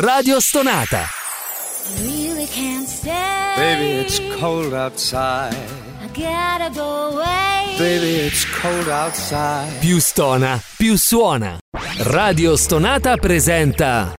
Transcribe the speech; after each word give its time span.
Radio 0.00 0.40
Stonata. 0.40 1.06
really 2.00 2.48
can't 2.48 2.88
stay. 2.88 3.54
Baby, 3.54 4.00
it's 4.00 4.18
cold 4.40 4.74
outside. 4.74 5.54
I 6.02 6.08
gotta 6.12 6.68
go 6.74 7.12
away. 7.12 7.76
Baby, 7.78 8.26
it's 8.26 8.44
cold 8.60 8.88
outside. 8.88 9.70
Più 9.78 10.00
stona, 10.00 10.60
più 10.76 10.96
suona. 10.96 11.58
Radio 12.10 12.56
Stonata 12.56 13.16
presenta 13.18 14.14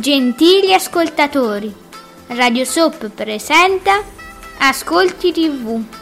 Gentili 0.00 0.74
ascoltatori, 0.74 1.72
Radio 2.26 2.64
Soap 2.64 3.08
presenta 3.10 4.02
Ascolti 4.58 5.30
TV. 5.30 6.01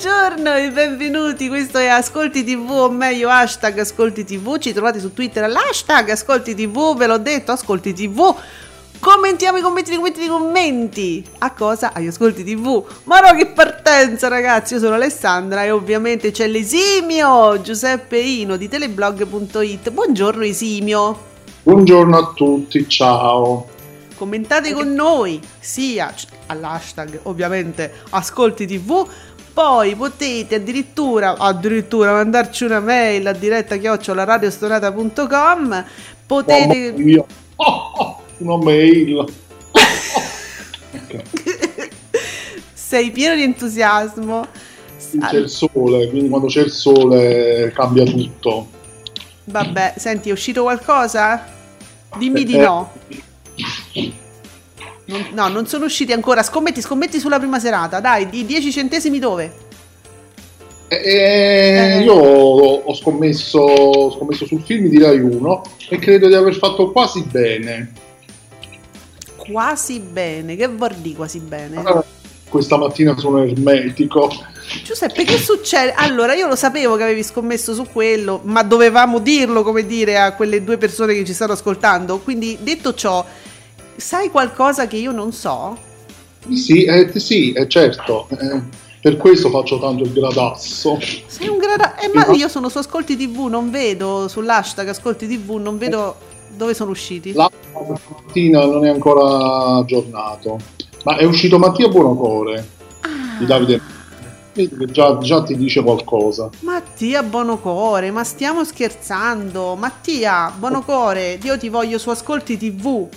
Buongiorno 0.00 0.54
e 0.54 0.70
benvenuti, 0.70 1.48
questo 1.48 1.78
è 1.78 1.88
Ascolti 1.88 2.44
TV 2.44 2.70
o 2.70 2.88
meglio 2.88 3.28
hashtag 3.30 3.80
Ascolti 3.80 4.22
TV, 4.22 4.56
ci 4.58 4.72
trovate 4.72 5.00
su 5.00 5.12
Twitter 5.12 5.42
all'hashtag 5.42 6.10
Ascolti 6.10 6.54
TV, 6.54 6.96
ve 6.96 7.08
l'ho 7.08 7.18
detto, 7.18 7.50
Ascolti 7.50 7.92
TV. 7.92 8.32
Commentiamo 9.00 9.58
i 9.58 9.60
commenti, 9.60 9.92
i 9.92 9.96
commenti, 9.96 10.22
i 10.22 10.28
commenti. 10.28 11.24
A 11.38 11.52
cosa? 11.52 11.92
Agli 11.92 12.06
Ascolti 12.06 12.44
TV. 12.44 12.84
Ma 13.06 13.18
no, 13.18 13.36
che 13.36 13.46
partenza 13.46 14.28
ragazzi, 14.28 14.74
io 14.74 14.78
sono 14.78 14.94
Alessandra 14.94 15.64
e 15.64 15.72
ovviamente 15.72 16.30
c'è 16.30 16.46
l'esimio 16.46 17.60
Giuseppe 17.60 18.18
Ino 18.20 18.56
di 18.56 18.68
teleblog.it. 18.68 19.90
Buongiorno 19.90 20.44
Esimio. 20.44 21.18
Buongiorno 21.64 22.16
a 22.16 22.32
tutti, 22.36 22.88
ciao. 22.88 23.66
Commentate 24.14 24.72
con 24.72 24.92
noi 24.92 25.40
sia 25.58 26.14
all'hashtag 26.46 27.20
ovviamente 27.24 27.94
Ascolti 28.10 28.64
TV 28.64 29.08
poi 29.52 29.94
potete 29.96 30.54
addirittura, 30.56 31.36
addirittura 31.36 32.12
mandarci 32.12 32.64
una 32.64 32.80
mail 32.80 33.26
a 33.26 33.32
diretta 33.32 33.76
chiocciolaradiostonata.com 33.76 35.84
potete 36.26 36.92
mia. 36.96 37.24
Oh, 37.56 37.90
oh, 37.94 38.22
una 38.38 38.56
mail. 38.64 39.24
Ok, 40.92 41.22
sei 42.72 43.10
pieno 43.10 43.34
di 43.34 43.42
entusiasmo 43.42 44.46
C'è 45.20 45.36
il 45.36 45.48
sole, 45.48 46.08
quindi 46.08 46.28
quando 46.28 46.46
c'è 46.46 46.62
il 46.62 46.70
sole 46.70 47.72
cambia 47.74 48.04
tutto. 48.04 48.68
vabbè 49.44 49.94
senti 49.96 50.28
è 50.28 50.32
uscito 50.32 50.62
qualcosa? 50.62 51.56
dimmi 52.16 52.44
di 52.44 52.54
Eh, 52.54 52.58
no 52.58 52.92
Non- 55.08 55.26
no 55.32 55.48
non 55.48 55.66
sono 55.66 55.86
usciti 55.86 56.12
ancora 56.12 56.42
scommetti 56.42 56.82
scommetti 56.82 57.18
sulla 57.18 57.38
prima 57.38 57.58
serata 57.58 57.98
dai 57.98 58.28
di 58.28 58.44
10 58.44 58.70
centesimi 58.70 59.18
dove? 59.18 59.66
Eh, 60.88 60.96
eh, 60.96 62.02
io 62.02 62.14
ho 62.14 62.94
scommesso, 62.94 63.58
ho 63.58 64.10
scommesso 64.12 64.46
sul 64.46 64.62
film 64.62 64.88
di 64.88 64.98
Rai 64.98 65.18
1 65.20 65.62
e 65.90 65.98
credo 65.98 66.28
di 66.28 66.34
aver 66.34 66.54
fatto 66.54 66.90
quasi 66.92 67.22
bene. 67.30 67.92
quasi 69.36 69.98
bene 70.00 70.56
che 70.56 70.66
vuol 70.68 70.94
dire 70.96 71.16
quasi 71.16 71.38
bene? 71.40 71.76
Ah, 71.82 72.04
Questa 72.48 72.76
mattina 72.78 73.16
sono 73.18 73.42
ermetico. 73.42 74.30
Giuseppe, 74.84 75.24
che 75.24 75.38
succede? 75.38 75.92
Allora, 75.92 76.34
io 76.34 76.46
lo 76.46 76.56
sapevo 76.56 76.96
che 76.96 77.02
avevi 77.02 77.22
scommesso 77.22 77.72
su 77.74 77.86
quello, 77.90 78.40
ma 78.44 78.62
dovevamo 78.62 79.18
dirlo, 79.18 79.62
come 79.62 79.86
dire, 79.86 80.18
a 80.18 80.32
quelle 80.34 80.62
due 80.64 80.76
persone 80.76 81.14
che 81.14 81.24
ci 81.24 81.32
stanno 81.32 81.52
ascoltando. 81.52 82.18
Quindi, 82.18 82.58
detto 82.60 82.92
ciò, 82.94 83.24
sai 83.98 84.30
qualcosa 84.30 84.86
che 84.86 84.96
io 84.96 85.12
non 85.12 85.32
so? 85.32 85.76
Sì, 86.54 86.84
eh, 86.84 87.18
sì, 87.18 87.52
eh, 87.52 87.68
certo. 87.68 88.28
eh, 88.30 88.62
per 89.00 89.16
questo 89.16 89.50
faccio 89.50 89.78
tanto 89.78 90.04
il 90.04 90.12
gradasso. 90.12 90.98
Sei 91.26 91.48
un 91.48 91.58
grada... 91.58 91.96
Eh, 91.98 92.10
ma 92.12 92.26
io 92.32 92.48
sono 92.48 92.68
su 92.68 92.78
Ascolti 92.78 93.16
TV, 93.16 93.46
non 93.46 93.70
vedo 93.70 94.28
sull'hashtag 94.28 94.88
Ascolti 94.88 95.26
TV, 95.26 95.56
non 95.56 95.78
vedo 95.78 96.16
dove 96.56 96.74
sono 96.74 96.90
usciti. 96.90 97.32
La 97.32 97.50
mattina 97.72 98.64
non 98.64 98.84
è 98.84 98.88
ancora 98.88 99.76
aggiornato, 99.76 100.58
ma 101.04 101.16
è 101.16 101.24
uscito 101.24 101.58
Mattia 101.58 101.88
Buonocore 101.88 102.66
di 103.38 103.46
Davide. 103.46 103.80
Vedi 104.54 104.76
che 104.76 104.86
già, 104.86 105.18
già 105.18 105.42
ti 105.42 105.56
dice 105.56 105.82
qualcosa. 105.82 106.50
Mattia 106.60 107.22
Bonocore, 107.22 108.10
ma 108.10 108.24
stiamo 108.24 108.64
scherzando? 108.64 109.76
Mattia 109.76 110.52
Bonocore, 110.56 111.38
io 111.40 111.56
ti 111.56 111.68
voglio 111.68 111.98
su 111.98 112.10
Ascolti 112.10 112.56
TV. 112.56 113.08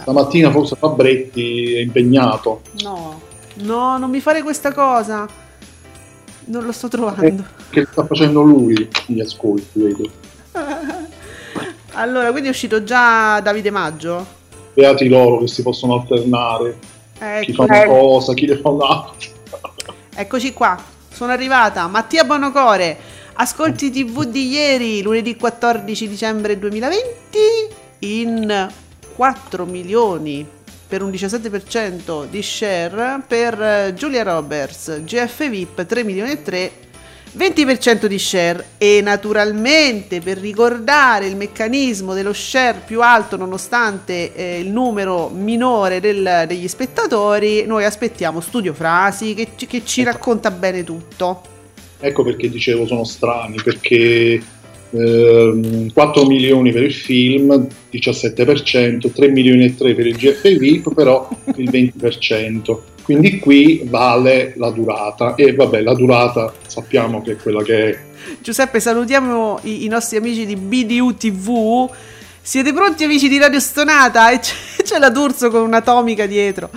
Stamattina 0.00 0.50
forse 0.50 0.76
Fabretti 0.76 1.74
è 1.74 1.80
impegnato. 1.80 2.62
No, 2.82 3.20
no, 3.56 3.98
non 3.98 4.10
mi 4.10 4.20
fare 4.20 4.42
questa 4.42 4.72
cosa. 4.72 5.26
Non 6.46 6.64
lo 6.64 6.72
sto 6.72 6.88
trovando. 6.88 7.44
Che 7.70 7.86
sta 7.90 8.06
facendo 8.06 8.40
lui 8.42 8.88
gli 9.06 9.20
ascolti, 9.20 9.68
vedo. 9.74 10.10
Allora, 11.92 12.30
quindi 12.30 12.46
è 12.48 12.52
uscito 12.52 12.84
già 12.84 13.40
Davide 13.40 13.70
Maggio? 13.70 14.24
Beati 14.72 15.08
loro 15.08 15.38
che 15.38 15.48
si 15.48 15.62
possono 15.62 15.94
alternare. 15.94 16.78
Chi 17.40 17.52
fa 17.52 17.64
Ecco, 17.64 17.64
una 17.64 17.86
cosa, 17.86 18.34
chi 18.34 18.46
ne 18.46 18.56
fa 18.58 18.68
un'altra. 18.68 19.28
eccoci 20.14 20.52
qua. 20.52 20.80
Sono 21.12 21.32
arrivata. 21.32 21.88
Mattia 21.88 22.22
Bonocore. 22.22 22.96
Ascolti 23.32 23.90
TV 23.90 24.24
di 24.24 24.48
ieri, 24.48 25.02
lunedì 25.02 25.34
14 25.36 26.08
dicembre 26.08 26.56
2020, 26.56 27.08
in 28.00 28.68
4 29.18 29.66
milioni 29.66 30.46
per 30.86 31.02
un 31.02 31.10
17% 31.10 32.26
di 32.30 32.40
share 32.40 33.20
per 33.26 33.60
eh, 33.60 33.94
Giulia 33.96 34.22
Roberts, 34.22 35.02
GF 35.02 35.48
VIP 35.50 35.84
3 35.84 36.04
milioni 36.04 36.30
e 36.30 36.42
3 36.42 36.72
20% 37.36 38.06
di 38.06 38.16
share. 38.16 38.64
E 38.78 39.00
naturalmente 39.02 40.20
per 40.20 40.38
ricordare 40.38 41.26
il 41.26 41.34
meccanismo 41.34 42.14
dello 42.14 42.32
share 42.32 42.82
più 42.86 43.02
alto 43.02 43.36
nonostante 43.36 44.32
eh, 44.34 44.60
il 44.60 44.70
numero 44.70 45.28
minore 45.28 45.98
del- 45.98 46.44
degli 46.46 46.68
spettatori 46.68 47.66
noi 47.66 47.84
aspettiamo 47.84 48.40
Studio 48.40 48.72
Frasi 48.72 49.34
che, 49.34 49.48
che 49.56 49.82
ci 49.84 50.04
racconta 50.04 50.52
bene 50.52 50.84
tutto. 50.84 51.42
Ecco 51.98 52.22
perché 52.22 52.48
dicevo 52.48 52.86
sono 52.86 53.02
strani, 53.02 53.60
perché 53.60 54.40
ehm, 54.90 55.92
4 55.92 56.26
milioni 56.26 56.72
per 56.72 56.82
il 56.82 56.92
film, 56.92 57.66
17%, 57.90 59.12
3 59.12 59.28
milioni 59.28 59.64
e 59.64 59.74
3 59.74 59.94
per 59.94 60.06
il 60.06 60.16
GF 60.16 60.56
VIP, 60.56 60.94
però 60.94 61.28
il 61.56 61.70
20%. 61.70 62.78
Quindi 63.02 63.38
qui 63.38 63.82
vale 63.84 64.52
la 64.56 64.70
durata 64.70 65.34
e 65.34 65.54
vabbè, 65.54 65.80
la 65.80 65.94
durata 65.94 66.52
sappiamo 66.66 67.22
che 67.22 67.32
è 67.32 67.36
quella 67.36 67.62
che 67.62 67.90
è. 67.90 67.98
Giuseppe 68.42 68.80
salutiamo 68.80 69.60
i, 69.62 69.84
i 69.84 69.88
nostri 69.88 70.18
amici 70.18 70.44
di 70.44 70.56
BDU 70.56 71.14
TV 71.16 71.90
siete 72.42 72.72
pronti 72.72 73.04
amici 73.04 73.28
di 73.28 73.38
Radio 73.38 73.60
Stonata? 73.60 74.30
E 74.30 74.40
c'è, 74.40 74.52
c'è 74.84 74.98
la 74.98 75.08
D'Urso 75.08 75.50
con 75.50 75.62
un'atomica 75.62 76.26
dietro 76.26 76.70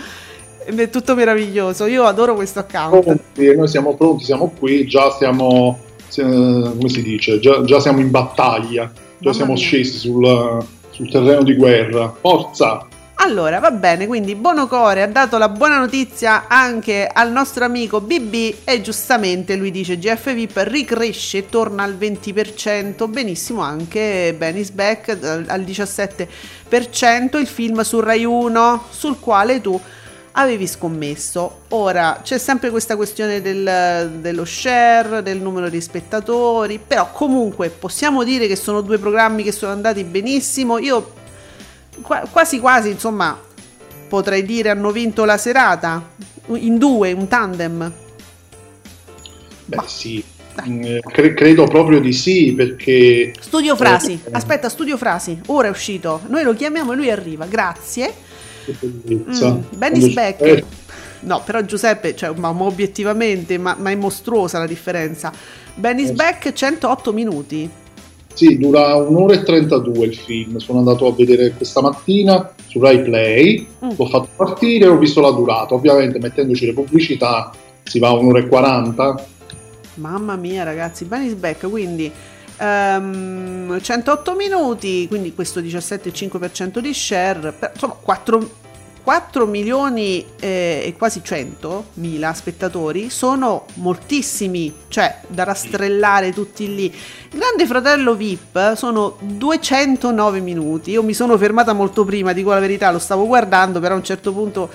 è 0.64 0.90
tutto 0.90 1.16
meraviglioso 1.16 1.86
io 1.86 2.04
adoro 2.04 2.36
questo 2.36 2.60
account 2.60 3.04
Pronti, 3.04 3.56
noi 3.56 3.68
siamo 3.68 3.96
pronti, 3.96 4.26
siamo 4.26 4.54
qui, 4.58 4.86
già 4.86 5.10
stiamo, 5.12 5.80
come 6.16 6.90
si 6.90 7.02
dice, 7.02 7.40
già, 7.40 7.64
già 7.64 7.80
siamo 7.80 8.00
in 8.00 8.12
battaglia, 8.12 8.92
già 9.18 9.34
siamo 9.34 9.56
scesi 9.56 9.98
sul, 9.98 10.64
sul 10.90 11.10
terreno 11.10 11.44
di 11.44 11.56
guerra. 11.56 12.14
Forza! 12.20 12.88
Allora, 13.24 13.60
va 13.60 13.70
bene, 13.70 14.08
quindi 14.08 14.34
Bonocore 14.34 15.04
ha 15.04 15.08
dato 15.08 15.38
la 15.38 15.48
buona 15.48 15.78
notizia 15.78 16.48
anche 16.48 17.08
al 17.08 17.32
nostro 17.32 17.64
amico 17.64 18.02
BB 18.02 18.56
e 18.64 18.82
giustamente 18.82 19.56
lui 19.56 19.70
dice 19.70 20.00
GF 20.00 20.34
VIP 20.34 20.64
ricresce 20.66 21.48
torna 21.48 21.84
al 21.84 21.96
20%, 21.96 23.08
benissimo 23.08 23.62
anche 23.62 24.34
Benny's 24.36 24.72
Back 24.72 25.10
eh, 25.10 25.44
al 25.48 25.62
17%, 25.62 27.38
il 27.38 27.48
film 27.48 27.82
su 27.82 28.00
Rai 28.00 28.26
1 28.26 28.86
sul 28.90 29.20
quale 29.20 29.62
tu 29.62 29.80
avevi 30.34 30.68
scommesso. 30.68 31.62
Ora 31.70 32.22
c'è 32.24 32.38
sempre 32.38 32.70
questa 32.70 32.96
questione 32.96 33.42
del- 33.42 34.12
dello 34.20 34.46
share, 34.46 35.22
del 35.22 35.42
numero 35.42 35.70
di 35.70 35.82
spettatori, 35.82 36.80
però 36.86 37.12
comunque 37.12 37.70
possiamo 37.70 38.24
dire 38.24 38.48
che 38.48 38.56
sono 38.56 38.82
due 38.82 38.98
programmi 38.98 39.44
che 39.44 39.52
sono 39.52 39.72
andati 39.72 40.04
benissimo. 40.04 40.78
Io 40.78 41.14
qua- 42.02 42.26
quasi 42.32 42.60
quasi 42.60 42.90
insomma 42.92 43.38
potrei 44.08 44.44
dire 44.46 44.70
hanno 44.70 44.92
vinto 44.92 45.26
la 45.26 45.38
serata 45.38 46.10
in 46.48 46.78
due, 46.78 47.12
un 47.12 47.28
tandem. 47.28 47.92
Beh 49.66 49.76
Ma- 49.76 49.88
sì. 49.88 50.24
Mm, 50.68 50.98
cre- 51.10 51.34
credo 51.34 51.64
proprio 51.64 52.02
di 52.02 52.12
sì 52.12 52.52
perché... 52.54 53.32
Studio 53.40 53.76
Frasi, 53.78 54.20
Eh, 54.22 54.30
aspetta, 54.34 54.68
Studio 54.68 54.98
Frasi, 54.98 55.40
ora 55.48 55.68
è 55.68 55.72
uscito. 55.72 56.20
Noi 56.28 56.44
lo 56.44 56.54
chiamiamo 56.54 56.92
e 56.92 56.96
lui 56.98 57.10
arriva. 57.10 57.46
Grazie. 57.46 58.14
Che 58.80 58.88
bellezza. 58.88 59.52
Mm, 59.54 59.60
Benny 59.78 60.12
Speck. 60.12 60.42
eh, 60.42 60.64
No, 61.24 61.40
però 61.46 61.62
Giuseppe, 61.64 62.16
cioè, 62.16 62.34
ma, 62.36 62.52
ma 62.52 62.64
obiettivamente, 62.64 63.58
ma, 63.60 63.76
ma 63.80 63.92
è 63.92 63.96
mostruosa 63.96 64.58
la 64.58 64.66
differenza. 64.66 65.32
Benny 65.76 66.08
Eh. 66.08 66.14
Beck 66.14 66.52
108 66.52 67.14
minuti. 67.14 67.70
Sì, 68.34 68.58
dura 68.58 68.96
un'ora 68.96 69.36
e 69.36 69.44
32 69.44 70.06
il 70.06 70.16
film. 70.16 70.58
Sono 70.58 70.80
andato 70.80 71.06
a 71.06 71.14
vedere 71.14 71.52
questa 71.52 71.80
mattina 71.82 72.52
su 72.68 72.80
Rai 72.80 73.02
Play, 73.04 73.68
Mm. 73.86 73.90
l'ho 73.98 74.06
fatto 74.08 74.30
partire 74.36 74.86
e 74.86 74.88
ho 74.88 74.98
visto 74.98 75.22
la 75.22 75.30
durata. 75.32 75.76
Ovviamente 75.76 76.18
mettendoci 76.18 76.66
le 76.66 76.74
pubblicità 76.74 77.52
si 77.84 78.00
va 78.00 78.08
a 78.08 78.14
un'ora 78.14 78.40
e 78.40 78.48
40. 78.48 79.26
Mamma 79.96 80.36
mia, 80.38 80.64
ragazzi, 80.64 81.06
Benny 81.06 81.36
Beck, 81.36 81.70
quindi 81.70 82.12
ehm, 82.58 83.80
108 83.82 84.36
minuti, 84.36 85.08
quindi 85.08 85.34
questo 85.36 85.60
17,5% 85.62 86.80
di 86.80 86.94
share, 86.94 87.54
insomma 87.74 87.96
4, 88.02 88.50
4 89.04 89.46
milioni 89.48 90.26
eh, 90.40 90.84
e 90.86 90.96
quasi 90.98 91.22
100 91.24 91.86
mila 91.96 92.34
spettatori 92.34 93.10
sono 93.10 93.66
moltissimi, 93.76 94.74
cioè 94.90 95.22
da 95.28 95.44
rastrellare 95.44 96.34
tutti 96.34 96.74
lì. 96.74 96.94
Grande 97.32 97.66
Fratello 97.66 98.16
VIP 98.16 98.76
sono 98.76 99.18
209 99.20 100.40
minuti, 100.40 100.92
io 100.92 101.04
mi 101.04 101.14
sono 101.14 101.38
fermata 101.38 101.74
molto 101.74 102.06
prima, 102.06 102.34
dico 102.34 102.52
la 102.52 102.60
verità, 102.60 102.92
lo 102.92 103.00
stavo 103.00 103.26
guardando, 103.26 103.80
però 103.80 103.96
a 103.96 103.98
un 103.98 104.04
certo 104.04 104.32
punto 104.34 104.70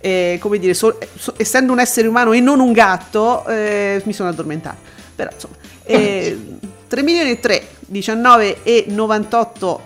eh, 0.00 0.38
come 0.40 0.58
dire, 0.58 0.74
so- 0.74 0.98
so- 1.14 1.34
essendo 1.36 1.72
un 1.72 1.78
essere 1.78 2.08
umano 2.08 2.32
e 2.32 2.40
non 2.40 2.60
un 2.60 2.72
gatto, 2.72 3.46
eh, 3.46 4.02
mi 4.04 4.12
sono 4.12 4.28
addormentata. 4.28 4.76
Però 5.14 5.30
insomma, 5.32 5.54
eh, 5.84 6.38
3 6.88 7.02
milioni 7.02 7.30
e 7.30 7.40
3, 7.40 7.66
19 7.86 8.62
e 8.64 8.84
98 8.88 9.80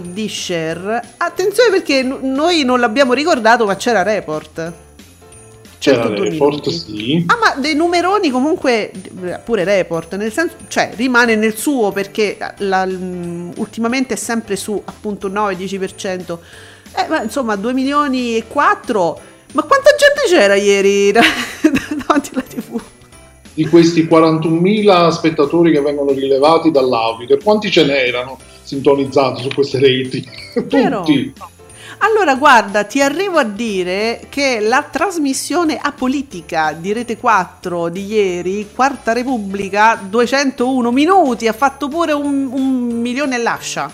di 0.00 0.28
share. 0.28 1.02
Attenzione 1.18 1.70
perché 1.70 2.02
n- 2.02 2.18
noi 2.32 2.64
non 2.64 2.80
l'abbiamo 2.80 3.12
ricordato, 3.12 3.66
ma 3.66 3.76
c'era 3.76 4.02
report. 4.02 4.72
C'era 5.78 6.02
102 6.04 6.30
Report, 6.30 6.68
sì. 6.70 7.24
Ah, 7.28 7.36
ma 7.38 7.60
dei 7.60 7.74
numeroni 7.74 8.30
comunque, 8.30 8.90
pure 9.44 9.62
report, 9.62 10.16
nel 10.16 10.32
senso, 10.32 10.56
cioè 10.68 10.90
rimane 10.96 11.36
nel 11.36 11.54
suo 11.54 11.92
perché 11.92 12.38
la- 12.58 12.88
ultimamente 13.56 14.14
è 14.14 14.16
sempre 14.16 14.56
su 14.56 14.80
appunto 14.84 15.28
9-10%. 15.28 16.38
Eh, 16.96 17.06
ma 17.08 17.22
insomma, 17.22 17.56
2 17.56 17.72
milioni 17.74 18.36
e 18.36 18.44
4. 18.48 19.20
Ma 19.52 19.62
quanta 19.62 19.90
gente 19.98 20.34
c'era 20.34 20.54
ieri 20.54 21.12
davanti 21.12 22.30
alla 22.32 22.42
TV? 22.42 22.80
Di 23.52 23.66
questi 23.66 24.04
41.000 24.06 25.08
spettatori 25.10 25.72
che 25.72 25.80
vengono 25.80 26.10
rilevati 26.12 26.70
dall'auditor, 26.70 27.42
quanti 27.42 27.70
ce 27.70 27.84
n'erano 27.84 28.38
sintonizzati 28.66 29.42
su 29.42 29.48
queste 29.54 29.78
reti? 29.78 30.28
Vero? 30.64 31.02
Tutti. 31.04 31.32
Allora, 31.98 32.34
guarda, 32.34 32.84
ti 32.84 33.00
arrivo 33.00 33.38
a 33.38 33.44
dire 33.44 34.26
che 34.28 34.60
la 34.60 34.82
trasmissione 34.82 35.78
apolitica 35.78 36.72
di 36.78 36.92
Rete 36.92 37.16
4 37.16 37.88
di 37.88 38.04
ieri, 38.04 38.68
Quarta 38.74 39.12
Repubblica, 39.14 39.98
201 40.06 40.92
minuti, 40.92 41.48
ha 41.48 41.54
fatto 41.54 41.88
pure 41.88 42.12
un, 42.12 42.50
un 42.52 43.00
milione 43.00 43.36
e 43.36 43.42
lascia, 43.42 43.90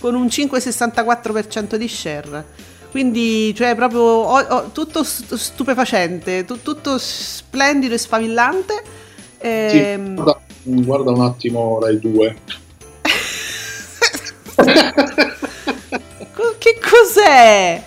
con 0.00 0.14
un 0.14 0.26
5,64% 0.26 1.74
di 1.74 1.88
share. 1.88 2.44
Quindi, 2.90 3.54
cioè, 3.54 3.74
proprio 3.74 4.00
oh, 4.00 4.38
oh, 4.38 4.70
tutto 4.72 5.04
st- 5.04 5.34
stupefacente, 5.34 6.44
tu- 6.46 6.62
tutto 6.62 6.96
splendido 6.98 7.94
e 7.94 7.98
sfavillante. 7.98 8.82
Sì, 9.66 9.76
Ehm, 9.78 10.14
guarda, 10.14 10.40
guarda 10.62 11.10
un 11.10 11.20
attimo 11.20 11.78
Rai 11.80 11.98
2. 11.98 12.36
Che 16.58 16.80
cos'è? 16.80 17.82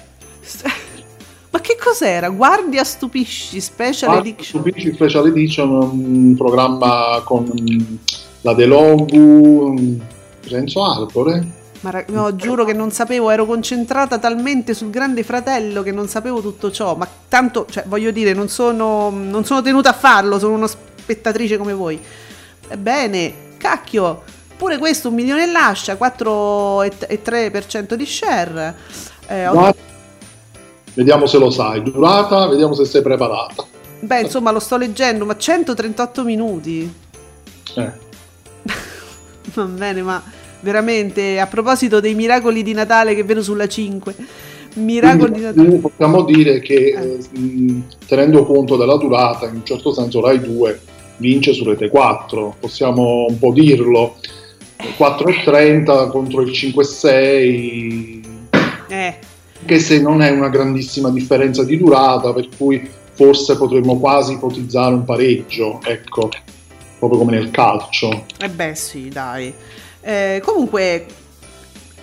Ma 1.52 1.60
che 1.62 1.78
cos'era? 1.82 2.30
Guardia 2.30 2.84
stupisci 2.84 3.60
special 3.60 4.12
Guarda, 4.12 4.30
edition. 4.30 4.62
Stupisci 4.62 4.94
Special 4.94 5.28
Edition, 5.28 5.70
un 5.72 6.36
programma 6.38 7.22
con 7.26 8.00
la 8.42 8.54
Delogu, 8.54 9.98
Renzo 10.44 10.84
Arcore. 10.84 11.58
Ma 11.82 11.90
ra- 11.90 12.06
no, 12.10 12.36
giuro 12.36 12.66
che 12.66 12.74
non 12.74 12.92
sapevo, 12.92 13.30
ero 13.32 13.46
concentrata 13.46 14.20
talmente 14.20 14.74
sul 14.74 14.90
grande 14.90 15.24
fratello 15.24 15.82
che 15.82 15.92
non 15.92 16.08
sapevo 16.08 16.42
tutto 16.42 16.72
ciò. 16.72 16.96
Ma 16.96 17.08
tanto, 17.28 17.66
cioè, 17.70 17.86
voglio 17.88 18.12
dire, 18.12 18.34
non 18.34 18.48
sono, 18.48 19.10
non 19.10 19.44
sono 19.44 19.62
tenuta 19.62 19.90
a 19.90 19.94
farlo, 19.94 20.38
sono 20.38 20.56
una 20.56 20.68
spettatrice 20.68 21.58
come 21.58 21.74
voi. 21.74 22.00
Ebbene, 22.68 23.34
cacchio, 23.58 24.22
pure 24.60 24.78
questo 24.78 25.08
un 25.08 25.16
milione 25.16 25.44
e 25.44 25.52
lascia, 25.52 25.96
4,3% 25.96 27.94
di 27.94 28.06
share. 28.06 28.76
Eh, 29.30 29.48
ho- 29.48 29.74
Vediamo 30.94 31.26
se 31.28 31.38
lo 31.38 31.50
sai. 31.50 31.82
Durata, 31.82 32.46
vediamo 32.48 32.74
se 32.74 32.84
sei 32.84 33.02
preparata. 33.02 33.66
beh, 34.02 34.20
insomma, 34.22 34.52
lo 34.52 34.60
sto 34.60 34.76
leggendo, 34.76 35.24
ma 35.26 35.38
138 35.38 36.24
minuti. 36.26 36.94
Eh. 37.76 37.92
Va 39.54 39.64
bene, 39.64 40.02
ma 40.02 40.22
veramente 40.60 41.40
a 41.40 41.48
proposito 41.48 42.02
dei 42.02 42.16
miracoli 42.16 42.62
di 42.64 42.74
Natale 42.74 43.16
che 43.16 43.24
vedo 43.24 43.42
sulla 43.42 43.68
5. 43.68 44.14
Miracoli 44.74 45.32
di 45.32 45.40
Quindi, 45.42 45.62
Natale. 45.62 45.78
possiamo 45.80 46.24
dire 46.24 46.60
che 46.60 46.94
eh, 46.98 47.18
mh, 47.40 47.84
tenendo 48.08 48.44
conto 48.46 48.76
della 48.76 48.98
durata, 48.98 49.48
in 49.48 49.56
un 49.56 49.66
certo 49.66 49.94
senso 49.94 50.20
Rai 50.20 50.42
2 50.42 50.80
vince 51.18 51.54
su 51.54 51.64
Rete 51.64 51.88
4, 51.88 52.56
possiamo 52.60 53.26
un 53.30 53.40
po' 53.40 53.54
dirlo. 53.54 54.16
4,30 54.80 56.10
contro 56.10 56.42
il 56.42 56.52
5,6 56.52 58.20
Eh, 58.88 59.20
anche 59.60 59.80
se 59.80 60.02
non 60.02 60.22
è 60.22 60.30
una 60.30 60.50
grandissima 60.50 61.10
differenza 61.10 61.64
di 61.64 61.78
durata, 61.78 62.34
per 62.34 62.48
cui 62.58 62.90
forse 63.14 63.58
potremmo 63.58 64.00
quasi 64.00 64.34
ipotizzare 64.34 64.94
un 64.94 65.04
pareggio, 65.04 65.82
ecco, 65.84 66.30
proprio 66.98 67.20
come 67.20 67.34
nel 67.34 67.52
calcio. 67.52 68.26
eh 68.40 68.50
beh, 68.50 68.76
sì, 68.76 69.10
dai. 69.10 69.54
Eh, 70.02 70.42
comunque, 70.44 71.06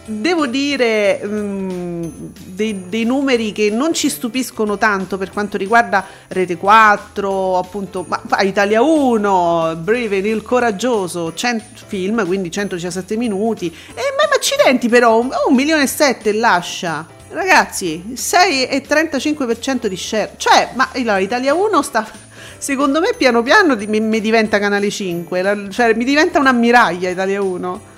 devo 0.07 0.47
dire 0.47 1.21
mm, 1.25 2.05
dei, 2.47 2.89
dei 2.89 3.05
numeri 3.05 3.53
che 3.53 3.71
non 3.71 3.93
ci 3.93 4.09
stupiscono 4.09 4.79
tanto 4.79 5.19
per 5.19 5.31
quanto 5.31 5.57
riguarda 5.57 6.05
Rete 6.29 6.57
4, 6.57 7.59
appunto, 7.59 8.05
ma, 8.09 8.21
Italia 8.41 8.83
1, 8.83 9.79
Braven, 9.83 10.27
Il 10.27 10.43
Coraggioso, 10.43 11.35
100 11.35 11.65
film, 11.87 12.25
quindi 12.27 12.51
117 12.51 13.17
minuti. 13.17 13.67
E 13.67 14.03
ma, 14.17 14.29
ma 14.29 14.35
accidenti 14.35 14.89
però, 14.89 15.19
un, 15.19 15.31
un 15.49 15.55
milione 15.55 15.83
e 15.83 15.87
sette 15.87 16.33
lascia. 16.33 17.07
Ragazzi, 17.29 18.13
6,35% 18.15 19.87
di 19.87 19.97
share. 19.97 20.33
Cioè, 20.37 20.71
ma 20.75 20.89
allora, 20.95 21.19
Italia 21.19 21.55
1 21.55 21.83
sta... 21.83 22.25
Secondo 22.59 23.01
me 23.01 23.13
piano 23.19 23.43
piano 23.43 23.77
mi, 23.77 24.01
mi 24.01 24.21
diventa 24.21 24.59
Canale 24.59 24.89
5, 24.89 25.43
la- 25.43 25.69
cioè 25.69 25.93
mi 25.93 26.05
diventa 26.05 26.39
un'ammiraglia 26.39 27.11
Italia 27.11 27.43
1. 27.43 27.95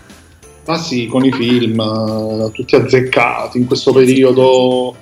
Ma 0.68 0.76
sì, 0.76 1.06
con 1.06 1.24
i 1.24 1.32
film, 1.32 1.80
eh, 1.80 2.50
tutti 2.52 2.76
azzeccati 2.76 3.56
in 3.56 3.66
questo 3.66 3.90
periodo. 3.90 4.94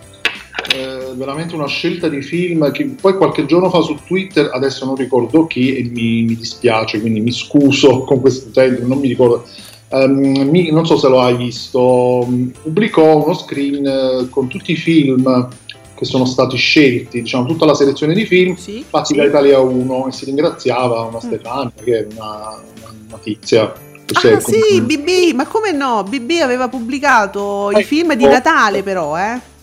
eh, 0.73 1.13
veramente 1.15 1.55
una 1.57 1.67
scelta 1.67 2.09
di 2.09 2.23
film 2.23 2.71
che 2.71 2.85
poi 3.01 3.17
qualche 3.17 3.47
giorno 3.47 3.69
fa 3.69 3.81
su 3.81 3.97
Twitter, 4.07 4.49
adesso 4.53 4.85
non 4.85 4.95
ricordo 4.95 5.47
chi 5.49 5.75
e 5.77 5.83
mi, 5.85 6.23
mi 6.23 6.37
dispiace, 6.37 7.01
quindi 7.01 7.19
mi 7.21 7.33
scuso 7.33 8.01
con 8.07 8.21
questo 8.21 8.51
tempo, 8.51 8.87
non 8.87 8.99
mi 8.99 9.09
ricordo. 9.09 9.45
Ehm, 9.89 10.49
mi- 10.51 10.71
non 10.71 10.87
so 10.87 10.97
se 10.97 11.09
lo 11.09 11.21
hai 11.21 11.37
visto, 11.37 12.25
mm, 12.29 12.49
pubblicò 12.63 13.25
uno 13.25 13.35
screen 13.35 13.85
eh, 13.87 14.29
con 14.31 14.47
tutti 14.47 14.71
i 14.73 14.77
film 14.77 15.49
che 15.97 16.05
sono 16.05 16.27
stati 16.27 16.57
scelti, 16.57 17.23
diciamo 17.23 17.47
tutta 17.47 17.65
la 17.65 17.75
selezione 17.75 18.15
di 18.15 18.25
film 18.25 18.55
Sì? 18.55 18.85
fatti 18.89 19.15
da 19.15 19.25
Italia 19.25 19.59
1 19.59 20.07
e 20.09 20.13
si 20.13 20.27
ringraziava 20.27 21.01
una 21.03 21.17
Mm. 21.19 21.27
Stefania 21.27 21.73
che 21.83 21.99
è 21.99 22.07
una, 22.13 22.61
una- 22.77 22.95
una 23.09 23.19
tizia. 23.21 23.73
Che 24.07 24.29
Ah 24.33 24.37
è 24.37 24.41
sì, 24.41 24.81
BB, 24.81 25.35
ma 25.35 25.47
come 25.47 25.73
no? 25.73 26.03
BB 26.05 26.41
aveva 26.43 26.69
pubblicato 26.69 27.71
i 27.73 27.77
Ecco. 27.79 27.87
film 27.87 28.15
di 28.15 28.25
Natale 28.25 28.83
però, 28.83 29.17
eh? 29.19 29.55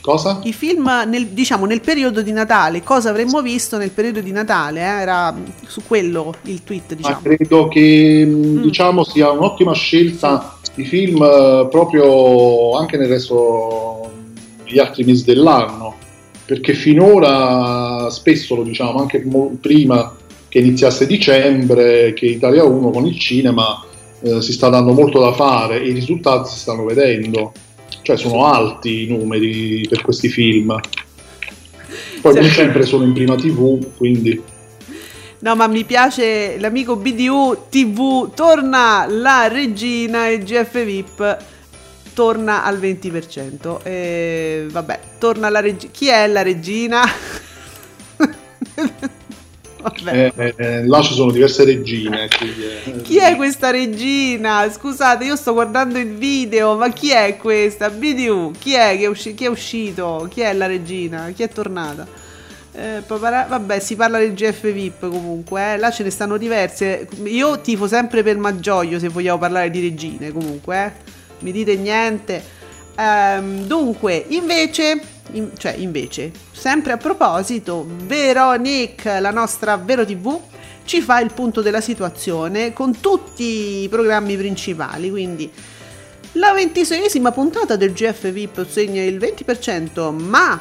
Cosa? 0.00 0.40
I 0.44 0.52
film 0.54 0.90
nel, 1.08 1.26
diciamo 1.26 1.66
nel 1.66 1.82
periodo 1.82 2.22
di 2.22 2.32
Natale, 2.32 2.82
cosa 2.82 3.10
avremmo 3.10 3.42
visto 3.42 3.76
nel 3.76 3.90
periodo 3.90 4.20
di 4.20 4.32
Natale, 4.32 4.80
eh? 4.80 5.00
Era 5.02 5.34
su 5.66 5.82
quello 5.86 6.32
il 6.44 6.64
tweet, 6.64 6.90
Ma 6.92 6.96
diciamo. 6.96 7.20
credo 7.22 7.68
che 7.68 8.24
mh, 8.26 8.30
Mm. 8.30 8.62
diciamo 8.62 9.04
sia 9.04 9.30
un'ottima 9.30 9.74
scelta 9.74 10.56
di 10.74 10.84
film 10.84 11.22
eh, 11.22 11.66
proprio 11.70 12.76
anche 12.78 12.96
nel 12.96 13.08
resto 13.08 14.10
degli 14.64 14.78
altri 14.78 15.04
mesi 15.04 15.24
dell'anno 15.24 15.96
perché 16.46 16.72
finora 16.74 18.08
spesso 18.10 18.54
lo 18.56 18.62
diciamo 18.62 18.98
anche 19.00 19.22
mo- 19.24 19.56
prima 19.60 20.12
che 20.50 20.58
iniziasse 20.58 21.06
dicembre 21.06 22.12
che 22.12 22.26
Italia 22.26 22.64
1 22.64 22.90
con 22.90 23.06
il 23.06 23.18
cinema 23.18 23.82
eh, 24.20 24.42
si 24.42 24.52
sta 24.52 24.68
dando 24.68 24.92
molto 24.92 25.20
da 25.20 25.32
fare 25.32 25.80
e 25.80 25.88
i 25.88 25.92
risultati 25.92 26.50
si 26.50 26.58
stanno 26.58 26.84
vedendo 26.84 27.52
cioè 28.02 28.16
sono 28.18 28.44
alti 28.44 29.04
i 29.04 29.06
numeri 29.06 29.86
per 29.88 30.02
questi 30.02 30.28
film 30.28 30.78
poi 32.20 32.34
non 32.34 32.44
Sì. 32.44 32.50
sempre 32.50 32.84
sono 32.84 33.04
in 33.04 33.12
prima 33.14 33.36
tv 33.36 33.96
quindi 33.96 34.42
No, 35.42 35.56
ma 35.56 35.66
mi 35.68 35.84
piace 35.84 36.58
l'amico 36.58 36.96
BDU 36.96 37.68
TV, 37.70 38.34
torna 38.34 39.06
la 39.08 39.48
regina 39.48 40.28
e 40.28 40.40
GF 40.40 40.84
VIP. 40.84 41.38
torna 42.12 42.62
al 42.62 42.78
20%. 42.78 43.82
E 43.82 44.66
vabbè, 44.70 45.00
torna 45.18 45.48
la 45.48 45.60
regina. 45.60 45.90
Chi 45.92 46.08
è 46.08 46.26
la 46.26 46.42
regina? 46.42 47.00
Eh, 50.06 50.54
eh, 50.56 50.86
là 50.86 51.00
ci 51.02 51.14
sono 51.14 51.30
diverse 51.30 51.64
regine. 51.64 52.28
quindi, 52.36 52.64
eh, 52.64 53.02
Chi 53.02 53.18
è 53.18 53.36
questa 53.36 53.70
regina? 53.70 54.70
Scusate, 54.70 55.24
io 55.24 55.36
sto 55.36 55.52
guardando 55.52 55.98
il 55.98 56.14
video, 56.14 56.76
ma 56.76 56.90
chi 56.90 57.10
è 57.10 57.36
questa? 57.36 57.88
BDU, 57.90 58.52
chi 58.58 58.74
è 58.74 58.96
che 58.96 59.04
è, 59.04 59.06
usci- 59.06 59.34
chi 59.34 59.44
è 59.44 59.48
uscito? 59.48 60.26
Chi 60.30 60.40
è 60.42 60.52
la 60.52 60.66
regina? 60.66 61.30
Chi 61.34 61.42
è 61.42 61.48
tornata? 61.48 62.06
Eh, 62.72 63.02
papara- 63.04 63.46
vabbè, 63.48 63.80
si 63.80 63.96
parla 63.96 64.18
del 64.18 64.32
GF 64.32 64.70
VIP 64.70 65.08
comunque, 65.10 65.72
eh. 65.72 65.76
là 65.76 65.90
ce 65.90 66.02
ne 66.04 66.10
stanno 66.10 66.36
diverse. 66.36 67.08
Io 67.24 67.60
tifo 67.60 67.88
sempre 67.88 68.22
per 68.22 68.36
Maggioglio 68.36 68.98
se 68.98 69.08
vogliamo 69.08 69.38
parlare 69.38 69.70
di 69.70 69.80
regine 69.80 70.30
comunque, 70.32 70.84
eh. 70.84 70.92
Mi 71.40 71.52
dite 71.52 71.74
niente. 71.76 72.42
Ehm, 72.96 73.64
dunque, 73.66 74.24
invece, 74.28 75.00
in- 75.32 75.50
cioè 75.56 75.74
invece, 75.76 76.32
sempre 76.52 76.92
a 76.92 76.96
proposito, 76.96 77.86
Veronique, 78.04 79.20
la 79.20 79.30
nostra 79.30 79.76
Vero 79.76 80.04
TV, 80.04 80.38
ci 80.84 81.00
fa 81.00 81.20
il 81.20 81.32
punto 81.32 81.60
della 81.62 81.80
situazione 81.80 82.72
con 82.72 83.00
tutti 83.00 83.82
i 83.82 83.88
programmi 83.88 84.36
principali, 84.36 85.10
quindi 85.10 85.50
la 86.32 86.52
ventiseiesima 86.52 87.32
puntata 87.32 87.76
del 87.76 87.92
GF 87.92 88.30
VIP 88.30 88.66
segna 88.68 89.02
il 89.02 89.18
20%, 89.18 90.10
ma 90.10 90.60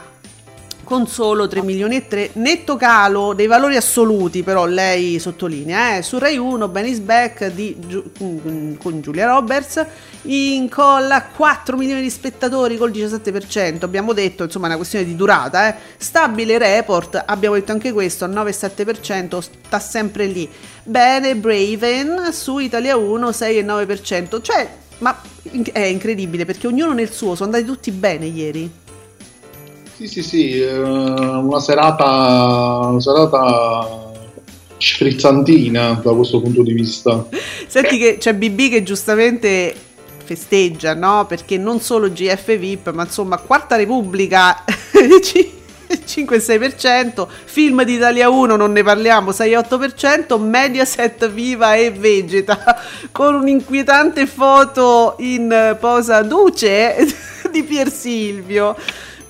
con 0.89 1.05
solo 1.05 1.47
3 1.47 1.61
milioni 1.61 1.97
e 1.97 2.07
3, 2.07 2.31
netto 2.33 2.75
calo 2.75 3.35
dei 3.35 3.45
valori 3.45 3.75
assoluti, 3.75 4.41
però 4.41 4.65
lei 4.65 5.19
sottolinea, 5.19 5.97
eh, 5.97 6.01
su 6.01 6.17
Rai 6.17 6.35
1 6.35 6.67
Benny's 6.67 6.97
Back 6.97 7.45
di 7.51 7.77
mm, 8.23 8.73
con 8.77 8.99
Giulia 8.99 9.27
Roberts 9.27 9.85
incolla 10.23 11.25
4 11.25 11.77
milioni 11.77 12.01
di 12.01 12.09
spettatori 12.09 12.75
col 12.75 12.89
17%, 12.89 13.83
abbiamo 13.83 14.13
detto, 14.13 14.45
insomma, 14.45 14.65
è 14.65 14.69
una 14.69 14.77
questione 14.77 15.05
di 15.05 15.15
durata, 15.15 15.69
eh. 15.69 15.75
Stabile 15.95 16.57
report, 16.57 17.23
abbiamo 17.23 17.53
detto 17.53 17.71
anche 17.71 17.91
questo, 17.91 18.27
9,7%, 18.27 19.39
sta 19.39 19.79
sempre 19.79 20.25
lì. 20.25 20.49
Bene, 20.81 21.35
Braven 21.35 22.33
su 22.33 22.57
Italia 22.57 22.97
1 22.97 23.29
6,9%, 23.29 24.41
cioè, 24.41 24.67
ma 24.97 25.21
è 25.71 25.81
incredibile 25.81 26.45
perché 26.45 26.65
ognuno 26.65 26.93
nel 26.93 27.11
suo, 27.11 27.35
sono 27.35 27.51
andati 27.51 27.71
tutti 27.71 27.91
bene 27.91 28.25
ieri. 28.25 28.87
Sì, 29.99 30.07
sì, 30.07 30.23
sì, 30.23 30.61
eh, 30.61 30.79
una 30.79 31.59
serata, 31.59 32.87
una 32.87 33.01
serata 33.01 34.13
frizzantina 34.77 35.99
da 36.01 36.13
questo 36.13 36.39
punto 36.39 36.63
di 36.63 36.71
vista. 36.71 37.27
Senti 37.67 37.97
che 37.97 38.17
c'è 38.17 38.33
BB 38.33 38.69
che 38.69 38.83
giustamente 38.83 39.75
festeggia, 40.23 40.93
no? 40.93 41.25
Perché 41.25 41.57
non 41.57 41.81
solo 41.81 42.09
GF 42.09 42.57
VIP, 42.57 42.93
ma 42.93 43.03
insomma 43.03 43.39
Quarta 43.39 43.75
Repubblica 43.75 44.63
5-6%, 45.91 47.27
film 47.43 47.83
di 47.83 47.95
Italia 47.95 48.29
1 48.29 48.55
non 48.55 48.71
ne 48.71 48.83
parliamo 48.83 49.31
6-8%, 49.31 50.39
Mediaset 50.39 51.29
viva 51.29 51.75
e 51.75 51.91
vegeta 51.91 52.79
con 53.11 53.35
un'inquietante 53.35 54.27
foto 54.27 55.15
in 55.17 55.75
posa 55.77 56.21
duce 56.21 56.95
di 57.51 57.63
Pier 57.63 57.91
Silvio. 57.91 58.77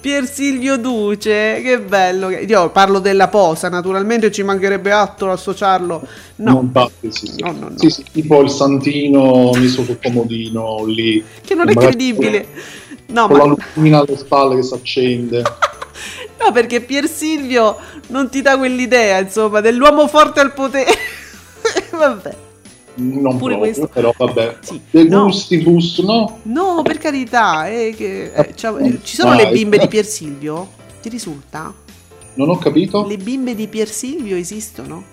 Pier 0.01 0.25
Silvio 0.27 0.77
Duce, 0.77 1.61
che 1.61 1.79
bello. 1.79 2.29
Io 2.29 2.69
parlo 2.69 2.99
della 2.99 3.27
posa, 3.27 3.67
naturalmente 3.67 4.31
ci 4.31 4.43
mancherebbe 4.43 4.91
altro 4.91 5.31
associarlo. 5.31 6.07
No, 6.37 6.51
Non 6.53 6.71
parte, 6.71 7.11
sì, 7.11 7.27
sì. 7.27 7.41
No, 7.41 7.51
no, 7.51 7.67
no. 7.69 7.77
Sì, 7.77 7.89
sì, 7.89 8.05
tipo 8.11 8.41
il 8.41 8.49
santino 8.49 9.51
messo 9.53 9.83
sul 9.83 9.99
comodino 10.01 10.85
lì. 10.85 11.23
che 11.41 11.53
non 11.53 11.67
è 11.69 11.73
credibile. 11.73 12.47
No, 13.07 13.27
Con 13.27 13.37
ma 13.37 13.45
la 13.45 13.55
lumina 13.73 13.99
alle 13.99 14.17
spalle 14.17 14.55
che 14.55 14.63
si 14.63 14.73
accende. 14.73 15.43
No, 16.41 16.53
perché 16.53 16.79
Pier 16.79 17.05
Silvio 17.09 17.75
non 18.07 18.29
ti 18.29 18.41
dà 18.41 18.57
quell'idea, 18.57 19.19
insomma, 19.19 19.59
dell'uomo 19.59 20.07
forte 20.07 20.39
al 20.39 20.53
potere. 20.53 20.89
Vabbè. 21.91 22.35
Non 22.99 23.37
Pure 23.37 23.55
proprio, 23.55 23.57
questo. 23.57 23.87
però 23.87 24.13
vabbè. 24.17 24.57
Sì. 24.61 24.79
De 24.89 25.03
No. 25.05 25.23
gustibus, 25.25 25.99
no? 25.99 26.39
No, 26.43 26.81
per 26.83 26.97
carità, 26.97 27.67
eh, 27.69 27.93
che- 27.95 28.31
eh, 28.33 28.55
ciao, 28.55 28.77
eh, 28.77 28.99
ci 29.03 29.15
sono 29.15 29.33
le 29.35 29.43
Dai. 29.43 29.53
bimbe 29.53 29.77
di 29.77 29.87
Pier 29.87 30.05
Silvio? 30.05 30.67
Ti 31.01 31.09
risulta? 31.09 31.73
Non 32.33 32.49
ho 32.49 32.57
capito. 32.57 33.05
Le 33.07 33.17
bimbe 33.17 33.55
di 33.55 33.67
Pier 33.67 33.87
Silvio 33.89 34.35
esistono? 34.35 35.03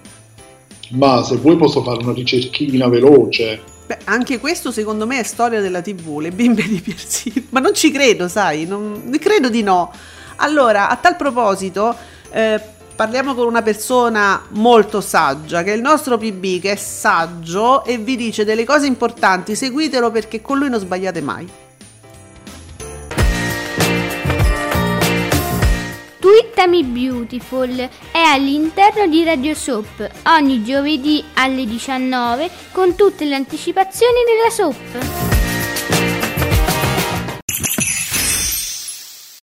Ma 0.90 1.22
se 1.24 1.36
vuoi 1.36 1.56
posso 1.56 1.82
fare 1.82 2.02
una 2.02 2.12
ricerchina 2.12 2.88
veloce. 2.88 3.60
Beh, 3.86 3.98
anche 4.04 4.38
questo 4.38 4.72
secondo 4.72 5.06
me 5.06 5.20
è 5.20 5.22
storia 5.22 5.60
della 5.60 5.80
TV, 5.80 6.18
le 6.18 6.30
bimbe 6.32 6.62
di 6.66 6.80
Pier 6.80 6.98
Silvio. 6.98 7.42
Ma 7.50 7.60
non 7.60 7.74
ci 7.74 7.90
credo, 7.90 8.26
sai, 8.28 8.66
non, 8.66 9.10
credo 9.20 9.48
di 9.48 9.62
no. 9.62 9.92
Allora, 10.36 10.88
a 10.88 10.96
tal 10.96 11.16
proposito, 11.16 11.94
eh, 12.30 12.60
parliamo 12.96 13.34
con 13.34 13.46
una 13.46 13.62
persona 13.62 14.42
molto 14.52 15.02
saggia, 15.02 15.62
che 15.62 15.72
è 15.72 15.76
il 15.76 15.82
nostro 15.82 16.16
PB, 16.16 16.60
che 16.60 16.72
è 16.72 16.76
saggio 16.76 17.84
e 17.84 17.98
vi 17.98 18.16
dice 18.16 18.44
delle 18.44 18.64
cose 18.64 18.86
importanti. 18.86 19.54
Seguitelo 19.54 20.10
perché 20.10 20.40
con 20.40 20.58
lui 20.58 20.70
non 20.70 20.80
sbagliate 20.80 21.20
mai. 21.20 21.48
Twittami 26.18 26.82
Beautiful 26.84 27.76
è 28.10 28.18
all'interno 28.18 29.06
di 29.06 29.22
Radio 29.22 29.54
Soap 29.54 30.10
ogni 30.38 30.64
giovedì 30.64 31.22
alle 31.34 31.66
19 31.66 32.50
con 32.72 32.96
tutte 32.96 33.26
le 33.26 33.34
anticipazioni 33.34 34.20
della 34.26 34.50
soap. 34.50 35.34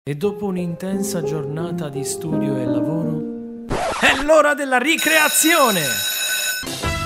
E 0.06 0.16
dopo 0.16 0.48
un'intensa 0.48 1.24
giornata 1.24 1.88
di 1.88 2.04
studio 2.04 2.58
e 2.58 2.66
lavoro, 2.66 3.23
è 4.14 4.24
l'ora 4.24 4.54
della 4.54 4.78
ricreazione! 4.78 5.82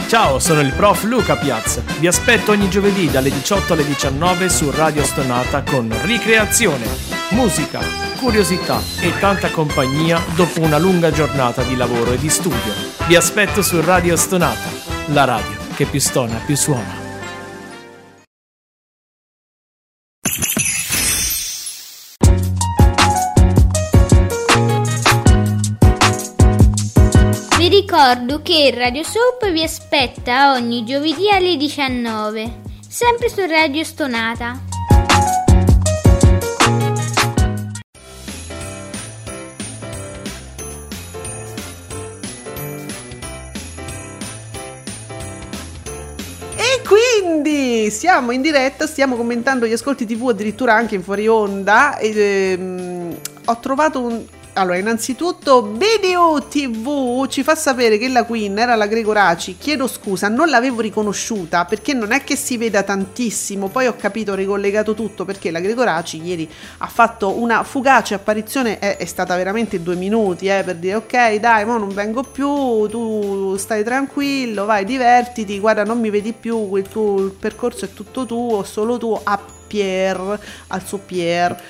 Ciao, 0.07 0.39
sono 0.39 0.61
il 0.61 0.73
prof 0.73 1.03
Luca 1.03 1.35
Piazza. 1.35 1.81
Vi 1.99 2.07
aspetto 2.07 2.51
ogni 2.51 2.69
giovedì 2.69 3.09
dalle 3.09 3.29
18 3.29 3.73
alle 3.73 3.85
19 3.85 4.49
su 4.49 4.71
Radio 4.71 5.03
Stonata 5.03 5.63
con 5.63 5.93
ricreazione, 6.03 6.85
musica, 7.31 7.81
curiosità 8.19 8.81
e 9.01 9.17
tanta 9.19 9.49
compagnia 9.49 10.21
dopo 10.35 10.61
una 10.61 10.77
lunga 10.77 11.11
giornata 11.11 11.61
di 11.63 11.75
lavoro 11.75 12.13
e 12.13 12.17
di 12.17 12.29
studio. 12.29 12.73
Vi 13.05 13.15
aspetto 13.15 13.61
su 13.61 13.81
Radio 13.81 14.15
Stonata, 14.15 14.69
la 15.07 15.25
radio 15.25 15.57
che 15.75 15.85
più 15.85 15.99
stona 15.99 16.41
più 16.45 16.55
suona. 16.55 17.06
Ricordo 28.07 28.41
che 28.41 28.71
Radio 28.73 29.03
Soap 29.03 29.51
vi 29.51 29.63
aspetta 29.63 30.53
ogni 30.53 30.85
giovedì 30.85 31.29
alle 31.29 31.57
19, 31.57 32.61
sempre 32.87 33.27
su 33.27 33.45
Radio 33.45 33.83
Stonata. 33.83 34.61
E 46.55 46.81
quindi 46.87 47.91
siamo 47.91 48.31
in 48.31 48.41
diretta, 48.41 48.87
stiamo 48.87 49.17
commentando 49.17 49.67
gli 49.67 49.73
ascolti 49.73 50.05
TV 50.05 50.29
addirittura 50.29 50.73
anche 50.75 50.95
in 50.95 51.03
fuori 51.03 51.27
onda. 51.27 51.97
E, 51.97 52.55
ehm, 52.57 53.17
ho 53.43 53.59
trovato 53.59 54.01
un. 54.01 54.25
Allora, 54.57 54.77
innanzitutto, 54.77 55.61
BDU 55.61 56.47
TV 56.47 57.27
ci 57.27 57.43
fa 57.43 57.53
sapere 57.53 57.99
che 57.99 58.07
la 58.07 58.23
Queen 58.23 58.57
era 58.57 58.73
la 58.73 58.87
Gregoraci. 58.87 59.55
Chiedo 59.55 59.85
scusa, 59.85 60.29
non 60.29 60.49
l'avevo 60.49 60.81
riconosciuta 60.81 61.65
perché 61.65 61.93
non 61.93 62.11
è 62.11 62.23
che 62.23 62.35
si 62.35 62.57
veda 62.57 62.81
tantissimo. 62.81 63.67
Poi 63.67 63.85
ho 63.85 63.95
capito, 63.95 64.31
ho 64.31 64.35
ricollegato 64.35 64.95
tutto 64.95 65.25
perché 65.25 65.51
la 65.51 65.59
Gregoraci 65.59 66.23
ieri 66.23 66.49
ha 66.79 66.87
fatto 66.87 67.39
una 67.39 67.61
fugace 67.61 68.15
apparizione. 68.15 68.79
È, 68.79 68.97
è 68.97 69.05
stata 69.05 69.35
veramente 69.35 69.83
due 69.83 69.93
minuti 69.93 70.47
eh, 70.47 70.63
per 70.65 70.77
dire: 70.77 70.95
Ok, 70.95 71.35
dai, 71.35 71.63
mo 71.63 71.77
non 71.77 71.89
vengo 71.89 72.23
più. 72.23 72.87
Tu 72.87 73.57
stai 73.57 73.83
tranquillo, 73.83 74.65
vai, 74.65 74.85
divertiti. 74.85 75.59
Guarda, 75.59 75.83
non 75.83 75.99
mi 75.99 76.09
vedi 76.09 76.33
più. 76.33 76.75
Il 76.77 76.87
tuo 76.87 77.19
il 77.19 77.31
percorso 77.31 77.85
è 77.85 77.93
tutto 77.93 78.25
tuo, 78.25 78.63
solo 78.63 78.97
tuo. 78.97 79.21
A 79.23 79.39
Pier, 79.67 80.39
al 80.67 80.83
suo 80.83 80.97
Pier. 80.97 81.61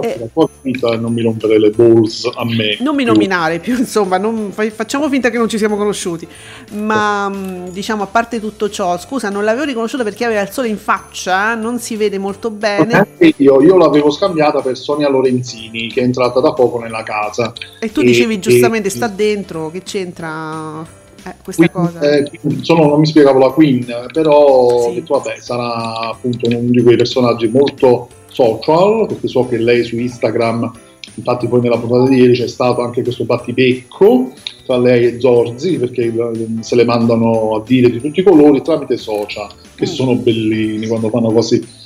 Eh. 0.00 0.96
non 0.98 1.12
mi 1.12 1.22
rompere 1.22 1.58
le 1.58 1.70
balls 1.70 2.30
a 2.34 2.44
me. 2.44 2.76
Non 2.80 2.94
mi 2.94 3.02
Più. 3.04 3.12
nominare 3.12 3.58
più, 3.58 3.76
insomma, 3.76 4.18
non- 4.18 4.50
fa- 4.52 4.70
facciamo 4.70 5.08
finta 5.08 5.30
che 5.30 5.38
non 5.38 5.48
ci 5.48 5.58
siamo 5.58 5.76
conosciuti. 5.76 6.26
Ma 6.74 7.28
mh, 7.28 7.70
diciamo, 7.70 8.02
a 8.04 8.06
parte 8.06 8.40
tutto 8.40 8.70
ciò, 8.70 8.96
scusa, 8.98 9.28
non 9.30 9.44
l'avevo 9.44 9.64
riconosciuta 9.64 10.04
perché 10.04 10.24
aveva 10.24 10.40
il 10.42 10.50
sole 10.50 10.68
in 10.68 10.78
faccia, 10.78 11.54
non 11.54 11.78
si 11.80 11.96
vede 11.96 12.18
molto 12.18 12.50
bene. 12.50 13.06
Io, 13.36 13.60
io 13.62 13.76
l'avevo 13.76 14.10
scambiata 14.10 14.60
per 14.60 14.76
Sonia 14.76 15.08
Lorenzini 15.08 15.88
che 15.88 16.00
è 16.00 16.04
entrata 16.04 16.40
da 16.40 16.52
poco 16.52 16.78
nella 16.78 17.02
casa. 17.02 17.52
E 17.80 17.90
tu 17.90 18.00
E- 18.00 18.04
dicevi 18.04 18.38
giustamente, 18.38 18.88
e- 18.88 18.90
sta 18.92 19.08
dentro, 19.08 19.70
che 19.70 19.82
c'entra 19.82 20.84
eh, 21.24 21.34
questa 21.42 21.68
Queen, 21.68 21.86
cosa? 21.92 22.00
eh, 22.10 22.30
solo 22.62 22.86
non 22.86 23.00
mi 23.00 23.06
spiegavo 23.06 23.38
la 23.38 23.50
Queen, 23.50 23.84
però 24.12 24.88
Sì. 24.88 24.94
detto, 24.94 25.18
vabbè, 25.18 25.36
sarà 25.38 26.10
appunto 26.10 26.46
uno 26.48 26.58
di 26.70 26.82
quei 26.82 26.96
personaggi 26.96 27.48
molto 27.48 28.08
social, 28.30 29.06
perché 29.06 29.28
so 29.28 29.46
che 29.46 29.58
lei 29.58 29.84
su 29.84 29.98
Instagram, 29.98 30.70
infatti 31.14 31.46
poi 31.48 31.60
nella 31.60 31.78
puntata 31.78 32.08
di 32.08 32.16
ieri 32.16 32.32
c'è 32.34 32.48
stato 32.48 32.82
anche 32.82 33.02
questo 33.02 33.24
battibecco 33.24 34.32
tra 34.64 34.78
lei 34.78 35.04
e 35.06 35.20
Zorzi, 35.20 35.78
perché 35.78 36.04
eh, 36.04 36.46
se 36.62 36.76
le 36.76 36.84
mandano 36.84 37.56
a 37.56 37.62
dire 37.66 37.90
di 37.90 38.00
tutti 38.00 38.20
i 38.20 38.22
colori 38.22 38.62
tramite 38.62 38.96
social, 38.96 39.48
che 39.74 39.84
Mm. 39.84 39.88
sono 39.92 40.14
bellini 40.14 40.86
quando 40.86 41.08
fanno 41.10 41.32
così. 41.32 41.78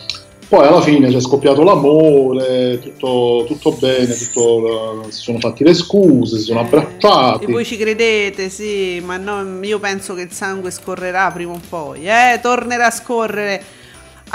Poi 0.46 0.66
alla 0.66 0.82
fine 0.82 1.08
c'è 1.10 1.20
scoppiato 1.20 1.62
l'amore, 1.62 2.78
tutto, 2.78 3.44
tutto 3.46 3.72
bene, 3.72 4.14
tutto, 4.14 5.02
eh, 5.06 5.10
si 5.10 5.20
sono 5.22 5.38
fatti 5.38 5.64
le 5.64 5.72
scuse, 5.74 6.36
si 6.36 6.44
sono 6.44 6.60
abbracciati. 6.60 7.44
E 7.44 7.50
voi 7.50 7.64
ci 7.64 7.76
credete, 7.78 8.50
sì, 8.50 9.00
ma 9.04 9.16
no, 9.16 9.64
io 9.64 9.78
penso 9.80 10.14
che 10.14 10.20
il 10.20 10.30
sangue 10.32 10.70
scorrerà 10.70 11.30
prima 11.32 11.52
o 11.52 11.60
poi, 11.66 12.06
eh, 12.06 12.38
tornerà 12.42 12.86
a 12.86 12.90
scorrere. 12.90 13.62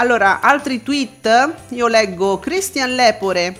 Allora, 0.00 0.40
altri 0.40 0.82
tweet, 0.82 1.52
io 1.68 1.86
leggo 1.86 2.38
Christian 2.38 2.94
Lepore, 2.94 3.54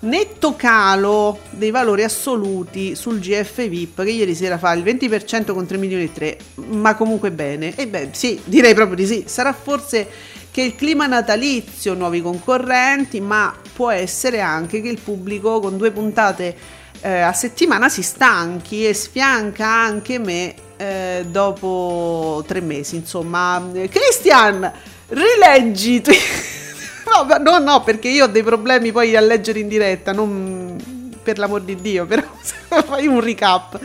netto 0.00 0.56
calo 0.56 1.40
dei 1.50 1.70
valori 1.70 2.02
assoluti 2.02 2.94
sul 2.94 3.18
GF 3.18 3.68
VIP 3.68 4.02
che 4.02 4.10
ieri 4.10 4.34
sera 4.34 4.56
fa 4.56 4.72
il 4.72 4.82
20% 4.82 5.52
con 5.52 5.66
3 5.66 5.76
milioni 5.76 6.04
e 6.04 6.12
3, 6.12 6.38
ma 6.70 6.94
comunque 6.94 7.30
bene. 7.30 7.74
E 7.76 7.86
beh, 7.86 8.08
sì, 8.12 8.40
direi 8.42 8.72
proprio 8.72 8.96
di 8.96 9.04
sì. 9.04 9.24
Sarà 9.26 9.52
forse 9.52 10.08
che 10.50 10.62
il 10.62 10.76
clima 10.76 11.06
natalizio, 11.06 11.92
nuovi 11.92 12.22
concorrenti, 12.22 13.20
ma 13.20 13.54
può 13.74 13.90
essere 13.90 14.40
anche 14.40 14.80
che 14.80 14.88
il 14.88 14.98
pubblico 14.98 15.60
con 15.60 15.76
due 15.76 15.90
puntate 15.90 16.56
eh, 17.02 17.20
a 17.20 17.34
settimana 17.34 17.90
si 17.90 18.00
stanchi 18.00 18.86
e 18.86 18.94
sfianca 18.94 19.66
anche 19.66 20.18
me 20.18 20.54
eh, 20.78 21.26
dopo 21.28 22.42
tre 22.46 22.62
mesi. 22.62 22.96
Insomma, 22.96 23.62
Christian, 23.90 24.72
rileggi. 25.12 26.00
tu- 26.00 26.10
no, 27.26 27.36
no, 27.38 27.58
no, 27.58 27.82
perché 27.82 28.08
io 28.08 28.24
ho 28.24 28.28
dei 28.28 28.42
problemi 28.42 28.92
poi 28.92 29.16
a 29.16 29.20
leggere 29.20 29.58
in 29.60 29.68
diretta, 29.68 30.12
non 30.12 31.00
per 31.22 31.38
l'amor 31.38 31.62
di 31.62 31.76
Dio, 31.76 32.04
però 32.06 32.22
fai 32.40 33.06
un 33.06 33.20
recap. 33.20 33.78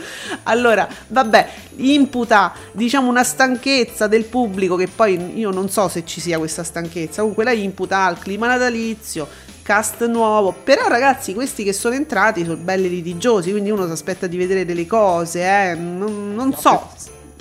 Allora, 0.44 0.88
vabbè, 1.06 1.48
imputa 1.76 2.52
diciamo 2.72 3.08
una 3.08 3.22
stanchezza 3.24 4.06
del 4.06 4.24
pubblico 4.24 4.76
che 4.76 4.88
poi 4.88 5.38
io 5.38 5.50
non 5.50 5.70
so 5.70 5.88
se 5.88 6.04
ci 6.04 6.20
sia 6.20 6.38
questa 6.38 6.64
stanchezza, 6.64 7.20
comunque 7.20 7.44
la 7.44 7.52
imputa 7.52 8.04
al 8.04 8.18
clima 8.18 8.46
natalizio, 8.46 9.28
cast 9.62 10.06
nuovo, 10.06 10.52
però 10.52 10.88
ragazzi 10.88 11.34
questi 11.34 11.62
che 11.62 11.72
sono 11.72 11.94
entrati 11.94 12.44
sono 12.44 12.56
belli 12.56 12.88
litigiosi, 12.88 13.50
quindi 13.50 13.70
uno 13.70 13.86
si 13.86 13.92
aspetta 13.92 14.26
di 14.26 14.36
vedere 14.36 14.64
delle 14.64 14.86
cose, 14.86 15.42
eh? 15.42 15.74
non, 15.74 16.34
non 16.34 16.54
so 16.54 16.90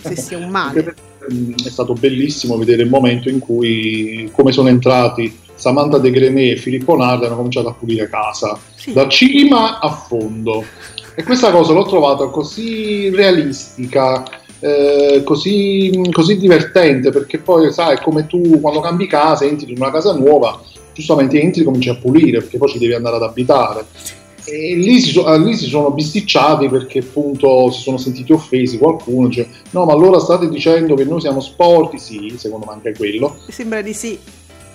se 0.02 0.16
sia 0.16 0.38
un 0.38 0.50
male. 0.50 1.07
Mm, 1.32 1.54
È 1.66 1.70
stato 1.70 1.94
bellissimo 1.94 2.58
vedere 2.58 2.84
il 2.84 2.90
momento 2.90 3.30
in 3.30 3.40
cui, 3.40 4.30
come 4.32 4.52
sono 4.52 4.70
entrati 4.70 5.36
Samantha 5.56 5.98
De 5.98 6.12
Grenet 6.12 6.54
e 6.54 6.58
Filippo 6.62 6.96
Nardi, 6.96 7.26
hanno 7.26 7.36
cominciato 7.36 7.68
a 7.70 7.74
pulire 7.74 8.08
casa, 8.10 8.58
Sì. 8.76 8.94
da 8.94 9.08
cima 9.08 9.80
a 9.80 9.90
fondo. 9.90 10.64
E 11.16 11.24
questa 11.24 11.52
cosa 11.52 11.74
l'ho 11.74 11.86
trovata 11.86 12.28
così 12.28 13.10
realistica, 13.10 14.24
eh, 14.60 15.22
così, 15.26 16.00
così 16.12 16.38
divertente, 16.38 17.10
perché 17.10 17.40
poi 17.40 17.74
sai, 17.74 17.98
come 18.00 18.28
tu 18.28 18.62
quando 18.62 18.80
cambi 18.82 19.08
casa, 19.08 19.44
entri 19.46 19.72
in 19.72 19.78
una 19.82 19.92
casa 19.92 20.14
nuova, 20.14 20.62
giustamente 20.94 21.40
entri 21.42 21.62
e 21.62 21.66
cominci 21.66 21.90
a 21.90 21.96
pulire, 21.96 22.40
perché 22.40 22.58
poi 22.58 22.70
ci 22.70 22.78
devi 22.80 22.94
andare 22.94 23.16
ad 23.16 23.24
abitare. 23.24 23.86
E 24.50 24.76
lì 24.76 25.02
si, 25.02 25.12
so- 25.12 25.32
eh, 25.32 25.40
lì 25.40 25.54
si 25.54 25.66
sono 25.66 25.92
bisticciati 25.92 26.70
perché 26.70 27.00
appunto 27.00 27.70
si 27.70 27.82
sono 27.82 27.98
sentiti 27.98 28.32
offesi 28.32 28.78
qualcuno, 28.78 29.28
dice 29.28 29.50
no 29.72 29.84
ma 29.84 29.92
allora 29.92 30.20
state 30.20 30.48
dicendo 30.48 30.96
che 30.96 31.04
noi 31.04 31.20
siamo 31.20 31.42
sporchi, 31.42 31.98
sì, 32.00 32.34
secondo 32.38 32.66
me 32.66 32.72
anche 32.72 32.96
quello, 32.96 33.38
sembra 33.50 33.82
di 33.82 33.94
sì. 33.94 34.18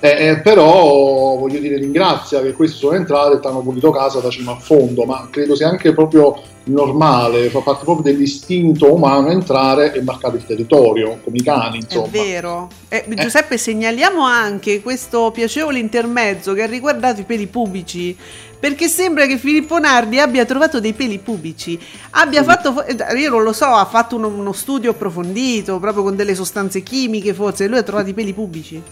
Eh, 0.04 0.30
eh, 0.30 0.40
però 0.40 1.37
voglio 1.37 1.61
dire 1.61 1.76
ringrazia 1.76 2.42
che 2.42 2.54
questi 2.54 2.76
sono 2.76 2.97
entrati 2.97 3.37
e 3.37 3.40
ti 3.40 3.47
hanno 3.47 3.61
pulito 3.61 3.92
casa 3.92 4.18
da 4.18 4.30
cima 4.30 4.50
a 4.50 4.59
fondo, 4.59 5.04
ma 5.04 5.28
credo 5.30 5.54
sia 5.54 5.68
anche 5.68 5.94
proprio 5.94 6.42
normale, 6.64 7.50
fa 7.50 7.61
parte 7.61 7.85
proprio 7.85 8.12
dell'istinto 8.12 8.92
umano 8.92 9.30
entrare 9.30 9.92
e 9.92 10.03
marcare 10.03 10.38
il 10.38 10.44
territorio, 10.44 11.20
come 11.22 11.37
i 11.37 11.42
cani 11.44 11.77
insomma. 11.77 12.07
È 12.07 12.11
vero. 12.11 12.68
Eh, 12.88 13.05
Giuseppe, 13.14 13.57
segnaliamo 13.57 14.24
anche 14.24 14.83
questo 14.83 15.31
piacevole 15.31 15.79
intermezzo 15.79 16.53
che 16.53 16.62
ha 16.62 16.66
riguardato 16.66 17.20
i 17.20 17.24
peli 17.24 17.46
pubici. 17.46 18.16
Perché 18.59 18.88
sembra 18.88 19.27
che 19.27 19.38
Filippo 19.38 19.79
Nardi 19.79 20.18
abbia 20.18 20.44
trovato 20.44 20.81
dei 20.81 20.94
peli 20.94 21.18
pubici. 21.18 21.79
Abbia 22.11 22.42
fatto. 22.42 22.72
fo- 22.72 22.85
eh, 22.85 22.96
Io 23.18 23.31
non 23.31 23.44
lo 23.44 23.53
so, 23.53 23.66
ha 23.66 23.85
fatto 23.85 24.16
uno, 24.16 24.27
uno 24.27 24.53
studio 24.53 24.90
approfondito, 24.90 25.79
proprio 25.79 26.03
con 26.03 26.16
delle 26.16 26.35
sostanze 26.35 26.83
chimiche, 26.83 27.35
forse. 27.35 27.64
e 27.64 27.68
Lui 27.68 27.79
ha 27.79 27.83
trovato 27.85 28.09
i 28.09 28.14
peli 28.14 28.33
pubici. 28.33 28.83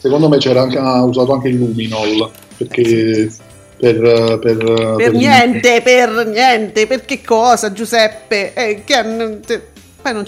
Secondo 0.00 0.28
me 0.28 0.38
c'era 0.38 0.62
anche, 0.62 0.78
ha 0.78 1.02
usato 1.04 1.32
anche 1.34 1.48
il 1.48 1.56
luminol, 1.56 2.30
perché 2.56 3.30
per, 3.76 4.38
per, 4.40 4.94
Per 4.96 5.12
niente, 5.12 5.80
per 5.82 6.26
niente. 6.26 6.86
Per 6.86 7.04
che 7.04 7.20
cosa, 7.22 7.72
Giuseppe? 7.72 8.54
Eh, 8.54 8.82
che 8.84 8.94
te- 9.44 9.62
Poi 10.00 10.12
non, 10.14 10.24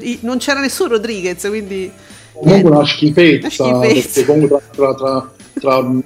i- 0.00 0.18
non 0.22 0.38
c'era 0.38 0.60
nessun 0.60 0.88
Rodriguez, 0.88 1.46
quindi. 1.48 1.90
Comunque 2.32 2.70
una 2.70 2.84
schifezza, 2.86 3.64
Una 3.64 3.84
schifezza. 3.84 4.20
perché 4.20 4.24
comunque 4.24 4.60
tra, 4.74 4.94
tra- 4.94 4.94
tra- 4.94 5.32
tra, 5.60 5.82
mm, 5.82 5.98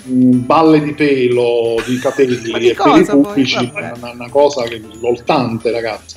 balle 0.44 0.82
di 0.82 0.92
pelo, 0.94 1.76
di 1.86 1.98
capelli 1.98 2.36
di 2.38 2.50
e 2.70 2.74
peli 2.74 3.04
pubblici 3.04 3.64
è 3.74 3.92
una, 3.96 4.10
una 4.12 4.28
cosa 4.28 4.62
che 4.64 4.82
voltante, 5.00 5.70
ragazzi. 5.70 6.16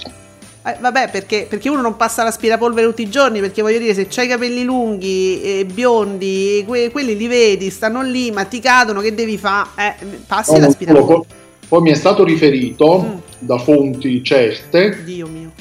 Eh, 0.63 0.75
vabbè, 0.79 1.09
perché, 1.09 1.47
perché 1.49 1.69
uno 1.69 1.81
non 1.81 1.95
passa 1.97 2.23
l'aspirapolvere 2.23 2.85
tutti 2.87 3.01
i 3.01 3.09
giorni, 3.09 3.39
perché 3.39 3.63
voglio 3.63 3.79
dire, 3.79 3.95
se 3.95 4.05
c'hai 4.07 4.25
i 4.25 4.29
capelli 4.29 4.63
lunghi 4.63 5.41
e 5.41 5.65
biondi, 5.65 6.63
que- 6.67 6.91
quelli 6.91 7.17
li 7.17 7.27
vedi, 7.27 7.71
stanno 7.71 8.03
lì, 8.03 8.29
ma 8.29 8.43
ti 8.43 8.59
cadono, 8.59 9.01
che 9.01 9.15
devi 9.15 9.37
fare? 9.39 9.69
Eh, 9.75 10.05
passi 10.27 10.51
No, 10.53 10.59
l'aspirapolvere. 10.59 11.13
poi, 11.15 11.25
poi 11.67 11.81
mi 11.81 11.89
è 11.89 11.95
stato 11.95 12.23
riferito 12.23 13.01
Mm. 13.01 13.17
da 13.39 13.57
fonti 13.57 14.23
certe, 14.23 15.01
Dio 15.03 15.25
mio. 15.27 15.51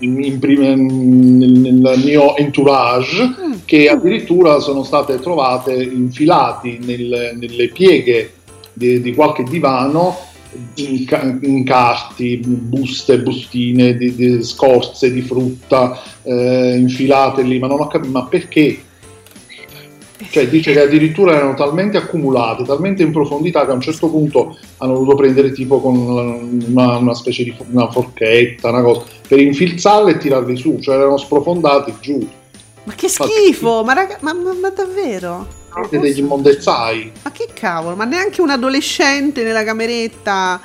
in, 0.00 0.22
in 0.22 0.38
prime- 0.38 0.74
nel, 0.76 1.50
nel 1.52 1.98
mio 2.04 2.36
entourage, 2.36 3.22
Mm. 3.22 3.52
che 3.64 3.88
addirittura 3.88 4.58
sono 4.60 4.82
state 4.82 5.18
trovate 5.20 5.72
infilati 5.72 6.78
nel- 6.82 7.34
nelle 7.34 7.68
pieghe 7.68 8.32
di, 8.74 9.00
di 9.00 9.14
qualche 9.14 9.42
divano 9.42 10.18
inca- 10.74 11.38
incarti, 11.40 12.38
buste, 12.44 13.20
bustine, 13.20 13.96
di, 13.96 14.14
di 14.14 14.42
scorze 14.42 15.12
di 15.12 15.22
frutta 15.22 16.00
eh, 16.22 16.76
infilate 16.76 17.42
lì, 17.42 17.58
ma 17.58 17.66
non 17.66 17.80
ho 17.80 17.86
capito, 17.86 18.12
ma 18.12 18.24
perché? 18.24 18.84
Cioè 20.30 20.48
dice 20.48 20.72
che 20.72 20.82
addirittura 20.82 21.34
erano 21.34 21.54
talmente 21.54 21.96
accumulate, 21.96 22.64
talmente 22.64 23.02
in 23.02 23.10
profondità 23.10 23.64
che 23.64 23.70
a 23.70 23.74
un 23.74 23.80
certo 23.80 24.08
punto 24.10 24.56
hanno 24.76 24.92
dovuto 24.92 25.16
prendere 25.16 25.50
tipo 25.50 25.80
con 25.80 25.96
una, 25.96 26.98
una 26.98 27.14
specie 27.14 27.44
di 27.44 27.54
una 27.70 27.90
forchetta, 27.90 28.68
una 28.68 28.82
cosa, 28.82 29.04
per 29.26 29.40
infilzarle 29.40 30.12
e 30.12 30.18
tirarli 30.18 30.56
su, 30.56 30.78
cioè 30.78 30.96
erano 30.96 31.16
sprofondati 31.16 31.94
giù. 32.00 32.28
Ma 32.84 32.94
che 32.94 33.08
schifo, 33.08 33.82
ma, 33.82 33.94
raga- 33.94 34.18
ma, 34.20 34.34
ma- 34.34 34.52
ma 34.52 34.68
davvero? 34.70 35.58
Siete 35.72 35.98
degli 35.98 36.18
immondezzai. 36.18 37.12
Ma 37.22 37.30
che 37.30 37.48
cavolo, 37.54 37.96
ma 37.96 38.04
neanche 38.04 38.40
un 38.40 38.50
adolescente 38.50 39.42
nella 39.42 39.64
cameretta. 39.64 40.60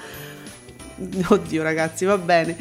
Oddio, 1.27 1.63
ragazzi, 1.63 2.05
va 2.05 2.17
bene. 2.17 2.57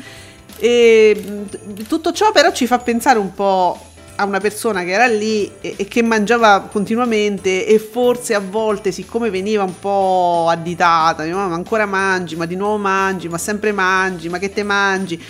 E 0.58 1.44
tutto 1.88 2.12
ciò 2.12 2.32
però 2.32 2.52
ci 2.52 2.66
fa 2.66 2.78
pensare 2.78 3.18
un 3.18 3.34
po' 3.34 3.78
a 4.16 4.24
una 4.24 4.38
persona 4.38 4.84
che 4.84 4.92
era 4.92 5.06
lì 5.06 5.50
e, 5.60 5.74
e 5.76 5.88
che 5.88 6.02
mangiava 6.02 6.68
continuamente 6.70 7.66
e 7.66 7.78
forse 7.78 8.34
a 8.34 8.40
volte, 8.40 8.92
siccome 8.92 9.30
veniva 9.30 9.64
un 9.64 9.78
po' 9.78 10.46
additata, 10.48 11.24
ma 11.24 11.44
ancora 11.44 11.86
mangi, 11.86 12.36
ma 12.36 12.46
di 12.46 12.54
nuovo 12.54 12.76
mangi, 12.76 13.28
ma 13.28 13.38
sempre 13.38 13.72
mangi, 13.72 14.28
ma 14.28 14.38
che 14.38 14.52
te 14.52 14.62
mangi? 14.62 15.20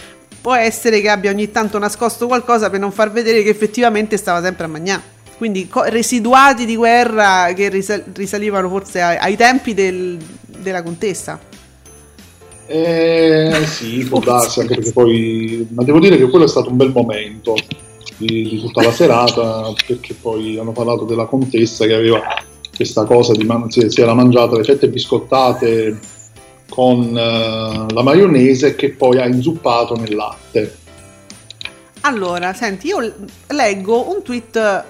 Può 0.40 0.54
essere 0.54 1.00
che 1.00 1.08
abbia 1.08 1.30
ogni 1.30 1.50
tanto 1.50 1.78
nascosto 1.78 2.26
qualcosa 2.26 2.68
per 2.68 2.80
non 2.80 2.92
far 2.92 3.10
vedere 3.10 3.42
che 3.42 3.48
effettivamente 3.48 4.18
stava 4.18 4.42
sempre 4.42 4.64
a 4.64 4.68
mangiare. 4.68 5.13
Quindi 5.36 5.68
co- 5.68 5.84
residuati 5.84 6.64
di 6.64 6.76
guerra 6.76 7.52
che 7.54 7.68
risal- 7.68 8.04
risalivano 8.14 8.68
forse 8.68 9.00
ai, 9.00 9.16
ai 9.18 9.36
tempi 9.36 9.74
del- 9.74 10.18
della 10.46 10.82
contessa. 10.82 11.38
Eh 12.66 13.62
sì, 13.66 14.04
può 14.08 14.20
darsi 14.20 14.60
anche 14.60 14.74
perché 14.76 14.92
poi. 14.92 15.66
Ma 15.72 15.82
devo 15.84 15.98
dire 15.98 16.16
che 16.16 16.28
quello 16.28 16.44
è 16.44 16.48
stato 16.48 16.70
un 16.70 16.76
bel 16.76 16.92
momento 16.92 17.54
di, 18.16 18.48
di 18.48 18.60
tutta 18.60 18.82
la 18.82 18.92
serata, 18.92 19.72
perché 19.86 20.14
poi 20.14 20.58
hanno 20.58 20.72
parlato 20.72 21.04
della 21.04 21.26
contessa 21.26 21.84
che 21.86 21.94
aveva 21.94 22.20
questa 22.74 23.04
cosa 23.04 23.32
di 23.32 23.44
man- 23.44 23.70
si, 23.70 23.88
si 23.90 24.00
era 24.00 24.14
mangiata 24.14 24.56
le 24.56 24.64
fette 24.64 24.88
biscottate 24.88 25.98
con 26.68 27.16
eh, 27.16 27.92
la 27.92 28.02
maionese 28.02 28.74
che 28.74 28.90
poi 28.90 29.18
ha 29.18 29.26
inzuppato 29.26 29.94
nel 29.96 30.14
latte. 30.14 30.76
Allora, 32.00 32.52
senti, 32.52 32.88
io 32.88 33.14
leggo 33.48 34.10
un 34.14 34.22
tweet 34.22 34.84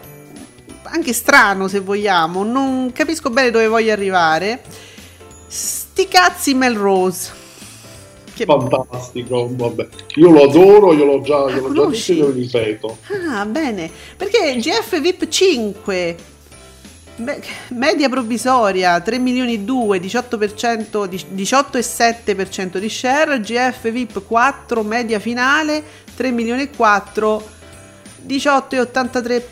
anche 0.84 1.12
strano 1.12 1.68
se 1.68 1.80
vogliamo, 1.80 2.44
non 2.44 2.90
capisco 2.92 3.30
bene 3.30 3.50
dove 3.50 3.66
voglio 3.66 3.92
arrivare. 3.92 4.62
Sti 5.46 6.08
cazzi 6.08 6.54
Melrose. 6.54 7.42
Che... 8.34 8.44
Fantastico, 8.44 9.48
vabbè. 9.50 9.88
Io 10.16 10.30
lo 10.30 10.42
adoro, 10.42 10.92
io 10.92 11.04
l'ho 11.04 11.20
già, 11.20 11.48
io 11.50 11.68
l'ho 11.68 11.72
già 11.72 11.86
detto 11.86 12.12
e 12.12 12.16
lo 12.16 12.30
ripeto. 12.30 12.98
Ah, 13.30 13.46
bene, 13.46 13.90
perché 14.16 14.56
GF 14.56 15.00
VIP 15.00 15.28
5 15.28 16.16
Beh, 17.16 17.40
media 17.68 18.08
provvisoria 18.08 19.00
3 19.00 19.18
milioni 19.20 19.54
e 19.54 19.58
2, 19.60 20.00
18%, 20.00 21.06
di- 21.06 21.44
18,7% 21.44 22.78
di 22.78 22.88
share, 22.88 23.40
GF 23.40 23.88
VIP 23.92 24.26
4, 24.26 24.82
media 24.82 25.20
finale 25.20 25.80
3 26.16 26.32
milioni 26.32 26.62
e 26.62 26.70
4, 26.70 27.42
18,83% 28.26 29.42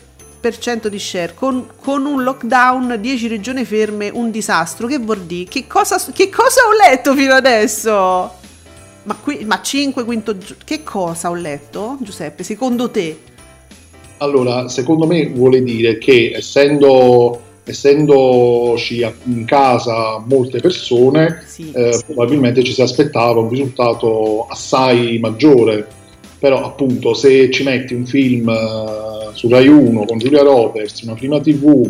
di 0.89 0.99
share, 0.99 1.33
con, 1.33 1.67
con 1.79 2.05
un 2.05 2.23
lockdown, 2.23 2.97
10 2.99 3.27
regioni 3.27 3.63
ferme, 3.63 4.09
un 4.13 4.29
disastro. 4.29 4.87
Che 4.87 4.97
vuol 4.97 5.21
dire? 5.21 5.49
Che 5.49 5.67
cosa, 5.67 5.97
che 6.13 6.29
cosa 6.29 6.61
ho 6.67 6.89
letto 6.89 7.15
fino 7.15 7.33
adesso? 7.33 7.89
Ma, 9.03 9.15
qui, 9.21 9.45
ma 9.45 9.61
5, 9.61 10.03
quinto... 10.03 10.35
Che 10.63 10.83
cosa 10.83 11.29
ho 11.29 11.35
letto, 11.35 11.97
Giuseppe, 12.01 12.43
secondo 12.43 12.89
te? 12.89 13.17
Allora, 14.17 14.67
secondo 14.67 15.05
me 15.05 15.27
vuole 15.29 15.61
dire 15.63 15.97
che 15.97 16.33
essendo, 16.35 17.41
essendoci 17.63 19.05
in 19.25 19.45
casa 19.45 20.19
molte 20.25 20.59
persone, 20.59 21.43
Sì. 21.45 21.71
eh, 21.73 22.01
probabilmente 22.05 22.63
ci 22.63 22.73
si 22.73 22.81
aspettava 22.81 23.39
un 23.39 23.49
risultato 23.49 24.47
assai 24.49 25.19
maggiore. 25.19 25.87
Però 26.39 26.65
appunto 26.65 27.13
se 27.13 27.49
ci 27.51 27.63
metti 27.63 27.93
un 27.93 28.05
film 28.05 28.49
su 29.33 29.47
Rai 29.49 29.67
1 29.67 30.05
con 30.05 30.17
Giulia 30.17 30.41
Roberts, 30.43 31.01
una 31.01 31.13
prima 31.15 31.39
TV, 31.39 31.89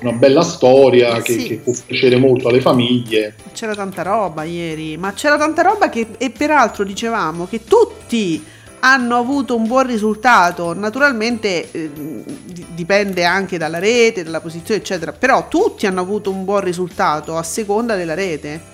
una 0.00 0.12
bella 0.12 0.42
storia 0.42 1.20
che, 1.22 1.32
Sì. 1.38 1.46
che 1.46 1.54
può 1.56 1.72
piacere 1.86 2.16
molto 2.16 2.48
alle 2.48 2.60
famiglie, 2.60 3.34
C'era 3.52 3.74
tanta 3.74 4.02
roba 4.02 4.42
ieri, 4.44 4.96
ma 4.96 5.12
c'era 5.12 5.36
tanta 5.36 5.62
roba 5.62 5.88
che, 5.88 6.06
e 6.18 6.30
peraltro 6.30 6.84
dicevamo 6.84 7.46
che 7.46 7.62
tutti 7.64 8.42
hanno 8.84 9.16
avuto 9.16 9.54
un 9.54 9.66
buon 9.68 9.86
risultato. 9.86 10.74
Naturalmente 10.74 11.70
eh, 11.70 11.90
di- 11.94 12.66
dipende 12.74 13.22
anche 13.24 13.56
dalla 13.58 13.78
rete, 13.78 14.24
dalla 14.24 14.40
posizione, 14.40 14.80
eccetera, 14.80 15.12
però 15.12 15.46
tutti 15.48 15.86
hanno 15.86 16.00
avuto 16.00 16.30
un 16.32 16.44
buon 16.44 16.62
risultato 16.62 17.36
a 17.36 17.42
seconda 17.44 17.94
della 17.94 18.14
rete. 18.14 18.70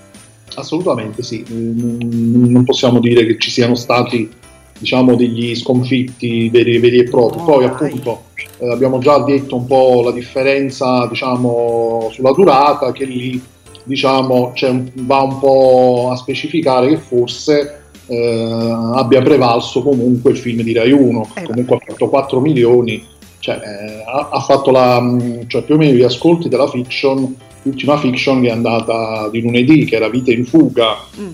assolutamente 0.55 1.23
sì. 1.23 1.45
Mm, 1.53 2.51
Non 2.51 2.65
possiamo 2.65 3.01
dire 3.01 3.27
che 3.27 3.37
ci 3.39 3.51
siano 3.51 3.75
stati 3.75 4.31
diciamo 4.79 5.15
degli 5.17 5.55
sconfitti 5.55 6.49
veri, 6.51 6.79
veri 6.79 6.99
e 6.99 7.05
propri. 7.05 7.39
No, 7.39 7.45
Poi 7.45 7.65
appunto 7.65 8.23
eh, 8.59 8.71
abbiamo 8.71 8.99
già 8.99 9.19
detto 9.21 9.57
un 9.57 9.67
po' 9.67 10.03
la 10.05 10.13
differenza 10.13 11.07
diciamo 11.07 12.09
sulla 12.13 12.33
durata 12.33 12.93
che 12.93 13.05
lì 13.05 13.41
diciamo 13.85 14.53
un- 14.61 14.91
va 14.95 15.23
un 15.23 15.39
po' 15.39 16.11
a 16.13 16.17
specificare 16.17 16.89
che 16.89 16.97
forse 16.99 17.83
eh, 18.07 18.75
abbia 18.95 19.23
prevalso 19.23 19.83
comunque 19.83 20.31
il 20.33 20.39
film 20.39 20.63
di 20.63 20.73
Rai 20.73 20.93
1 20.93 21.29
che 21.35 21.41
Eh, 21.41 21.45
comunque 21.47 21.77
ha 21.77 21.81
fatto 21.87 22.09
4 22.09 22.41
milioni 22.41 23.05
cioè 23.41 23.55
eh, 23.57 24.03
ha, 24.07 24.29
ha 24.33 24.41
fatto 24.41 24.71
la 24.71 25.01
mh, 25.01 25.47
cioè 25.49 25.63
più 25.63 25.75
o 25.75 25.79
meno 25.79 25.97
gli 25.97 26.03
ascolti 26.03 26.49
della 26.49 26.67
fiction 26.69 27.35
l'ultima 27.63 27.97
fiction 27.99 28.41
che 28.43 28.49
è 28.49 28.53
andata 28.53 29.29
di 29.31 29.41
lunedì 29.41 29.85
che 29.85 29.97
era 29.97 30.09
Vita 30.09 30.33
in 30.33 30.45
fuga 30.45 30.97
Mm. 31.19 31.29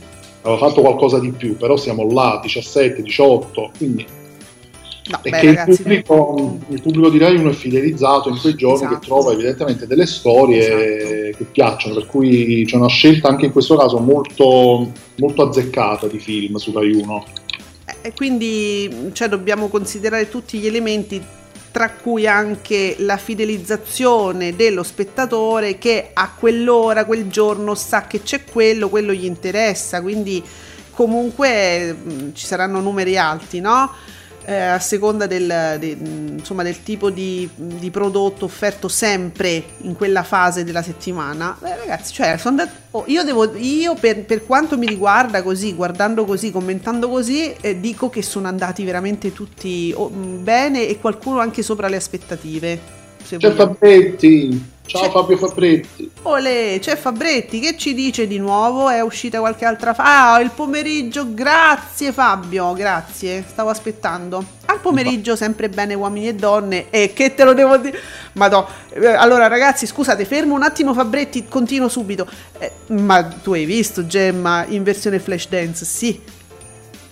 Aveva 0.44 0.68
fatto 0.68 0.80
qualcosa 0.80 1.18
di 1.18 1.30
più 1.30 1.56
però 1.56 1.76
siamo 1.76 2.10
là 2.10 2.38
17 2.42 3.02
18 3.02 3.70
quindi 3.76 4.06
No, 5.06 5.18
è 5.20 5.28
beh, 5.28 5.38
che 5.38 5.46
ragazzi, 5.48 5.70
il, 5.70 5.76
pubblico, 6.02 6.58
il 6.68 6.80
pubblico 6.80 7.10
di 7.10 7.18
Rai 7.18 7.36
1 7.36 7.50
è 7.50 7.52
fidelizzato 7.52 8.30
in 8.30 8.38
quei 8.40 8.54
giorni 8.54 8.86
Esatto. 8.86 8.98
che 8.98 9.06
trova 9.06 9.32
evidentemente 9.32 9.86
delle 9.86 10.06
storie 10.06 11.34
che 11.36 11.44
piacciono, 11.44 11.94
per 11.94 12.06
cui 12.06 12.64
c'è 12.64 12.76
una 12.76 12.88
scelta 12.88 13.28
anche 13.28 13.44
in 13.44 13.52
questo 13.52 13.76
caso 13.76 13.98
molto, 13.98 14.90
molto 15.16 15.42
azzeccata 15.42 16.06
di 16.06 16.18
film 16.18 16.56
su 16.56 16.72
Rai 16.72 16.94
1. 16.94 17.24
E 18.00 18.12
quindi 18.14 19.10
cioè, 19.12 19.28
dobbiamo 19.28 19.68
considerare 19.68 20.30
tutti 20.30 20.56
gli 20.56 20.66
elementi, 20.66 21.22
tra 21.74 21.90
cui 21.90 22.24
anche 22.24 22.94
la 23.00 23.16
fidelizzazione 23.16 24.54
dello 24.54 24.84
spettatore 24.84 25.76
che 25.76 26.10
a 26.12 26.30
quell'ora, 26.32 27.04
quel 27.04 27.26
giorno 27.26 27.74
sa 27.74 28.06
che 28.06 28.22
c'è 28.22 28.44
quello, 28.44 28.88
quello 28.88 29.12
gli 29.12 29.24
interessa, 29.24 30.00
quindi 30.00 30.40
comunque 30.92 31.92
mh, 31.92 32.32
ci 32.34 32.46
saranno 32.46 32.78
numeri 32.78 33.18
alti, 33.18 33.58
no? 33.58 33.90
Eh, 34.46 34.54
a 34.54 34.78
seconda 34.78 35.26
del, 35.26 35.76
de- 35.78 35.96
insomma, 36.36 36.62
del 36.62 36.82
tipo 36.82 37.08
di, 37.08 37.48
di 37.54 37.90
prodotto 37.90 38.44
offerto 38.44 38.88
sempre 38.88 39.64
in 39.78 39.94
quella 39.94 40.22
fase 40.22 40.64
della 40.64 40.82
settimana. 40.82 41.56
Beh, 41.58 41.76
ragazzi, 41.76 42.12
cioè, 42.12 42.36
sono 42.36 42.60
andat- 42.60 42.76
oh, 42.90 43.04
io, 43.06 43.24
devo, 43.24 43.56
io 43.56 43.94
per, 43.94 44.24
per 44.26 44.44
quanto 44.44 44.76
mi 44.76 44.86
riguarda, 44.86 45.42
così, 45.42 45.72
guardando 45.72 46.26
così, 46.26 46.50
commentando 46.50 47.08
così, 47.08 47.54
eh, 47.58 47.80
dico 47.80 48.10
che 48.10 48.20
sono 48.20 48.46
andati 48.46 48.84
veramente 48.84 49.32
tutti 49.32 49.92
oh, 49.96 50.10
bene 50.10 50.88
e 50.88 50.98
qualcuno 50.98 51.38
anche 51.40 51.62
sopra 51.62 51.88
le 51.88 51.96
aspettative. 51.96 52.78
se 53.22 53.38
C'è 53.38 53.50
vogliamo. 53.50 53.78
Fabretti, 53.78 54.62
ciao 54.86 55.02
C'è- 55.02 55.10
Fabio 55.10 55.36
Fabretti. 55.36 56.10
Olè, 56.22 56.78
c'è 56.80 56.96
Fabretti 56.96 57.60
che 57.60 57.76
ci 57.76 57.92
dice 57.94 58.26
di 58.26 58.38
nuovo? 58.38 58.88
È 58.88 59.00
uscita 59.00 59.40
qualche 59.40 59.64
altra 59.64 59.92
fa? 59.94 60.32
Ah, 60.34 60.40
il 60.40 60.50
pomeriggio, 60.50 61.34
grazie 61.34 62.12
Fabio, 62.12 62.72
grazie, 62.72 63.44
stavo 63.46 63.68
aspettando. 63.70 64.44
Al 64.66 64.80
pomeriggio 64.80 65.36
sempre 65.36 65.68
bene 65.68 65.92
uomini 65.94 66.28
e 66.28 66.34
donne 66.34 66.86
e 66.90 67.12
che 67.12 67.34
te 67.34 67.44
lo 67.44 67.52
devo 67.52 67.76
dire? 67.76 67.98
Madò, 68.32 68.66
eh, 68.94 69.06
allora 69.08 69.46
ragazzi 69.46 69.86
scusate, 69.86 70.24
fermo 70.24 70.54
un 70.54 70.62
attimo 70.62 70.94
Fabretti, 70.94 71.46
continuo 71.46 71.88
subito. 71.88 72.26
Eh, 72.58 72.72
ma 72.88 73.22
tu 73.24 73.52
hai 73.52 73.66
visto 73.66 74.06
Gemma 74.06 74.64
in 74.68 74.82
versione 74.82 75.18
flash 75.18 75.48
dance? 75.48 75.84
Sì, 75.84 76.20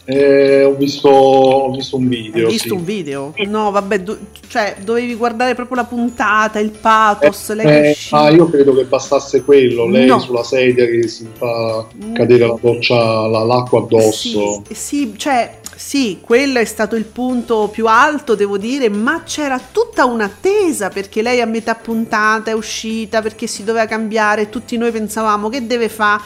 Eh, 0.04 0.64
ho, 0.64 0.74
visto, 0.74 1.08
ho 1.08 1.70
visto 1.70 1.96
un 1.96 2.08
video. 2.08 2.46
hai 2.46 2.52
visto 2.52 2.68
sì. 2.68 2.74
un 2.74 2.84
video? 2.84 3.34
No, 3.46 3.70
vabbè, 3.70 4.00
do- 4.00 4.18
cioè 4.48 4.76
dovevi 4.82 5.14
guardare 5.14 5.54
proprio 5.54 5.76
la 5.76 5.84
puntata, 5.84 6.58
il 6.58 6.70
pathos, 6.70 7.52
lei 7.54 7.64
che 7.66 7.88
Eh, 7.90 7.96
ah, 8.10 8.30
io 8.30 8.50
credo 8.50 8.74
che 8.74 8.84
bastasse 8.84 9.44
quello, 9.44 9.86
lei 9.88 10.06
No. 10.06 10.18
sulla 10.18 10.42
sedia 10.42 10.86
che 10.86 11.06
si 11.06 11.28
fa 11.32 11.86
Mm. 12.04 12.14
cadere 12.14 12.46
la 12.46 12.56
doccia, 12.60 13.26
la- 13.28 13.44
l'acqua 13.44 13.80
addosso. 13.80 14.62
Sì, 14.66 14.74
sì, 14.74 15.14
cioè, 15.16 15.60
sì, 15.76 16.18
quello 16.20 16.58
è 16.58 16.64
stato 16.64 16.96
il 16.96 17.04
punto 17.04 17.68
più 17.72 17.86
alto, 17.86 18.34
devo 18.34 18.58
dire, 18.58 18.88
ma 18.88 19.22
c'era 19.24 19.60
tutta 19.70 20.04
un'attesa 20.04 20.88
perché 20.88 21.22
lei 21.22 21.40
a 21.40 21.46
metà 21.46 21.76
puntata 21.76 22.50
è 22.50 22.54
uscita, 22.54 23.22
perché 23.22 23.46
si 23.46 23.62
doveva 23.62 23.86
cambiare, 23.86 24.48
tutti 24.48 24.76
noi 24.76 24.90
pensavamo 24.90 25.48
che 25.48 25.64
deve 25.64 25.88
fare. 25.88 26.22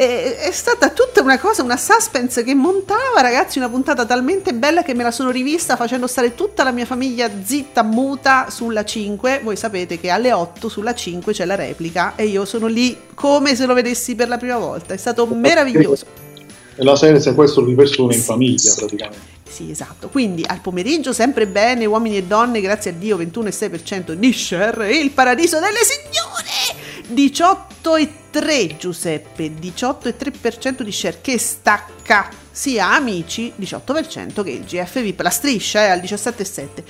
E- 0.00 0.36
È 0.36 0.52
stata 0.52 0.90
tutta 0.90 1.22
una 1.22 1.40
cosa, 1.40 1.64
una 1.64 1.76
suspense 1.76 2.44
che 2.44 2.54
montava, 2.54 3.20
ragazzi, 3.20 3.58
una 3.58 3.68
puntata 3.68 4.06
talmente 4.06 4.54
bella 4.54 4.84
che 4.84 4.94
me 4.94 5.02
la 5.02 5.10
sono 5.10 5.30
rivista 5.30 5.74
facendo 5.74 6.06
stare 6.06 6.36
tutta 6.36 6.62
la 6.62 6.70
mia 6.70 6.86
famiglia 6.86 7.28
zitta, 7.42 7.82
muta 7.82 8.46
sulla 8.48 8.84
5. 8.84 9.40
Voi 9.42 9.56
sapete 9.56 9.98
che 9.98 10.10
alle 10.10 10.32
8 10.32 10.68
sulla 10.68 10.94
5 10.94 11.32
c'è 11.32 11.44
la 11.44 11.56
replica 11.56 12.12
e 12.14 12.26
io 12.26 12.44
sono 12.44 12.68
lì 12.68 12.96
come 13.12 13.56
se 13.56 13.66
lo 13.66 13.74
vedessi 13.74 14.14
per 14.14 14.28
la 14.28 14.36
prima 14.36 14.56
volta. 14.56 14.94
È 14.94 14.96
stato 14.96 15.26
meraviglioso. 15.26 16.06
E 16.76 16.84
la 16.84 16.94
serie 16.94 17.18
sequestro 17.20 17.64
di 17.64 17.74
persone 17.74 18.14
in 18.14 18.22
famiglia 18.22 18.72
praticamente. 18.76 19.36
Sì, 19.50 19.68
esatto. 19.68 20.10
Quindi 20.10 20.44
al 20.46 20.60
pomeriggio 20.60 21.12
sempre 21.12 21.48
bene, 21.48 21.86
uomini 21.86 22.18
e 22.18 22.22
donne, 22.22 22.60
grazie 22.60 22.92
a 22.92 22.94
Dio, 22.94 23.18
21,6% 23.18 24.12
di 24.12 24.32
share. 24.32 24.96
Il 24.96 25.10
paradiso 25.10 25.58
delle 25.58 25.82
signore! 25.82 26.57
18,3 27.12 28.76
Giuseppe, 28.76 29.54
18,3% 29.54 30.82
di 30.82 30.92
share 30.92 31.18
che 31.20 31.38
stacca 31.38 32.28
sia 32.50 32.92
amici, 32.92 33.52
18% 33.58 34.42
che 34.42 34.50
il 34.50 34.64
GF 34.64 35.00
VIP, 35.00 35.20
la 35.20 35.30
striscia 35.30 35.84
è 35.84 35.88
al 35.88 36.00
17,7%. 36.00 36.82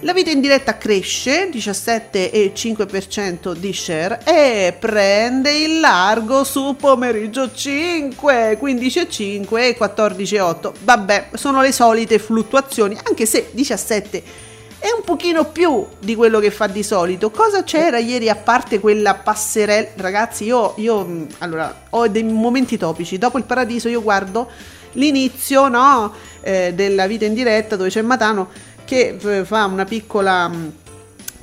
La 0.00 0.12
vita 0.12 0.30
in 0.30 0.42
diretta 0.42 0.76
cresce, 0.76 1.48
17,5% 1.48 3.54
di 3.54 3.72
share 3.72 4.20
e 4.24 4.76
prende 4.78 5.50
il 5.50 5.80
largo 5.80 6.44
su 6.44 6.76
pomeriggio 6.78 7.50
5, 7.50 8.58
15,5 8.60 9.58
e 9.58 9.74
14,8. 9.78 10.72
Vabbè, 10.82 11.30
sono 11.34 11.62
le 11.62 11.72
solite 11.72 12.18
fluttuazioni, 12.18 12.98
anche 13.02 13.24
se 13.24 13.48
17 13.52 14.43
è 14.84 14.92
un 14.94 15.02
pochino 15.02 15.46
più 15.46 15.86
di 15.98 16.14
quello 16.14 16.40
che 16.40 16.50
fa 16.50 16.66
di 16.66 16.82
solito. 16.82 17.30
Cosa 17.30 17.64
c'era 17.64 17.96
ieri 17.96 18.28
a 18.28 18.36
parte 18.36 18.80
quella 18.80 19.14
passerella? 19.14 19.88
Ragazzi, 19.96 20.44
io, 20.44 20.74
io 20.76 21.26
allora, 21.38 21.84
ho 21.88 22.06
dei 22.06 22.22
momenti 22.22 22.76
topici. 22.76 23.16
Dopo 23.16 23.38
il 23.38 23.44
paradiso 23.44 23.88
io 23.88 24.02
guardo 24.02 24.46
l'inizio 24.92 25.68
no, 25.68 26.12
eh, 26.42 26.74
della 26.74 27.06
vita 27.06 27.24
in 27.24 27.32
diretta 27.32 27.76
dove 27.76 27.88
c'è 27.88 28.02
Matano 28.02 28.50
che 28.84 29.16
eh, 29.18 29.44
fa 29.46 29.64
una 29.64 29.86
piccola... 29.86 30.82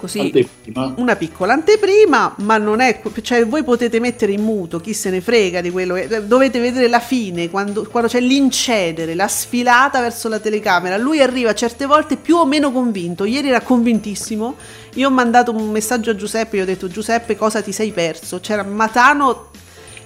Così, 0.02 0.20
Anteprima. 0.20 0.94
una 0.98 1.16
piccola 1.16 1.54
anteprima, 1.54 2.34
ma 2.40 2.58
non 2.58 2.80
è. 2.80 3.02
cioè, 3.22 3.46
voi 3.46 3.64
potete 3.64 4.00
mettere 4.00 4.32
in 4.32 4.42
muto, 4.42 4.80
chi 4.82 4.96
se 4.96 5.12
ne 5.12 5.22
frega 5.22 5.62
di 5.62 5.70
quello 5.70 5.94
che. 5.94 6.26
Dovete 6.26 6.60
vedere 6.60 6.88
la 6.88 7.00
fine, 7.00 7.52
quando, 7.52 7.88
quando 7.88 8.10
c'è 8.10 8.20
l'incedere, 8.20 9.14
la 9.14 9.28
sfilata 9.28 10.02
verso 10.02 10.28
la 10.28 10.40
telecamera. 10.40 10.98
Lui 10.98 11.22
arriva 11.22 11.54
certe 11.54 11.86
volte 11.86 12.18
più 12.18 12.36
o 12.38 12.48
meno 12.48 12.72
convinto. 12.72 13.26
Ieri 13.26 13.50
era 13.50 13.62
convintissimo. 13.62 14.56
Io 14.96 15.08
ho 15.08 15.12
mandato 15.12 15.52
un 15.52 15.70
messaggio 15.70 16.10
a 16.10 16.16
Giuseppe, 16.16 16.58
gli 16.58 16.62
ho 16.62 16.66
detto: 16.66 16.88
Giuseppe, 16.88 17.36
cosa 17.38 17.62
ti 17.62 17.72
sei 17.72 17.92
perso? 17.92 18.40
C'era 18.40 18.64
Matano 18.64 19.50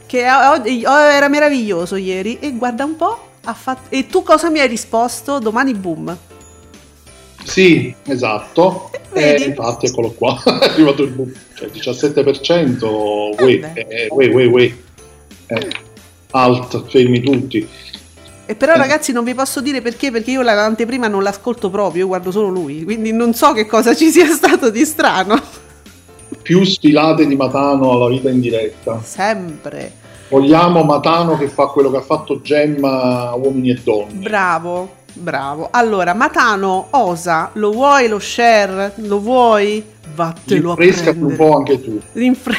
che 0.05 0.25
o- 0.29 0.62
o- 0.91 0.99
era 0.99 1.29
meraviglioso 1.29 1.95
ieri. 1.95 2.38
E 2.41 2.51
guarda 2.51 2.84
un 2.84 2.97
po', 2.97 3.29
ha 3.45 3.53
fatto. 3.53 3.84
E 3.95 4.08
tu 4.08 4.23
cosa 4.23 4.49
mi 4.49 4.60
hai 4.60 4.67
risposto? 4.67 5.39
Domani 5.39 5.73
boom. 5.73 6.17
Sì, 7.45 7.93
esatto. 8.08 8.89
E 9.13 9.43
infatti 9.47 9.86
eccolo 9.86 10.12
qua, 10.12 10.41
è 10.60 10.65
arrivato 10.65 11.03
il 11.03 11.12
bu- 11.12 11.31
cioè 11.53 11.69
17%, 11.69 12.84
uè, 13.39 13.60
Vabbè. 13.60 13.86
eh, 13.88 14.08
uè, 14.10 14.27
uè, 14.34 14.45
uè. 14.47 14.73
Eh, 15.47 15.67
alt, 16.31 16.89
fermi 16.89 17.21
tutti. 17.21 17.67
E 18.47 18.55
però 18.55 18.73
Eh. 18.73 18.77
ragazzi 18.77 19.12
non 19.12 19.23
vi 19.23 19.34
posso 19.34 19.62
dire 19.62 19.81
perché, 19.81 20.12
perché 20.12 20.31
io 20.31 20.41
l'anteprima 20.41 21.08
non 21.08 21.23
l'ascolto 21.23 21.69
proprio, 21.69 22.01
io 22.01 22.08
guardo 22.08 22.31
solo 22.31 22.49
lui, 22.49 22.84
quindi 22.84 23.12
non 23.13 23.34
so 23.34 23.53
che 23.53 23.65
cosa 23.65 23.95
ci 23.95 24.10
sia 24.10 24.27
stato 24.34 24.69
di 24.69 24.84
strano. 24.86 25.39
Più 26.41 26.63
sfilate 26.63 27.25
di 27.25 27.36
Matano 27.36 27.91
alla 27.91 28.08
vita 28.10 28.29
in 28.29 28.39
diretta. 28.39 29.01
Sempre. 29.03 30.03
Vogliamo 30.29 30.84
Matano 30.84 31.38
che 31.38 31.47
fa 31.47 31.67
quello 31.67 31.89
che 31.91 31.97
ha 31.97 32.01
fatto 32.01 32.41
Gemma 32.41 33.34
Uomini 33.36 33.69
e 33.71 33.79
Donne. 33.84 34.13
Bravo, 34.13 34.89
bravo. 35.15 35.69
Allora, 35.71 36.13
Matano, 36.13 36.88
osa, 36.91 37.49
lo 37.54 37.71
vuoi 37.71 38.08
lo 38.08 38.19
share? 38.19 38.93
Lo 38.97 39.19
vuoi? 39.19 39.84
Vattelo 40.13 40.73
a 40.73 40.75
Rinfrescati 40.75 41.17
un 41.17 41.25
prendere. 41.28 41.49
po' 41.49 41.56
anche 41.58 41.82
tu. 41.82 41.99
Rinfre- 42.13 42.58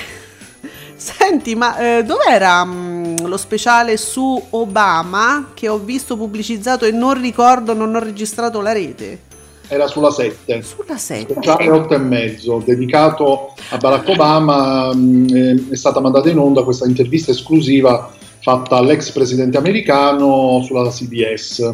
Senti, 0.96 1.54
ma 1.54 1.76
eh, 1.98 2.04
dov'era 2.04 2.64
mm, 2.64 3.16
lo 3.24 3.36
speciale 3.36 3.96
su 3.96 4.42
Obama 4.50 5.50
che 5.54 5.68
ho 5.68 5.78
visto 5.78 6.16
pubblicizzato 6.16 6.84
e 6.84 6.90
non 6.90 7.20
ricordo, 7.20 7.74
non 7.74 7.94
ho 7.94 7.98
registrato 7.98 8.60
la 8.60 8.72
rete? 8.72 9.20
Era 9.68 9.86
sulla 9.88 10.10
7. 10.10 10.62
Sulla 10.62 10.96
7. 10.96 11.32
Speciale 11.32 11.70
8 11.70 11.94
e 11.94 11.98
mezzo, 11.98 12.62
dedicato 12.64 13.52
a 13.70 13.76
Barack 13.78 14.08
Obama, 14.08 14.94
mh, 14.94 15.26
eh, 15.34 15.64
è 15.72 15.76
stata 15.76 16.00
mandata 16.00 16.30
in 16.30 16.38
onda 16.38 16.62
questa 16.62 16.86
intervista 16.86 17.32
esclusiva 17.32 18.12
fatta 18.40 18.76
all'ex 18.76 19.10
presidente 19.10 19.56
americano 19.58 20.62
sulla 20.64 20.88
CBS. 20.88 21.72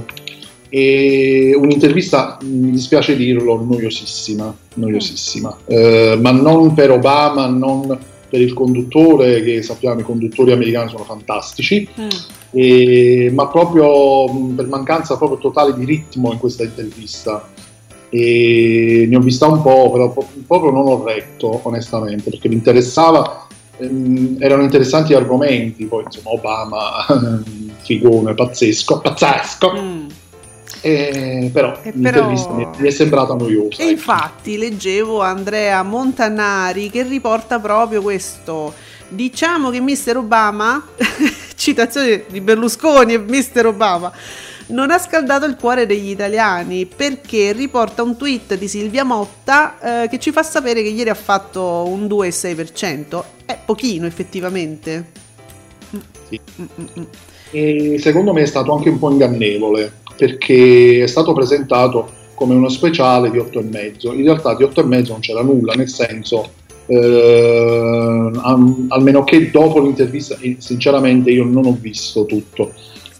E 0.74 1.54
un'intervista, 1.54 2.38
mi 2.44 2.70
dispiace 2.70 3.14
dirlo, 3.14 3.62
noiosissima, 3.62 4.56
noiosissima. 4.76 5.54
Eh, 5.66 6.18
ma 6.18 6.30
non 6.30 6.72
per 6.72 6.90
Obama, 6.90 7.46
non 7.46 7.98
per 8.26 8.40
il 8.40 8.54
conduttore, 8.54 9.42
che 9.42 9.60
sappiamo 9.60 10.00
i 10.00 10.02
conduttori 10.02 10.50
americani 10.50 10.88
sono 10.88 11.04
fantastici, 11.04 11.86
Mm. 12.00 12.08
e- 12.52 13.30
ma 13.34 13.48
proprio 13.48 14.24
per 14.56 14.66
mancanza 14.68 15.18
proprio 15.18 15.36
totale 15.36 15.74
di 15.74 15.84
ritmo 15.84 16.32
in 16.32 16.38
questa 16.38 16.62
intervista. 16.64 17.46
E 18.08 19.04
ne 19.10 19.16
ho 19.16 19.20
vista 19.20 19.46
un 19.48 19.60
po', 19.60 19.90
però 19.92 20.14
proprio 20.46 20.70
non 20.70 20.86
ho 20.86 21.04
retto, 21.04 21.60
onestamente, 21.64 22.30
perché 22.30 22.48
mi 22.48 22.54
interessava, 22.54 23.46
ehm, 23.76 24.36
erano 24.38 24.62
interessanti 24.62 25.12
gli 25.12 25.16
argomenti, 25.16 25.84
poi 25.84 26.04
insomma 26.04 26.30
Obama, 26.30 27.06
figone, 27.84 28.32
pazzesco, 28.34 29.00
pazzesco, 29.00 29.72
Mm. 29.72 30.01
E, 30.84 31.48
però 31.52 31.78
E 31.80 31.92
l'intervista 31.92 32.50
però- 32.50 32.70
mi, 32.76 32.88
è 32.88 32.90
sembrata 32.90 33.34
noiosa. 33.34 33.80
E 33.80 33.84
ecco. 33.84 33.90
infatti 33.90 34.58
leggevo 34.58 35.20
Andrea 35.20 35.80
Montanari 35.84 36.90
che 36.90 37.04
riporta 37.04 37.60
proprio 37.60 38.02
questo. 38.02 38.74
Diciamo 39.08 39.70
che 39.70 39.80
Mister 39.80 40.16
Obama, 40.16 40.84
citazione 41.54 42.24
di 42.28 42.40
Berlusconi 42.40 43.14
e 43.14 43.18
Mister 43.18 43.66
Obama, 43.66 44.10
non 44.68 44.90
ha 44.90 44.98
scaldato 44.98 45.46
il 45.46 45.56
cuore 45.56 45.86
degli 45.86 46.10
italiani 46.10 46.86
perché 46.86 47.52
riporta 47.52 48.02
un 48.02 48.16
tweet 48.16 48.56
di 48.56 48.66
Silvia 48.66 49.04
Motta 49.04 50.02
eh, 50.02 50.08
che 50.08 50.18
ci 50.18 50.32
fa 50.32 50.42
sapere 50.42 50.82
che 50.82 50.88
ieri 50.88 51.10
ha 51.10 51.14
fatto 51.14 51.86
un 51.86 52.06
2,6%. 52.06 53.22
È 53.44 53.56
pochino 53.64 54.06
effettivamente. 54.06 55.10
Sì. 56.28 56.40
Mm, 56.60 56.64
mm, 56.80 56.84
mm. 56.98 57.04
E 57.54 57.98
secondo 58.00 58.32
me 58.32 58.42
è 58.42 58.46
stato 58.46 58.74
anche 58.74 58.88
un 58.88 58.98
po' 58.98 59.10
ingannevole 59.10 60.00
perché 60.16 61.02
è 61.02 61.06
stato 61.06 61.32
presentato 61.32 62.20
come 62.34 62.54
uno 62.54 62.68
speciale 62.68 63.30
di 63.30 63.38
8 63.38 63.60
e 63.60 63.62
mezzo. 63.62 64.12
In 64.12 64.24
realtà 64.24 64.54
di 64.54 64.64
8 64.64 64.80
e 64.80 64.84
mezzo 64.84 65.12
non 65.12 65.20
c'era 65.20 65.42
nulla, 65.42 65.74
nel 65.74 65.88
senso, 65.88 66.48
eh, 66.86 68.30
almeno 68.88 69.24
che 69.24 69.50
dopo 69.50 69.80
l'intervista, 69.80 70.36
sinceramente 70.58 71.30
io 71.30 71.44
non 71.44 71.66
ho 71.66 71.76
visto 71.78 72.26
tutto, 72.26 72.72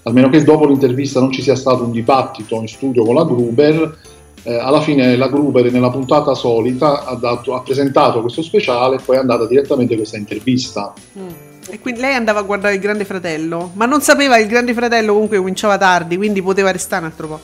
almeno 0.03 0.29
che 0.29 0.43
dopo 0.43 0.67
l'intervista 0.67 1.21
non 1.21 1.31
ci 1.31 1.43
sia 1.43 1.55
stato 1.55 1.85
un 1.85 1.93
dibattito 1.93 2.57
in 2.57 2.69
studio 2.69 3.05
con 3.05 3.15
la 3.15 3.25
Gruber. 3.25 3.99
eh, 4.45 4.55
alla 4.55 4.81
fine 4.81 5.17
la 5.17 5.29
Gruber 5.29 5.71
nella 5.71 5.91
puntata 5.91 6.35
solita 6.35 7.05
ha, 7.05 7.15
dato- 7.15 7.55
ha 7.55 7.61
presentato 7.61 8.21
questo 8.23 8.43
speciale 8.43 8.97
e 8.97 9.01
poi 9.05 9.15
è 9.15 9.21
andata 9.21 9.47
direttamente 9.47 9.95
questa 9.95 10.17
intervista. 10.17 10.93
Mm. 11.17 11.52
E 11.69 11.79
quindi 11.81 12.01
lei 12.01 12.15
andava 12.15 12.41
a 12.41 12.43
guardare 12.43 12.75
il 12.75 12.81
Grande 12.81 13.05
Fratello, 13.05 13.71
ma 13.75 13.87
non 13.87 14.01
sapeva 14.01 14.37
che 14.37 14.43
il 14.43 14.49
Grande 14.49 14.75
Fratello 14.75 15.13
comunque 15.13 15.39
cominciava 15.39 15.79
tardi, 15.79 16.17
quindi 16.17 16.43
poteva 16.43 16.71
restare 16.71 17.05
un 17.05 17.11
altro 17.11 17.27
po'. 17.29 17.41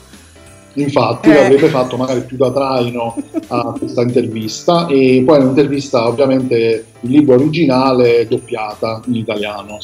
Infatti 0.73 1.29
Eh. 1.29 1.45
avrebbe 1.45 1.67
fatto 1.67 1.97
magari 1.97 2.21
più 2.21 2.37
da 2.37 2.51
traino 2.51 3.15
a 3.47 3.73
questa 3.77 4.03
intervista 4.03 4.87
e 4.87 5.23
poi 5.25 5.39
un'intervista 5.39 6.07
ovviamente 6.07 6.85
in 7.01 7.11
lingua 7.11 7.35
originale 7.35 8.27
doppiata 8.27 9.01
in 9.07 9.15
italiano 9.15 9.79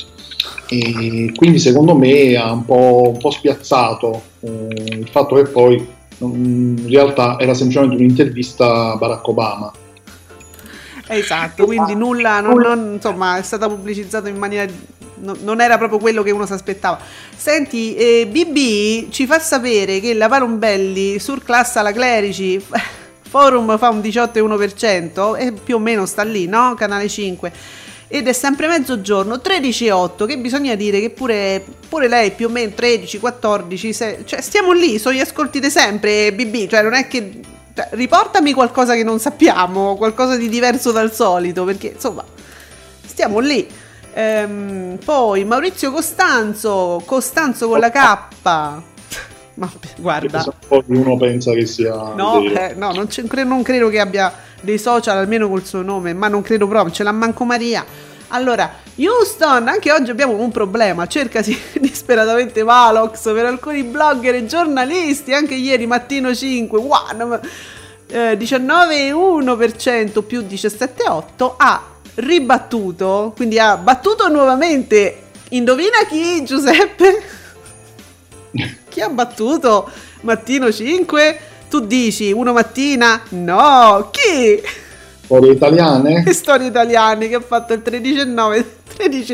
e 0.69 1.31
quindi 1.35 1.59
secondo 1.59 1.95
me 1.95 2.35
ha 2.35 2.51
un 2.51 2.65
po', 2.65 3.11
un 3.13 3.17
po' 3.17 3.31
spiazzato 3.31 4.21
eh, 4.41 4.67
il 4.99 5.07
fatto 5.09 5.35
che 5.35 5.43
poi 5.45 5.85
mm, 6.23 6.77
in 6.77 6.89
realtà 6.89 7.37
era 7.39 7.53
semplicemente 7.53 7.95
un'intervista 7.95 8.91
a 8.91 8.95
Barack 8.95 9.27
Obama 9.27 9.71
Esatto, 11.07 11.65
quindi 11.65 11.93
nulla, 11.95 12.39
non, 12.41 12.57
non- 12.57 12.91
insomma, 12.95 13.37
è 13.37 13.41
stata 13.43 13.67
pubblicizzato 13.67 14.27
in 14.27 14.37
maniera... 14.37 14.71
no- 15.15 15.37
non 15.41 15.61
era 15.61 15.77
proprio 15.77 15.99
quello 15.99 16.23
che 16.23 16.31
uno 16.31 16.45
si 16.45 16.53
aspettava. 16.53 16.99
Senti, 17.35 17.95
eh, 17.95 18.27
BB 18.27 19.11
ci 19.11 19.25
fa 19.27 19.39
sapere 19.39 19.99
che 19.99 20.13
la 20.13 20.27
Varombelli 20.27 21.19
surclassa 21.19 21.81
la 21.81 21.91
Clerici, 21.91 22.59
Forum 23.29 23.77
fa 23.77 23.89
un 23.89 23.99
18,1% 23.99 25.37
e 25.37 25.51
più 25.51 25.75
o 25.75 25.79
meno 25.79 26.05
sta 26.05 26.23
lì, 26.23 26.47
no? 26.47 26.73
Canale 26.75 27.07
5. 27.07 27.51
Ed 28.07 28.27
è 28.27 28.33
sempre 28.33 28.67
mezzogiorno, 28.67 29.35
13,8, 29.35 30.25
che 30.25 30.37
bisogna 30.37 30.75
dire 30.75 30.99
che 30.99 31.09
pure, 31.09 31.63
pure 31.89 32.07
lei 32.07 32.31
più 32.31 32.47
o 32.47 32.49
meno 32.49 32.71
13, 32.73 33.19
14, 33.19 33.93
se- 33.93 34.19
cioè 34.25 34.41
stiamo 34.41 34.71
lì, 34.71 34.99
sono 34.99 35.15
gli 35.15 35.19
ascolti 35.19 35.59
di 35.59 35.69
sempre, 35.69 36.31
BB, 36.33 36.67
cioè 36.69 36.81
non 36.81 36.93
è 36.93 37.07
che... 37.07 37.39
cioè, 37.75 37.89
riportami 37.91 38.53
qualcosa 38.53 38.95
che 38.95 39.03
non 39.03 39.19
sappiamo, 39.19 39.97
qualcosa 39.97 40.37
di 40.37 40.47
diverso 40.47 40.93
dal 40.93 41.13
solito, 41.13 41.65
perché 41.65 41.87
insomma, 41.87 42.23
stiamo 43.05 43.39
lì. 43.39 43.67
Ehm, 44.13 44.97
poi 45.03 45.43
Maurizio 45.43 45.91
Costanzo, 45.91 47.03
Costanzo 47.05 47.67
con 47.67 47.79
la 47.79 47.91
K. 47.91 48.27
Ma 49.55 49.69
guarda, 49.97 50.45
uno 50.87 51.17
pensa 51.17 51.53
che 51.53 51.65
sia 51.65 52.13
no, 52.13 52.43
eh, 52.43 52.73
no 52.75 52.91
non, 52.91 53.07
cre- 53.07 53.45
non 53.45 53.63
credo 53.63 53.87
che 53.87 54.01
abbia 54.01 54.33
dei 54.59 54.77
social 54.77 55.17
almeno 55.17 55.47
col 55.47 55.65
suo 55.65 55.81
nome, 55.81 56.13
ma 56.13 56.27
non 56.27 56.41
credo 56.41 56.67
proprio, 56.67 56.93
ce 56.93 57.03
l'ha 57.03 57.13
manco 57.13 57.45
Maria. 57.45 57.85
Allora, 58.35 58.69
Houston, 58.97 59.69
anche 59.69 59.93
oggi 59.93 60.11
abbiamo 60.11 60.33
un 60.33 60.51
problema, 60.51 61.07
cercasi 61.07 61.57
disperatamente 61.79 62.63
Valox 62.63 63.31
per 63.31 63.45
alcuni 63.45 63.83
blogger 63.83 64.35
e 64.35 64.45
giornalisti, 64.45 65.31
anche 65.31 65.53
ieri 65.53 65.87
mattino 65.87 66.35
5, 66.35 66.77
wow, 66.77 67.39
eh, 68.07 68.37
19,1% 68.37 70.21
più 70.23 70.41
17,8 70.41 71.53
ha 71.55 71.81
ribattuto, 72.15 73.31
quindi 73.37 73.57
ha 73.57 73.77
battuto 73.77 74.27
nuovamente, 74.27 75.21
indovina 75.51 75.99
chi 76.09 76.43
Giuseppe? 76.43 77.23
Chi 78.89 79.01
ha 79.01 79.09
battuto 79.09 79.89
mattino 80.21 80.71
5? 80.71 81.39
Tu 81.69 81.81
dici 81.81 82.31
uno 82.31 82.53
mattina? 82.53 83.21
No, 83.29 84.09
chi? 84.11 84.61
Storie 85.25 85.51
italiane? 85.51 86.23
Storie 86.33 86.67
italiane 86.67 87.27
che 87.27 87.35
ha 87.35 87.41
fatto 87.41 87.73
il 87.73 87.81
13,9 87.83 88.65
13 88.95 89.33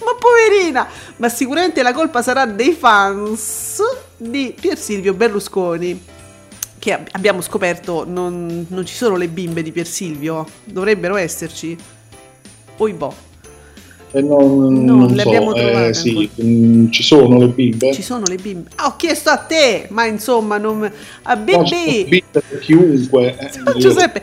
ma 0.00 0.16
poverina 0.18 0.88
ma 1.16 1.28
sicuramente 1.28 1.82
la 1.82 1.92
colpa 1.92 2.22
sarà 2.22 2.46
dei 2.46 2.72
fans 2.72 3.80
di 4.16 4.54
Pier 4.58 4.78
Silvio 4.78 5.14
Berlusconi 5.14 6.14
che 6.78 6.92
ab- 6.92 7.08
abbiamo 7.12 7.40
scoperto 7.40 8.04
non, 8.06 8.66
non 8.68 8.86
ci 8.86 8.94
sono 8.94 9.16
le 9.16 9.28
bimbe 9.28 9.62
di 9.62 9.72
Pier 9.72 9.86
Silvio 9.86 10.46
dovrebbero 10.64 11.16
esserci. 11.16 11.76
Poi 12.76 12.92
boh 12.92 13.14
Eh, 14.16 14.22
non, 14.22 14.84
Non 14.84 14.98
non 14.98 15.12
le 15.12 15.22
so, 15.22 15.28
abbiamo 15.28 15.54
eh, 15.54 15.60
trovate 15.60 15.94
sì, 15.94 16.30
mm, 16.42 16.90
ci 16.90 17.02
sono 17.02 17.38
le 17.38 17.48
bimbe? 17.48 17.92
ci 17.92 18.02
sono 18.02 18.24
le 18.26 18.36
bimbe 18.36 18.70
ah, 18.76 18.86
ho 18.86 18.96
chiesto 18.96 19.28
a 19.30 19.36
te 19.36 19.86
ma 19.90 20.06
insomma 20.06 20.56
non 20.56 20.90
a 21.22 21.34
No, 21.34 21.62
bimbe 21.62 22.22
per 22.30 22.58
chiunque. 22.60 23.36
eh, 23.38 23.50
No, 23.64 23.72
Giuseppe. 23.74 24.22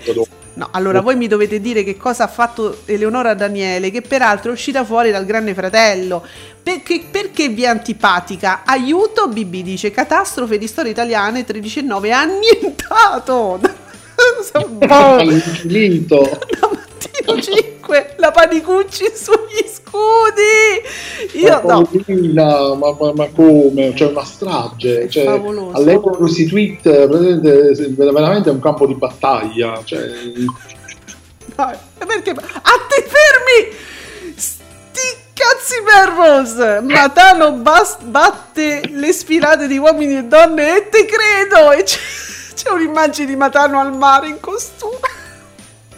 No, 0.56 0.70
allora 0.72 1.02
voi 1.02 1.16
mi 1.16 1.28
dovete 1.28 1.60
dire 1.60 1.84
che 1.84 1.98
cosa 1.98 2.26
ha 2.26 2.28
fatto 2.28 2.82
Eleonora 2.86 3.34
Daniele, 3.34 3.90
che 3.90 4.04
peraltro 4.04 4.52
è 4.52 4.54
uscita 4.54 4.86
fuori 4.86 5.10
dal 5.10 5.26
Grande 5.26 5.56
Fratello. 5.56 6.24
Perché, 6.62 7.06
perché 7.10 7.50
vi 7.50 7.64
è 7.64 7.68
antipatica? 7.68 8.62
Aiuto, 8.64 9.28
BB 9.30 9.62
dice, 9.64 9.90
catastrofe 9.90 10.60
di 10.60 10.68
storie 10.68 10.92
italiane 10.92 11.44
13,9 11.44 12.12
annientato. 12.12 13.60
Boh. 14.78 15.16
All'infinito. 15.18 16.40
da 17.26 17.34
mattino 17.34 17.42
5, 17.42 18.16
la 18.18 18.32
Panicucci 18.32 19.06
sugli 19.14 19.66
scudi. 19.68 21.40
Io 21.40 21.62
ma, 21.64 21.74
no. 21.74 21.82
poverina, 21.84 22.74
ma, 22.76 22.96
ma- 23.00 23.14
ma 23.14 23.28
come? 23.30 23.94
C'è 23.94 24.08
una 24.08 24.24
strage. 24.24 25.10
Cioè, 25.10 25.26
favoloso. 25.26 25.78
a 25.78 25.80
leggere 25.80 26.16
questi 26.18 26.46
tweet 26.48 26.82
se- 27.74 27.90
veramente 27.96 28.50
è 28.50 28.52
un 28.54 28.60
campo 28.60 28.86
di 28.88 28.96
battaglia. 28.96 29.82
Cioè, 29.84 30.00
Dai, 31.56 31.76
perché? 31.98 32.32
A 32.32 32.36
te 32.88 33.08
fermi! 33.08 33.76
Sti 34.36 35.18
cazzi 35.34 35.76
Mervos! 35.84 36.82
Matano 36.84 37.52
bas- 37.54 38.00
batte 38.02 38.82
le 38.90 39.12
sfilate 39.14 39.68
di 39.68 39.78
uomini 39.78 40.18
e 40.18 40.24
donne 40.24 40.78
e 40.78 40.90
te 40.90 41.06
credo! 41.06 41.72
E 41.72 41.84
c'è, 41.84 42.00
c'è 42.56 42.70
un'immagine 42.72 43.28
di 43.28 43.36
Matano 43.36 43.80
al 43.80 43.96
mare 43.96 44.28
in 44.30 44.40
costume. 44.40 45.22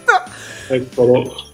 No. 0.05 0.23
Eccolo. 0.67 1.54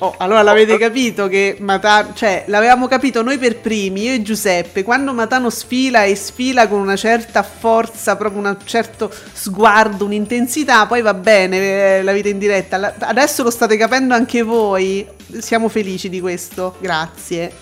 Oh, 0.00 0.14
allora 0.18 0.42
l'avete 0.42 0.76
capito 0.76 1.28
che 1.28 1.56
Matano, 1.60 2.14
cioè 2.14 2.44
l'avevamo 2.48 2.88
capito 2.88 3.22
noi 3.22 3.38
per 3.38 3.58
primi, 3.58 4.02
io 4.02 4.14
e 4.14 4.22
Giuseppe, 4.22 4.82
quando 4.82 5.14
Matano 5.14 5.50
sfila 5.50 6.02
e 6.02 6.16
sfila 6.16 6.66
con 6.66 6.80
una 6.80 6.96
certa 6.96 7.44
forza, 7.44 8.16
proprio 8.16 8.42
un 8.42 8.56
certo 8.64 9.10
sguardo, 9.32 10.04
un'intensità, 10.04 10.86
poi 10.86 11.00
va 11.00 11.14
bene 11.14 11.98
eh, 11.98 12.02
la 12.02 12.12
vita 12.12 12.28
in 12.28 12.38
diretta. 12.38 12.76
La- 12.76 12.94
adesso 12.98 13.44
lo 13.44 13.50
state 13.50 13.76
capendo 13.76 14.14
anche 14.14 14.42
voi, 14.42 15.06
siamo 15.38 15.68
felici 15.68 16.08
di 16.08 16.20
questo, 16.20 16.74
grazie. 16.80 17.52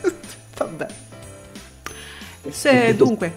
Vabbè. 0.56 0.86
Se, 2.50 2.96
dunque, 2.96 3.34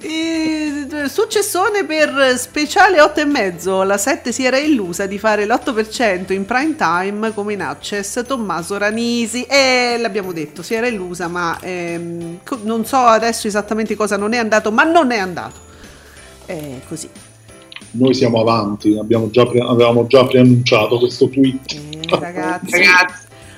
eh, 0.00 1.08
successone 1.08 1.84
per 1.84 2.34
speciale 2.38 3.00
8 3.00 3.20
e 3.20 3.24
mezzo. 3.24 3.82
La 3.82 3.98
7 3.98 4.32
si 4.32 4.44
era 4.44 4.58
illusa 4.58 5.06
di 5.06 5.18
fare 5.18 5.46
l'8% 5.46 6.32
in 6.32 6.44
prime 6.44 6.76
time 6.76 7.32
come 7.34 7.52
in 7.52 7.62
access 7.62 8.24
Tommaso 8.26 8.78
Ranisi. 8.78 9.44
E 9.44 9.96
l'abbiamo 9.98 10.32
detto, 10.32 10.62
si 10.62 10.74
era 10.74 10.86
illusa, 10.86 11.28
ma 11.28 11.58
ehm, 11.60 12.40
non 12.62 12.84
so 12.84 12.98
adesso 12.98 13.46
esattamente 13.46 13.94
cosa 13.94 14.16
non 14.16 14.32
è 14.32 14.38
andato, 14.38 14.72
ma 14.72 14.84
non 14.84 15.10
è 15.10 15.18
andato. 15.18 15.68
È 16.46 16.80
così. 16.88 17.08
Noi 17.92 18.14
siamo 18.14 18.40
avanti, 18.40 18.96
abbiamo 18.96 19.30
già 19.30 19.44
pre- 19.46 19.60
avevamo 19.60 20.06
già 20.06 20.24
preannunciato 20.24 20.98
questo 20.98 21.28
tweet. 21.28 21.72
Eh, 21.72 22.18
ragazzi. 22.18 22.82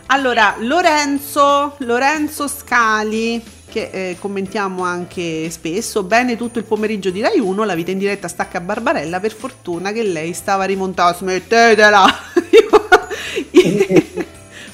Allora, 0.07 0.57
Lorenzo, 0.59 1.75
Lorenzo 1.79 2.49
Scali, 2.49 3.43
che 3.73 3.89
eh, 3.91 4.17
commentiamo 4.21 4.83
anche 4.83 5.49
spesso, 5.49 6.03
bene 6.03 6.37
tutto 6.37 6.59
il 6.59 6.67
pomeriggio 6.67 7.09
di 7.09 7.23
Rai 7.23 7.39
1, 7.39 7.65
la 7.65 7.75
vita 7.75 7.91
in 7.91 7.97
diretta 7.97 8.29
stacca 8.29 8.61
Barbarella, 8.61 9.19
per 9.19 9.33
fortuna 9.33 9.93
che 9.93 10.03
lei 10.03 10.35
stava 10.35 10.65
rimontando, 10.65 11.17
smettetela! 11.17 12.05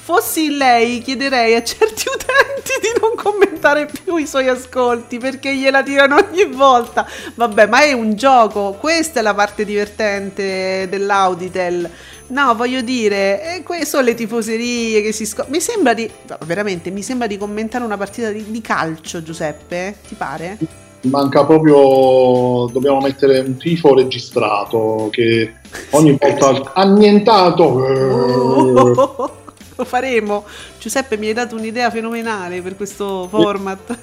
Fossi 0.02 0.56
lei, 0.56 1.00
chiederei 1.00 1.54
a 1.54 1.62
certi 1.62 2.06
utenti 2.12 2.72
di 2.80 2.88
non 3.00 3.14
commentare 3.14 3.87
più 3.87 4.16
i 4.16 4.26
suoi 4.26 4.48
ascolti 4.48 5.18
perché 5.18 5.54
gliela 5.54 5.84
tirano 5.84 6.16
ogni 6.16 6.46
volta. 6.46 7.06
Vabbè, 7.34 7.66
ma 7.66 7.82
è 7.82 7.92
un 7.92 8.16
gioco, 8.16 8.72
questa 8.80 9.20
è 9.20 9.22
la 9.22 9.34
parte 9.34 9.64
divertente 9.64 10.88
dell'Auditel. 10.88 11.88
No, 12.28 12.54
voglio 12.54 12.82
dire, 12.82 13.56
eh, 13.56 13.62
queste 13.62 13.86
sono 13.86 14.02
le 14.02 14.14
tifoserie 14.14 15.00
che 15.00 15.12
si 15.12 15.24
scop- 15.24 15.48
Mi 15.48 15.60
sembra 15.60 15.94
di. 15.94 16.08
no, 16.28 16.38
veramente, 16.44 16.90
mi 16.90 17.02
sembra 17.02 17.26
di 17.26 17.38
commentare 17.38 17.84
una 17.84 17.96
partita 17.96 18.30
di, 18.30 18.44
di 18.50 18.60
calcio, 18.60 19.22
Giuseppe. 19.22 19.96
Ti 20.06 20.14
pare? 20.14 20.58
Manca 21.02 21.44
proprio, 21.44 22.70
dobbiamo 22.70 23.00
mettere 23.00 23.38
un 23.38 23.56
tifo 23.56 23.94
registrato 23.94 25.08
che 25.10 25.54
ogni 25.90 26.18
volta 26.18 26.72
annientato. 26.74 27.62
Oh, 27.62 29.36
lo 29.76 29.84
faremo. 29.84 30.44
Giuseppe, 30.78 31.16
mi 31.16 31.28
hai 31.28 31.32
dato 31.32 31.54
un'idea 31.54 31.90
fenomenale 31.90 32.60
per 32.60 32.76
questo 32.76 33.26
format. 33.28 33.98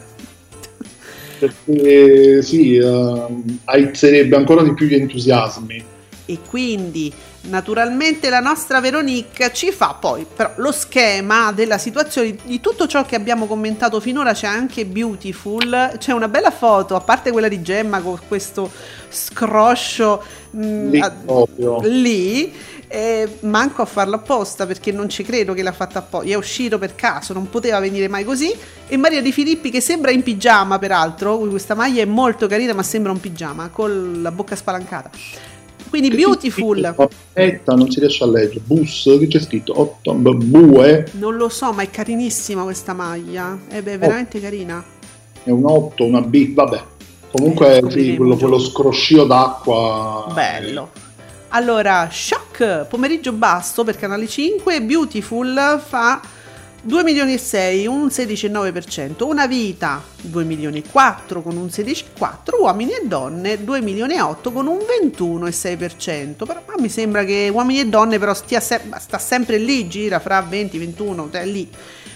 Perché 1.38 2.41
sì, 2.41 2.77
ehm, 2.77 3.59
aizzerebbe 3.65 4.35
ancora 4.38 4.63
di 4.63 4.73
più 4.73 4.88
gli 4.88 4.95
entusiasmi. 4.95 5.83
E 6.27 6.39
quindi, 6.49 7.13
naturalmente, 7.47 8.29
la 8.29 8.39
nostra 8.39 8.79
Veronique 8.79 9.51
ci 9.53 9.71
fa 9.71 9.95
poi 9.99 10.25
però 10.34 10.51
lo 10.58 10.71
schema 10.71 11.51
della 11.51 11.77
situazione 11.77 12.36
di 12.43 12.60
tutto 12.60 12.88
ciò 12.88 13.05
che 13.05 13.15
abbiamo 13.15 13.45
commentato 13.47 13.99
finora. 13.99 14.34
C'è 14.34 14.47
anche 14.47 14.86
Beautiful. 14.86 15.95
C'è 15.97 16.12
una 16.12 16.27
bella 16.27 16.51
foto, 16.51 16.95
a 16.95 17.01
parte 17.01 17.31
quella 17.31 17.47
di 17.47 17.62
Gemma 17.62 18.01
con 18.01 18.19
questo 18.27 18.71
scroscio 19.10 20.23
mm, 20.55 20.89
Lì 20.91 20.99
a- 20.99 21.13
lì. 21.81 22.53
eh, 22.88 23.38
manco 23.41 23.81
a 23.81 23.86
farlo 23.86 24.15
apposta 24.15 24.65
perché 24.67 24.91
non 24.91 25.10
ci 25.10 25.23
credo 25.23 25.53
che 25.53 25.63
l'ha 25.63 25.71
fatta 25.71 25.99
apposta. 25.99 26.27
È 26.29 26.36
uscito 26.36 26.77
per 26.77 26.95
caso, 26.95 27.34
non 27.34 27.49
poteva 27.49 27.79
venire 27.79 28.08
mai 28.08 28.23
così. 28.23 28.53
E 28.88 28.97
Maria 28.97 29.21
Di 29.21 29.31
Filippi, 29.31 29.69
che 29.71 29.81
sembra 29.81 30.12
in 30.12 30.23
pigiama, 30.23 30.77
peraltro. 30.79 31.38
Questa 31.39 31.73
maglia 31.75 32.01
è 32.01 32.05
molto 32.05 32.47
carina, 32.47 32.73
ma 32.73 32.84
sembra 32.84 33.12
un 33.12 33.19
pigiama 33.19 33.69
con 33.69 34.21
la 34.21 34.31
bocca 34.31 34.55
spalancata. 34.55 35.10
Quindi 35.89 36.09
Beautiful. 36.09 36.83
Aspetta, 36.83 37.73
non 37.73 37.89
si 37.89 37.99
riesce 37.99 38.23
a 38.23 38.27
leggere. 38.27 38.61
Bus, 38.65 39.03
che 39.19 39.27
c'è 39.27 39.39
scritto? 39.39 39.79
Otto, 39.79 40.13
bue, 40.13 41.05
Non 41.13 41.35
lo 41.35 41.49
so, 41.49 41.71
ma 41.71 41.83
è 41.83 41.89
carinissima 41.89 42.63
questa 42.63 42.93
maglia. 42.93 43.57
Eh 43.69 43.81
beh, 43.81 43.93
è 43.93 43.97
veramente 43.97 44.39
carina. 44.41 44.83
è 45.43 45.49
un 45.51 45.63
8, 45.65 46.03
una 46.03 46.21
B, 46.21 46.53
vabbè. 46.53 46.83
Comunque, 47.31 47.77
Eh, 47.77 47.91
sì, 47.91 48.15
quello, 48.15 48.35
quello 48.35 48.59
scroscio 48.59 49.25
d'acqua. 49.25 50.27
Bello. 50.33 50.89
Allora, 51.49 52.09
Shock, 52.11 52.85
pomeriggio 52.88 53.31
basso 53.31 53.83
per 53.83 53.95
Canale 53.95 54.27
5, 54.27 54.81
Beautiful 54.81 55.81
fa 55.85 56.19
2 56.88 57.04
milioni 57.04 57.34
e 57.34 57.39
6, 57.39 57.88
un 57.88 58.06
16,9%, 58.06 59.24
Una 59.24 59.48
vita 59.48 60.04
2 60.21 60.43
milioni 60.43 60.78
e 60.78 60.84
4 60.88 61.41
con 61.41 61.58
un 61.58 61.65
16,4%, 61.65 62.60
Uomini 62.60 62.91
e 62.91 63.08
donne 63.08 63.63
2 63.63 63.82
milioni 63.82 64.13
e 64.13 64.21
8 64.21 64.52
con 64.52 64.67
un 64.67 64.78
21,6%. 64.78 66.45
Però 66.45 66.62
mi 66.78 66.89
sembra 66.89 67.24
che 67.24 67.50
Uomini 67.52 67.80
e 67.80 67.88
donne 67.88 68.19
però 68.19 68.36
stia 68.36 68.60
se- 68.60 68.82
sta 69.00 69.17
sempre 69.17 69.58
lì, 69.58 69.88
gira 69.88 70.19
fra 70.19 70.39
20 70.41 70.78
21, 70.78 71.30
è 71.32 71.45
lì. 71.48 71.67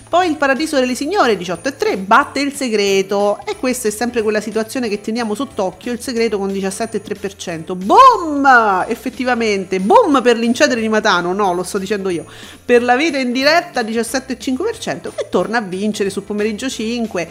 Poi 0.10 0.28
il 0.28 0.38
Paradiso 0.38 0.80
delle 0.80 0.96
Signore 0.96 1.38
18,3 1.38 2.04
batte 2.04 2.40
il 2.40 2.56
segreto 2.56 3.38
e 3.46 3.56
questa 3.56 3.90
è 3.90 3.92
sempre 3.92 4.24
quella 4.24 4.42
situazione 4.42 4.90
che 4.90 5.02
teniamo 5.02 5.36
sott'occhio, 5.36 5.92
il 5.92 6.02
segreto 6.02 6.40
con 6.40 6.50
17,3%. 6.50 7.76
Boom! 7.76 8.86
Effettivamente, 8.88 9.80
boom 9.80 10.20
per 10.24 10.36
l'incedere 10.36 10.82
di 10.82 10.90
Matano, 10.90 11.32
no, 11.32 11.54
lo 11.54 11.62
sto 11.62 11.78
dicendo 11.78 12.10
io. 12.10 12.26
Per 12.66 12.82
la 12.82 12.96
vita 12.96 13.20
in 13.20 13.32
diretta 13.32 13.82
17,5% 13.82 15.12
che 15.16 15.28
torna 15.30 15.60
a 15.60 15.62
vincere 15.62 16.10
sul 16.10 16.24
pomeriggio 16.24 16.68
5 16.68 17.28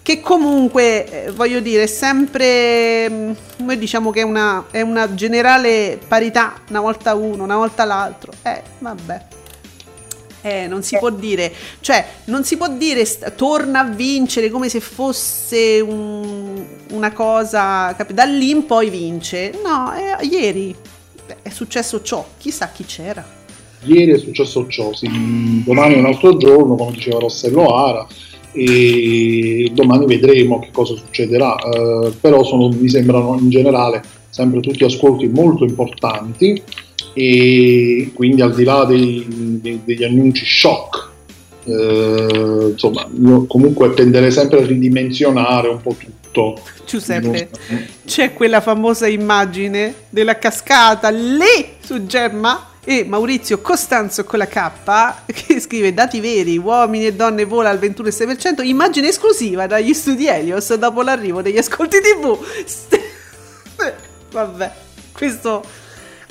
che 0.00 0.20
comunque 0.20 1.24
eh, 1.24 1.30
voglio 1.32 1.58
dire 1.60 1.84
è 1.84 1.86
sempre 1.86 3.08
mm, 3.10 3.32
noi 3.56 3.78
diciamo 3.78 4.10
che 4.10 4.20
è 4.20 4.22
una, 4.22 4.66
è 4.70 4.82
una 4.82 5.14
generale 5.14 5.98
parità 6.06 6.60
una 6.68 6.80
volta 6.80 7.14
uno 7.14 7.42
una 7.42 7.56
volta 7.56 7.86
l'altro 7.86 8.30
eh 8.42 8.62
vabbè 8.80 9.43
eh, 10.46 10.66
non 10.66 10.82
si 10.82 10.98
può 10.98 11.08
dire, 11.08 11.50
cioè, 11.80 12.04
non 12.26 12.44
si 12.44 12.58
può 12.58 12.68
dire 12.68 13.02
st- 13.06 13.34
torna 13.34 13.80
a 13.80 13.84
vincere 13.84 14.50
come 14.50 14.68
se 14.68 14.78
fosse 14.80 15.80
un- 15.80 16.62
una 16.90 17.12
cosa, 17.12 17.94
capi- 17.96 18.12
da 18.12 18.24
lì 18.24 18.50
in 18.50 18.66
poi 18.66 18.90
vince. 18.90 19.58
No, 19.64 19.90
eh, 19.94 20.26
ieri 20.26 20.74
è 21.40 21.48
successo 21.48 22.02
ciò, 22.02 22.26
chissà 22.36 22.68
chi 22.68 22.84
c'era. 22.84 23.24
Ieri 23.84 24.12
è 24.12 24.18
successo 24.18 24.66
ciò, 24.68 24.92
sì, 24.92 25.08
domani 25.64 25.94
è 25.94 25.98
un 25.98 26.06
altro 26.06 26.36
giorno, 26.36 26.74
come 26.74 26.92
diceva 26.92 27.20
Rossello 27.20 27.74
Ara, 27.74 28.06
e 28.52 29.70
domani 29.72 30.04
vedremo 30.04 30.58
che 30.58 30.68
cosa 30.72 30.94
succederà. 30.94 31.56
Eh, 31.56 32.12
però 32.20 32.44
sono, 32.44 32.68
mi 32.68 32.88
sembrano 32.90 33.38
in 33.40 33.48
generale 33.48 34.02
sempre 34.28 34.60
tutti 34.60 34.84
ascolti 34.84 35.26
molto 35.28 35.64
importanti 35.64 36.62
e 37.14 38.10
quindi 38.12 38.42
al 38.42 38.54
di 38.54 38.64
là 38.64 38.84
dei- 38.84 39.26
dei- 39.28 39.80
degli 39.84 40.04
annunci 40.04 40.44
shock, 40.44 41.08
eh, 41.64 42.68
insomma, 42.72 43.08
io 43.24 43.46
comunque 43.46 43.94
tenderei 43.94 44.30
sempre 44.30 44.62
a 44.62 44.66
ridimensionare 44.66 45.68
un 45.68 45.80
po' 45.80 45.96
tutto. 45.96 46.60
Giuseppe, 46.84 47.48
c'è 48.04 48.34
quella 48.34 48.60
famosa 48.60 49.06
immagine 49.06 49.94
della 50.10 50.36
cascata 50.36 51.08
lì 51.08 51.76
su 51.80 52.04
Gemma 52.04 52.72
e 52.84 53.04
Maurizio 53.04 53.60
Costanzo 53.60 54.24
con 54.24 54.38
la 54.38 54.46
K 54.46 55.24
che 55.32 55.58
scrive 55.58 55.94
dati 55.94 56.20
veri, 56.20 56.58
uomini 56.58 57.06
e 57.06 57.14
donne 57.14 57.44
vola 57.44 57.70
al 57.70 57.78
21,6%, 57.78 58.62
immagine 58.62 59.08
esclusiva 59.08 59.66
dagli 59.66 59.94
studi 59.94 60.26
Helios 60.26 60.74
dopo 60.74 61.00
l'arrivo 61.02 61.40
degli 61.40 61.56
ascolti 61.56 61.98
tv. 62.00 62.38
Vabbè, 64.32 64.72
questo, 65.12 65.64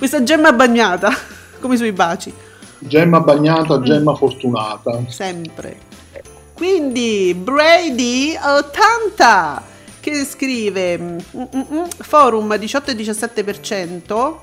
questa 0.03 0.21
gemma 0.21 0.51
bagnata, 0.51 1.15
come 1.61 1.77
sui 1.77 1.93
baci. 1.93 2.33
Gemma 2.77 3.21
bagnata, 3.21 3.79
gemma 3.79 4.13
fortunata. 4.15 5.01
sempre. 5.07 5.77
Quindi 6.53 7.33
Brady 7.33 8.35
80 8.35 9.63
che 10.01 10.25
scrive 10.25 10.97
mm, 10.97 11.17
mm, 11.37 11.61
mm, 11.73 11.83
forum 11.99 12.53
18 12.53 12.91
e 12.91 12.95
17% 12.95 14.35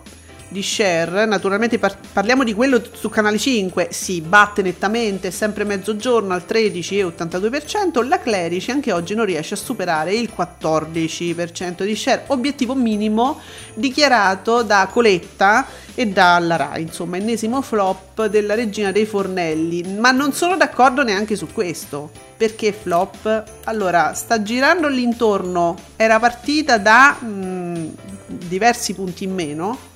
di 0.51 0.63
share, 0.63 1.27
naturalmente 1.27 1.79
par- 1.79 1.97
parliamo 2.13 2.45
di 2.45 2.55
quello 2.55 2.83
su 2.93 3.09
canale 3.09 3.39
5, 3.39 3.89
si 3.91 4.21
batte 4.21 4.63
nettamente, 4.63 5.31
sempre 5.31 5.65
mezzogiorno 5.65 6.35
al 6.35 6.45
13,82%, 6.47 8.07
la 8.07 8.19
Clerici 8.19 8.71
anche 8.71 8.93
oggi 8.93 9.15
non 9.15 9.25
riesce 9.25 9.55
a 9.55 9.57
superare 9.57 10.13
il 10.13 10.31
14% 10.37 11.85
di 11.85 11.97
share, 11.97 12.25
obiettivo 12.27 12.75
minimo 12.75 13.41
dichiarato 13.75 14.63
da 14.63 14.89
Coletta 14.91 15.67
e 15.95 16.07
dalla 16.07 16.57
Rai, 16.57 16.83
insomma 16.83 17.17
ennesimo 17.17 17.63
flop 17.63 18.27
della 18.27 18.55
regina 18.55 18.91
dei 18.91 19.07
fornelli, 19.07 19.83
ma 19.99 20.11
non 20.11 20.33
sono 20.33 20.57
d'accordo 20.57 21.03
neanche 21.03 21.37
su 21.37 21.47
questo. 21.53 22.11
Perché 22.37 22.73
flop? 22.73 23.45
Allora, 23.65 24.15
sta 24.15 24.41
girando 24.43 24.89
l'intorno, 24.89 25.77
era 25.97 26.19
partita 26.19 26.79
da 26.79 27.13
mh, 27.13 27.93
diversi 28.27 28.95
punti 28.95 29.25
in 29.25 29.35
meno, 29.35 29.90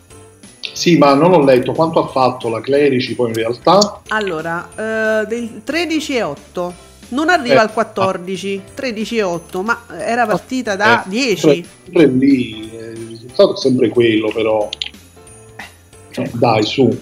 Sì, 0.74 0.98
ma 0.98 1.14
non 1.14 1.32
ho 1.32 1.44
letto 1.44 1.72
quanto 1.72 2.04
ha 2.04 2.08
fatto 2.08 2.48
la 2.48 2.60
Clerici 2.60 3.14
poi 3.14 3.28
in 3.28 3.34
realtà. 3.34 4.00
Allora, 4.08 4.68
eh, 4.74 5.26
del 5.26 5.62
13,8 5.64 6.72
non 7.10 7.28
arriva 7.28 7.54
Eh, 7.54 7.58
al 7.58 7.72
14, 7.72 8.62
13,8, 8.76 9.62
ma 9.62 9.84
era 9.96 10.26
partita 10.26 10.74
da 10.74 11.04
Eh, 11.04 11.08
10. 11.08 11.64
Sempre, 11.84 12.06
lì, 12.06 12.70
eh, 12.76 12.90
il 12.90 13.06
risultato 13.08 13.54
è 13.54 13.56
sempre 13.56 13.88
quello 13.88 14.32
però. 14.34 14.68
Eh, 16.10 16.30
dai, 16.32 16.64
su. 16.64 16.98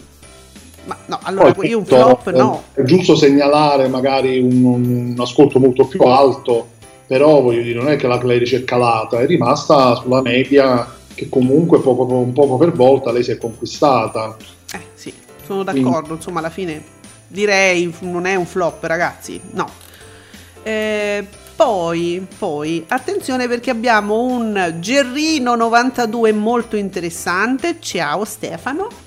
Ma 0.85 0.97
no, 1.07 1.19
allora 1.23 1.53
Poi, 1.53 1.69
io 1.69 1.79
un 1.79 1.87
flop 1.87 2.27
eh, 2.27 2.33
no. 2.33 2.65
È 2.75 2.83
giusto 2.83 3.15
segnalare 3.15 3.89
magari 3.89 4.39
un, 4.39 4.65
un 4.65 5.15
ascolto 5.19 5.59
molto 5.59 5.87
più 5.87 6.03
alto, 6.03 6.69
però 7.07 7.41
voglio 7.41 7.63
dire, 7.63 7.79
non 7.79 7.89
è 7.89 7.97
che 7.97 8.07
la 8.07 8.19
Clerici 8.19 8.57
è 8.57 8.65
calata, 8.65 9.19
è 9.19 9.27
rimasta 9.27 9.95
sulla 9.95 10.21
media 10.21 10.87
che 11.15 11.29
comunque 11.29 11.81
poco, 11.81 12.05
un 12.05 12.33
poco 12.33 12.57
per 12.57 12.73
volta 12.73 13.13
lei 13.13 13.23
si 13.23 13.31
è 13.33 13.39
conquistata. 13.39 14.37
Eh 14.73 14.81
sì, 14.95 15.13
sono 15.45 15.63
d'accordo, 15.63 16.15
insomma 16.15 16.39
alla 16.39 16.51
fine 16.51 17.01
direi 17.33 17.93
non 18.01 18.27
è 18.27 18.35
un 18.35 18.47
flop 18.47 18.85
ragazzi, 18.85 19.41
no. 19.53 19.69
Eh, 20.63 21.27
poi, 21.57 22.27
poi, 22.39 22.85
attenzione 22.89 23.49
perché 23.49 23.71
abbiamo 23.71 24.23
un 24.23 24.77
Gerrino 24.79 25.55
92 25.55 26.33
molto 26.33 26.77
interessante, 26.77 27.77
ciao 27.81 28.25
Stefano. 28.25 29.02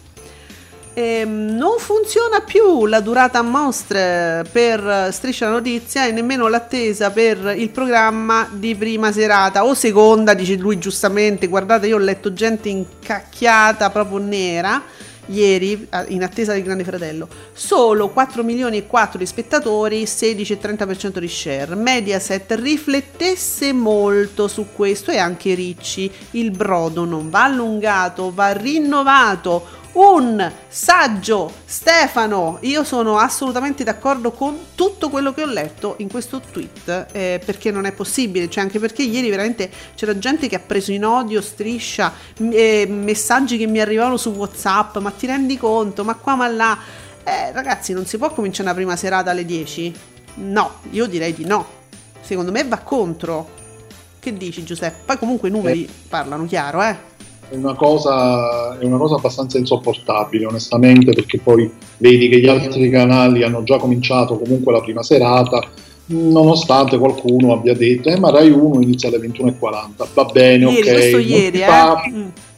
Ehm, 0.98 1.58
non 1.58 1.78
funziona 1.78 2.40
più 2.40 2.86
la 2.86 3.02
durata 3.02 3.40
a 3.40 3.42
mostre 3.42 4.46
per 4.50 5.10
Striscia 5.12 5.48
la 5.48 5.52
Notizia 5.52 6.08
e 6.08 6.12
nemmeno 6.12 6.48
l'attesa 6.48 7.12
per 7.12 7.54
il 7.58 7.70
programma 7.70 8.48
di 8.50 8.76
prima 8.76 9.12
serata 9.12 9.66
o 9.66 9.74
seconda, 9.74 10.34
dice 10.34 10.56
lui 10.56 10.78
giustamente. 10.80 11.48
Guardate, 11.48 11.88
io 11.88 11.98
ho 11.98 12.00
letto 12.00 12.32
gente 12.32 12.70
incacchiata 12.70 13.90
proprio 13.90 14.20
nera 14.20 14.82
ieri 15.28 15.88
in 16.08 16.24
attesa 16.24 16.54
del 16.54 16.64
Grande 16.64 16.86
Fratello. 16.86 17.28
Solo 17.52 18.10
4 18.10 18.42
milioni 18.44 18.78
e 18.78 18.88
4 18.88 19.20
di 19.20 19.26
spettatori, 19.26 20.06
16 20.06 20.54
e 20.54 20.60
30% 20.62 21.20
di 21.20 21.28
share. 21.28 21.76
Mediaset 21.76 22.50
riflettesse 22.54 23.74
molto 23.74 24.48
su 24.48 24.68
questo 24.74 25.12
e 25.12 25.18
anche 25.18 25.56
Ricci. 25.56 26.10
Il 26.32 26.52
brodo 26.52 27.04
non 27.04 27.30
va 27.30 27.44
allungato, 27.44 28.32
va 28.34 28.54
rinnovato 28.54 29.84
un 29.96 30.52
saggio 30.68 31.52
Stefano 31.66 32.58
io 32.62 32.84
sono 32.84 33.18
assolutamente 33.18 33.84
d'accordo 33.84 34.32
con 34.32 34.58
tutto 34.76 35.10
quello 35.10 35.34
che 35.34 35.44
ho 35.44 35.46
letto 35.46 35.96
in 36.00 36.10
questo 36.10 36.42
tweet 36.42 37.08
eh, 37.12 37.42
perché 37.44 37.72
non 37.72 37.86
è 37.86 37.92
possibile 37.92 38.50
cioè 38.50 38.64
anche 38.64 38.80
perché 38.80 39.04
ieri 39.04 39.30
veramente 39.30 39.70
c'era 39.96 40.18
gente 40.18 40.48
che 40.48 40.56
ha 40.56 40.60
preso 40.60 40.92
in 40.92 41.06
odio 41.06 41.42
striscia 41.42 42.14
eh, 42.38 42.86
messaggi 42.90 43.58
che 43.58 43.68
mi 43.68 43.80
arrivavano 43.80 44.18
su 44.18 44.32
whatsapp 44.32 44.98
ma 44.98 45.12
ti 45.12 45.28
rendi 45.28 45.58
conto? 45.58 46.04
Ma 46.04 46.16
qua 46.16 46.36
ma 46.36 46.48
là? 46.48 46.78
Eh, 47.24 47.52
ragazzi 47.54 47.94
non 47.94 48.06
si 48.06 48.18
può 48.18 48.34
cominciare 48.34 48.64
una 48.70 48.78
prima 48.78 48.96
serata 48.96 49.32
alle 49.32 49.46
10 49.46 49.94
no 50.36 50.80
io 50.92 51.06
direi 51.08 51.34
di 51.34 51.46
no. 51.46 51.84
Secondo 52.22 52.52
me 52.52 52.64
va 52.64 52.80
contro. 52.80 53.64
Che 54.20 54.36
dici 54.36 54.64
Giuseppe? 54.64 55.04
Poi 55.06 55.18
comunque 55.20 55.50
i 55.50 55.52
numeri 55.52 55.88
parlano 56.10 56.46
chiaro 56.46 56.82
eh 56.82 57.15
È 57.50 57.56
una, 57.56 57.74
cosa, 57.76 58.78
è 58.80 58.86
una 58.86 58.98
cosa 58.98 59.16
abbastanza 59.16 59.58
insopportabile, 59.58 60.46
onestamente, 60.46 61.14
perché 61.14 61.40
poi 61.40 61.70
vedi 61.98 62.28
che 62.30 62.40
gli 62.40 62.48
altri 62.48 62.90
canali 62.90 63.44
hanno 63.44 63.64
già 63.64 63.78
cominciato 63.78 64.38
comunque 64.38 64.72
la 64.72 64.82
prima 64.82 65.04
serata, 65.04 65.62
nonostante 66.08 66.98
qualcuno 66.98 67.54
abbia 67.54 67.74
detto, 67.74 68.10
eh, 68.10 68.20
ma 68.20 68.30
Rai 68.30 68.50
1 68.50 68.82
inizia 68.82 69.10
alle 69.10 69.20
21.40. 69.20 70.08
Va 70.14 70.26
bene, 70.26 70.66
ieri 70.72 70.78
ok. 70.88 70.94
questo 70.94 71.18
non 71.18 71.26
ieri 71.26 71.58
si 71.58 71.64
eh 71.64 71.66
fa- 71.66 72.02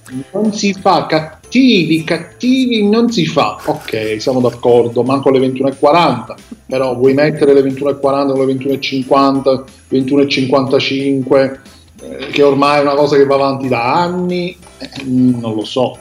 Mm. 0.10 0.20
non 0.32 0.54
si 0.54 0.74
fa 0.74 1.06
cattivi, 1.06 2.04
cattivi 2.06 2.88
non 2.88 3.12
si 3.12 3.26
fa. 3.26 3.58
Ok, 3.66 4.16
siamo 4.20 4.40
d'accordo, 4.40 5.04
manco 5.04 5.30
alle 5.30 5.40
21.40, 5.40 6.36
però 6.66 6.96
vuoi 6.96 7.14
mettere 7.14 7.54
le 7.54 7.62
21.40 7.62 8.32
con 8.32 8.46
le 8.48 8.54
21.50, 8.54 9.64
21.55, 9.90 11.60
eh, 12.02 12.28
che 12.28 12.44
ormai 12.44 12.80
è 12.80 12.82
una 12.82 12.96
cosa 12.96 13.16
che 13.16 13.26
va 13.26 13.36
avanti 13.36 13.68
da 13.68 13.94
anni, 13.94 14.58
eh, 14.78 15.04
non 15.04 15.56
lo 15.56 15.66
so. 15.66 15.98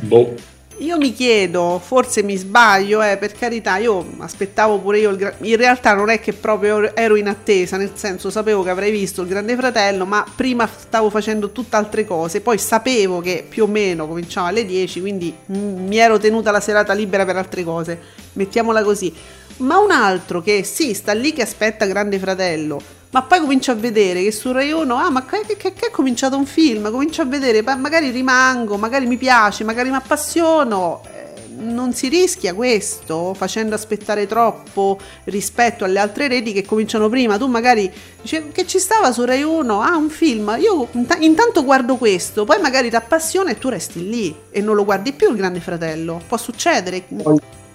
Boh. 0.00 0.50
Io 0.78 0.96
mi 0.96 1.12
chiedo, 1.12 1.80
forse 1.84 2.24
mi 2.24 2.34
sbaglio, 2.34 3.02
eh, 3.02 3.16
per 3.16 3.34
carità, 3.34 3.76
io 3.76 4.04
aspettavo 4.18 4.78
pure 4.78 4.98
io, 4.98 5.10
il 5.10 5.16
gra- 5.16 5.34
in 5.42 5.56
realtà 5.56 5.94
non 5.94 6.08
è 6.08 6.18
che 6.18 6.32
proprio 6.32 6.96
ero 6.96 7.14
in 7.14 7.28
attesa, 7.28 7.76
nel 7.76 7.92
senso 7.94 8.30
sapevo 8.30 8.64
che 8.64 8.70
avrei 8.70 8.90
visto 8.90 9.22
il 9.22 9.28
Grande 9.28 9.54
Fratello, 9.54 10.06
ma 10.06 10.24
prima 10.34 10.66
stavo 10.66 11.08
facendo 11.08 11.50
tutt'altre 11.50 12.04
cose, 12.04 12.40
poi 12.40 12.58
sapevo 12.58 13.20
che 13.20 13.44
più 13.48 13.64
o 13.64 13.66
meno 13.68 14.08
cominciava 14.08 14.48
alle 14.48 14.64
10, 14.64 15.00
quindi 15.00 15.32
mm, 15.52 15.86
mi 15.86 15.98
ero 15.98 16.18
tenuta 16.18 16.50
la 16.50 16.60
serata 16.60 16.94
libera 16.94 17.24
per 17.24 17.36
altre 17.36 17.62
cose, 17.62 18.00
mettiamola 18.32 18.82
così. 18.82 19.14
Ma 19.58 19.78
un 19.78 19.92
altro 19.92 20.40
che 20.40 20.64
sì, 20.64 20.94
sta 20.94 21.12
lì 21.12 21.32
che 21.32 21.42
aspetta 21.42 21.86
Grande 21.86 22.18
Fratello, 22.18 22.80
ma 23.12 23.22
poi 23.22 23.40
comincio 23.40 23.70
a 23.72 23.74
vedere 23.74 24.22
che 24.22 24.32
su 24.32 24.52
Rai 24.52 24.72
1, 24.72 24.94
ah 24.94 25.10
ma 25.10 25.24
che, 25.26 25.44
che- 25.56 25.72
che 25.74 25.86
è 25.86 25.90
cominciato 25.90 26.36
un 26.36 26.46
film, 26.46 26.90
comincio 26.90 27.22
a 27.22 27.26
vedere, 27.26 27.62
ma 27.62 27.76
magari 27.76 28.10
rimango, 28.10 28.76
magari 28.78 29.06
mi 29.06 29.16
piace, 29.18 29.64
magari 29.64 29.90
mi 29.90 29.96
appassiono, 29.96 31.02
eh, 31.14 31.20
non 31.58 31.92
si 31.92 32.08
rischia 32.08 32.54
questo 32.54 33.34
facendo 33.34 33.74
aspettare 33.74 34.26
troppo 34.26 34.98
rispetto 35.24 35.84
alle 35.84 35.98
altre 36.00 36.26
reti 36.26 36.54
che 36.54 36.64
cominciano 36.64 37.10
prima, 37.10 37.36
tu 37.36 37.46
magari 37.48 37.92
dici 38.22 38.44
che 38.50 38.66
ci 38.66 38.78
stava 38.78 39.12
su 39.12 39.24
Rai 39.26 39.42
1, 39.42 39.80
ah 39.82 39.94
un 39.94 40.08
film, 40.08 40.56
io 40.58 40.88
int- 40.92 41.18
intanto 41.20 41.64
guardo 41.64 41.96
questo, 41.96 42.44
poi 42.44 42.60
magari 42.62 42.88
ti 42.88 42.96
appassiona 42.96 43.50
e 43.50 43.58
tu 43.58 43.68
resti 43.68 44.08
lì 44.08 44.34
e 44.50 44.62
non 44.62 44.74
lo 44.74 44.84
guardi 44.86 45.12
più 45.12 45.28
il 45.30 45.36
Grande 45.36 45.60
Fratello, 45.60 46.18
può 46.26 46.38
succedere, 46.38 47.04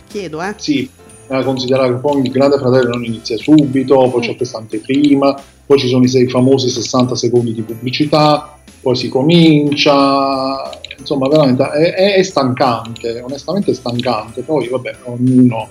chiedo 0.07 0.41
eh. 0.41 0.53
Sì, 0.57 0.89
da 1.27 1.43
considerare 1.43 1.93
che 1.93 1.99
poi 1.99 2.21
il 2.21 2.31
Grande 2.31 2.57
Fratello 2.57 2.91
non 2.91 3.03
inizia 3.03 3.37
subito, 3.37 4.09
poi 4.09 4.21
c'è 4.21 4.35
questa 4.35 4.57
anteprima, 4.57 5.35
poi 5.65 5.77
ci 5.77 5.87
sono 5.87 6.03
i 6.03 6.07
sei 6.07 6.27
famosi 6.29 6.69
60 6.69 7.15
secondi 7.15 7.53
di 7.53 7.61
pubblicità, 7.61 8.57
poi 8.81 8.95
si 8.95 9.09
comincia, 9.09 10.69
insomma 10.97 11.27
veramente 11.27 11.63
è, 11.63 11.93
è- 11.93 12.15
è 12.15 12.23
stancante, 12.23 13.19
onestamente 13.21 13.71
è 13.71 13.73
stancante, 13.73 14.41
poi 14.41 14.67
vabbè 14.69 14.95
ognuno 15.03 15.67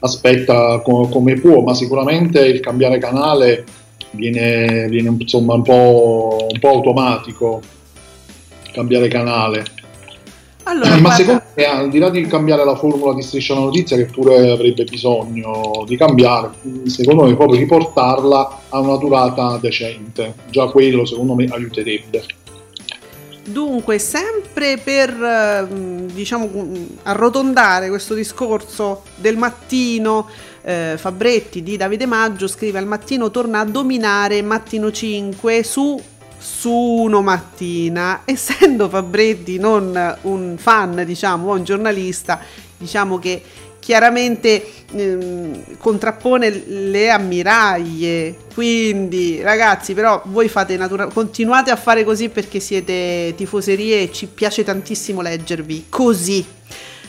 aspetta 0.00 0.80
co- 0.80 1.08
come 1.08 1.34
può, 1.34 1.62
ma 1.62 1.74
sicuramente 1.74 2.44
il 2.44 2.60
cambiare 2.60 2.98
canale 2.98 3.64
viene, 4.10 4.88
viene 4.88 5.14
insomma 5.18 5.54
un 5.54 5.62
po', 5.62 6.46
un 6.50 6.58
po' 6.58 6.68
automatico, 6.68 7.60
cambiare 8.72 9.08
canale. 9.08 9.64
Allora, 10.68 10.90
Ma 10.90 10.98
guarda- 10.98 11.16
secondo 11.16 11.42
me, 11.54 11.64
al 11.64 11.88
di 11.90 11.98
là 11.98 12.10
di 12.10 12.26
cambiare 12.26 12.64
la 12.64 12.74
formula 12.74 13.14
di 13.14 13.22
Striscia 13.22 13.54
la 13.54 13.60
Notizia, 13.60 13.96
che 13.96 14.06
pure 14.06 14.50
avrebbe 14.50 14.82
bisogno 14.84 15.84
di 15.86 15.96
cambiare, 15.96 16.50
secondo 16.86 17.24
me 17.24 17.36
proprio 17.36 17.60
riportarla 17.60 18.62
a 18.70 18.78
una 18.80 18.96
durata 18.96 19.58
decente. 19.60 20.34
Già 20.50 20.66
quello, 20.66 21.04
secondo 21.04 21.34
me, 21.34 21.44
aiuterebbe. 21.44 22.24
Dunque, 23.44 24.00
sempre 24.00 24.76
per 24.82 25.10
ehm, 25.10 26.10
diciamo 26.10 26.50
arrotondare 27.04 27.88
questo 27.88 28.14
discorso 28.14 29.02
del 29.14 29.36
mattino, 29.36 30.26
eh, 30.62 30.94
Fabretti 30.96 31.62
di 31.62 31.76
Davide 31.76 32.06
Maggio 32.06 32.48
scrive 32.48 32.80
al 32.80 32.86
mattino 32.86 33.30
torna 33.30 33.60
a 33.60 33.64
dominare 33.64 34.42
mattino 34.42 34.90
5 34.90 35.62
su 35.62 35.96
su 36.46 36.70
uno 36.70 37.22
mattina, 37.22 38.22
essendo 38.24 38.88
Fabretti 38.88 39.58
non 39.58 40.16
un 40.22 40.54
fan, 40.56 41.02
diciamo, 41.04 41.52
un 41.52 41.64
giornalista, 41.64 42.40
diciamo 42.78 43.18
che 43.18 43.42
chiaramente 43.80 44.64
ehm, 44.92 45.76
contrappone 45.78 46.50
le 46.66 47.10
ammiraglie. 47.10 48.36
Quindi, 48.54 49.42
ragazzi, 49.42 49.92
però 49.92 50.22
voi 50.26 50.48
fate 50.48 50.76
natura- 50.76 51.08
continuate 51.08 51.72
a 51.72 51.76
fare 51.76 52.04
così 52.04 52.28
perché 52.28 52.60
siete 52.60 53.34
tifoserie 53.36 54.02
e 54.02 54.12
ci 54.12 54.26
piace 54.26 54.62
tantissimo 54.62 55.20
leggervi 55.22 55.86
così. 55.88 56.44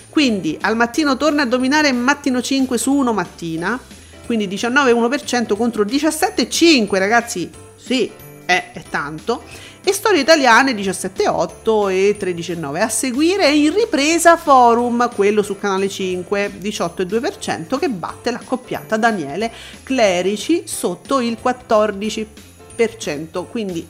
Quindi 0.10 0.58
al 0.62 0.76
mattino 0.76 1.16
torna 1.16 1.44
a 1.44 1.46
dominare 1.46 1.92
mattino 1.92 2.42
5 2.42 2.78
su 2.80 2.92
1 2.92 3.14
mattina, 3.14 3.80
quindi 4.26 4.48
19,1% 4.48 5.56
contro 5.56 5.84
17,5 5.84 6.98
ragazzi. 6.98 7.50
Sì, 7.76 8.12
è, 8.48 8.72
è 8.74 8.82
tanto. 8.90 9.44
E 9.84 9.94
Storie 9.94 10.22
Italiane 10.22 10.74
17,8 10.74 11.92
e 11.92 12.18
13,9. 12.20 12.82
A 12.82 12.90
seguire 12.90 13.52
in 13.52 13.74
ripresa 13.74 14.36
Forum, 14.36 15.10
quello 15.14 15.44
su 15.44 15.60
Canale 15.60 15.88
5, 15.88 16.54
18,2% 16.60 17.78
che 17.78 17.90
batte 17.90 18.32
l'accoppiata 18.32 18.98
Daniele 18.98 19.52
Clerici 19.84 20.64
sotto 20.66 21.20
il 21.20 21.38
14%. 21.42 23.46
Quindi, 23.50 23.88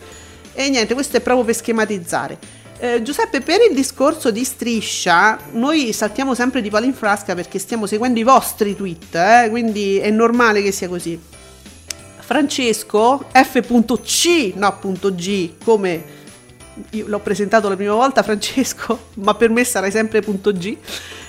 e 0.54 0.70
niente, 0.70 0.94
questo 0.94 1.18
è 1.18 1.22
proprio 1.22 1.46
per 1.46 1.56
schematizzare. 1.56 2.38
Eh, 2.80 3.02
Giuseppe, 3.02 3.42
per 3.42 3.58
il 3.68 3.76
discorso 3.76 4.30
di 4.30 4.44
striscia, 4.44 5.40
noi 5.54 5.92
saltiamo 5.94 6.36
sempre 6.36 6.62
di 6.62 6.70
palo 6.70 6.86
in 6.86 6.94
frasca 6.94 7.34
perché 7.34 7.58
stiamo 7.58 7.88
seguendo 7.88 8.20
i 8.20 8.24
vostri 8.24 8.76
tweet, 8.76 9.16
eh, 9.16 9.48
quindi 9.50 9.98
è 9.98 10.12
normale 10.12 10.62
che 10.62 10.72
sia 10.72 10.88
così. 10.88 11.37
Francesco 12.28 13.24
F.C, 13.32 14.52
no 14.56 14.78
G, 15.16 15.52
come 15.64 16.04
io 16.90 17.06
l'ho 17.08 17.20
presentato 17.20 17.70
la 17.70 17.78
prima 17.78 17.94
volta 17.94 18.22
Francesco, 18.22 19.00
ma 19.24 19.34
per 19.34 19.50
me 19.50 19.64
sarai 19.64 19.92
sempre 19.92 20.22
G. 20.52 20.76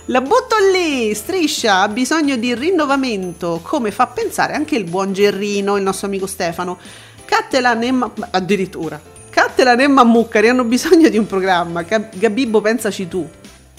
La 0.07 0.21
butto 0.21 0.57
lì, 0.73 1.15
striscia, 1.15 1.83
ha 1.83 1.89
bisogno 1.89 2.35
di 2.35 2.53
rinnovamento, 2.53 3.61
come 3.63 3.93
fa 3.93 4.09
pensare 4.09 4.55
anche 4.55 4.75
il 4.75 4.83
buon 4.91 5.13
Gerrino, 5.13 5.77
il 5.77 5.85
nostro 5.85 6.09
amico 6.09 6.27
Stefano. 6.27 6.77
Cattelan 7.25 7.81
e 7.85 7.93
Ma- 7.93 8.13
addirittura. 8.31 9.01
Cattelan 9.31 9.79
e 9.79 9.87
Mammuccari 9.87 10.49
hanno 10.49 10.65
bisogno 10.65 11.09
di 11.09 11.17
un 11.17 11.29
programma. 11.29 11.83
Gab- 11.83 12.17
Gabibbo, 12.19 12.61
pensaci 12.61 13.07
tu. 13.07 13.25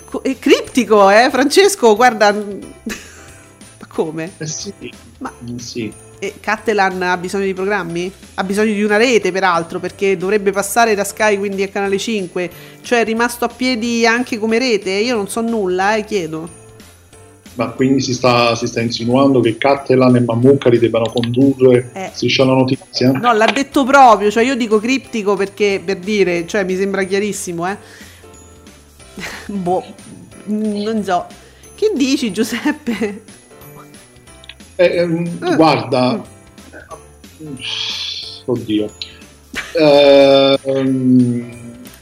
Co- 0.06 0.22
è 0.22 0.40
criptico, 0.40 1.10
eh, 1.10 1.28
Francesco, 1.30 1.98
guarda. 1.98 2.32
Ma 2.32 3.88
come? 3.90 4.32
Eh 4.38 4.48
sì, 4.48 4.74
Ma 5.18 5.34
sì. 5.58 5.92
E 6.20 6.36
Cattelan 6.40 7.02
ha 7.02 7.18
bisogno 7.18 7.46
di 7.46 7.54
programmi? 7.54 8.12
Ha 8.36 8.44
bisogno 8.44 8.74
di 8.74 8.84
una 8.84 8.98
rete, 8.98 9.32
peraltro, 9.32 9.80
perché 9.80 10.18
dovrebbe 10.18 10.52
passare 10.52 10.94
da 10.94 11.06
Sky 11.06 11.38
quindi 11.38 11.64
a 11.64 11.70
Canale 11.70 11.98
5. 11.98 12.50
Cioè 12.82 13.00
è 13.00 13.04
rimasto 13.06 13.46
a 13.46 13.48
piedi 13.48 14.06
anche 14.06 14.38
come 14.38 14.60
rete. 14.60 14.92
Io 14.92 15.16
non 15.16 15.30
so 15.30 15.42
nulla, 15.42 15.96
eh, 15.96 16.04
chiedo. 16.04 16.58
Ma 17.56 17.68
quindi 17.70 18.02
si 18.02 18.14
sta, 18.14 18.56
si 18.56 18.68
sta 18.68 18.80
insinuando 18.82 19.40
che 19.40 19.58
Cattelan 19.58 20.16
e 20.16 20.20
Mammucari 20.22 20.78
debbano 20.78 21.10
condurre 21.10 21.90
Eh. 21.94 22.10
Striscia 22.14 22.46
la 22.46 22.54
notizia? 22.54 23.12
No, 23.12 23.34
l'ha 23.34 23.52
detto 23.52 23.84
proprio, 23.84 24.30
cioè 24.30 24.44
io 24.44 24.56
dico 24.56 24.80
criptico 24.80 25.36
perché 25.36 25.82
per 25.84 25.98
dire, 25.98 26.46
cioè 26.48 26.64
mi 26.64 26.76
sembra 26.76 27.04
chiarissimo, 27.04 27.70
eh. 27.70 27.78
boh, 29.48 29.84
non 30.46 31.04
so. 31.04 31.26
Che 31.76 31.92
dici 31.96 32.32
Giuseppe? 32.32 33.39
Eh, 34.80 34.96
ehm, 34.96 35.26
Eh. 35.44 35.56
Guarda, 35.58 36.24
oddio. 38.46 38.90
Ehm, 39.78 41.52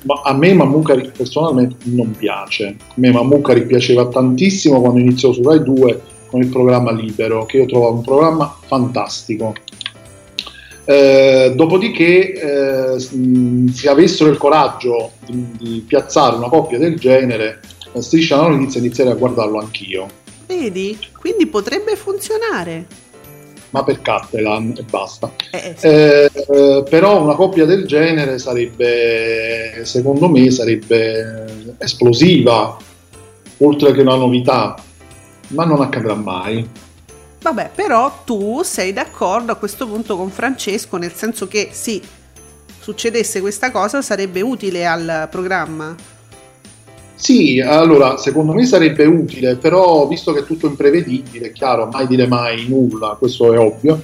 ma 0.04 0.22
a 0.24 0.34
me 0.36 0.54
Mammucari 0.54 1.12
personalmente 1.18 1.78
non 1.86 2.12
piace. 2.16 2.76
A 2.78 2.94
me 2.94 3.12
Mammucari 3.12 3.66
piaceva 3.66 4.08
tantissimo 4.10 4.80
quando 4.80 5.00
iniziò 5.00 5.34
su 5.34 5.42
Rai 5.42 5.64
2 5.64 6.02
con 6.28 6.42
il 6.42 6.50
programma 6.50 6.92
Libero, 6.92 7.48
che 7.48 7.58
io 7.58 7.66
trovavo 7.66 7.96
un 7.96 8.02
programma 8.04 8.56
fantastico. 8.68 9.56
Eh, 10.86 11.54
dopodiché, 11.56 12.34
eh, 12.34 13.00
se 13.00 13.90
avessero 13.90 14.30
il 14.30 14.38
coraggio 14.38 15.14
di, 15.26 15.48
di 15.58 15.84
piazzare 15.86 16.36
una 16.36 16.48
coppia 16.48 16.78
del 16.78 17.00
genere, 17.00 17.60
eh, 17.92 18.02
Striscia 18.04 18.36
la 18.40 18.50
notizia 18.50 18.80
inizierei 18.80 19.14
a 19.14 19.16
guardarlo 19.16 19.58
anch'io. 19.58 20.26
Vedi? 20.48 20.98
Quindi 21.20 21.46
potrebbe 21.48 21.96
funzionare. 21.96 22.86
Ma 23.70 23.84
per 23.84 24.02
Cattelan 24.02 24.74
e 24.78 24.84
basta. 24.84 25.32
Eh, 25.52 25.76
sì. 25.78 25.88
Eh, 25.88 26.32
eh, 26.34 26.84
però 26.90 27.22
una 27.22 27.36
coppia 27.36 27.66
del 27.66 27.86
genere 27.86 28.40
sarebbe, 28.40 29.82
secondo 29.84 30.30
me, 30.30 30.50
sarebbe 30.50 31.76
esplosiva, 31.78 32.78
oltre 33.58 33.92
che 33.92 34.02
una 34.02 34.16
novità, 34.16 34.76
ma 35.50 35.66
non 35.66 35.82
accadrà 35.82 36.16
mai. 36.16 36.68
Vabbè, 37.42 37.72
però 37.76 38.22
tu 38.26 38.62
sei 38.64 38.94
d'accordo 38.94 39.52
a 39.52 39.56
questo 39.56 39.86
punto 39.86 40.16
con 40.16 40.30
Francesco, 40.32 40.98
nel 40.98 41.14
senso 41.14 41.48
che 41.48 41.70
sì, 41.72 42.02
succedesse 42.80 43.42
questa 43.42 43.70
cosa 43.72 44.02
sarebbe 44.02 44.42
utile 44.42 44.86
al 44.86 45.28
programma. 45.30 45.94
Sì, 47.20 47.60
allora, 47.60 48.18
secondo 48.18 48.54
me 48.54 48.64
sarebbe 48.64 49.06
utile, 49.06 49.56
però 49.56 50.08
visto 50.08 50.34
che 50.34 50.42
è 50.42 50.46
tutto 50.46 50.68
imprevedibile, 50.68 51.48
è 51.48 51.52
chiaro, 51.52 51.90
mai 51.92 52.06
dire 52.06 52.28
mai 52.28 52.68
nulla, 52.68 53.16
questo 53.18 53.52
è 53.52 53.58
ovvio, 53.58 54.00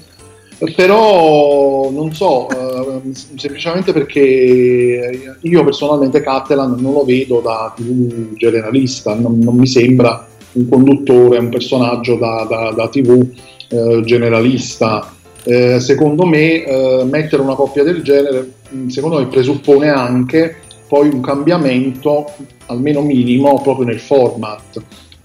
però 0.76 1.91
non 1.91 2.11
so, 2.11 2.49
eh, 2.49 3.01
semplicemente 3.14 3.93
perché 3.93 5.38
io 5.39 5.64
personalmente 5.64 6.22
Cattelan 6.22 6.76
non 6.80 6.93
lo 6.93 7.03
vedo 7.03 7.39
da 7.39 7.72
TV 7.76 8.34
generalista, 8.34 9.14
non, 9.14 9.38
non 9.38 9.57
mi 9.57 9.68
sembra 9.68 10.26
un 10.53 10.68
conduttore, 10.68 11.38
un 11.38 11.49
personaggio 11.49 12.16
da, 12.16 12.47
da- 12.49 12.74
da 12.76 12.88
TV 12.88 13.26
eh, 13.70 14.01
generalista. 14.03 15.14
Eh, 15.45 15.80
secondo 15.80 16.26
me 16.26 16.64
eh, 16.64 17.03
mettere 17.03 17.43
una 17.43 17.55
coppia 17.55 17.84
del 17.84 18.01
genere, 18.01 18.53
mh, 18.70 18.88
secondo 18.88 19.20
me 19.20 19.28
presuppone 19.28 19.89
anche 19.89 20.55
poi 20.93 21.09
un 21.09 21.21
cambiamento, 21.21 22.27
almeno 22.67 23.01
minimo, 23.01 23.59
proprio 23.63 23.83
nel 23.83 23.99
format 23.99 24.79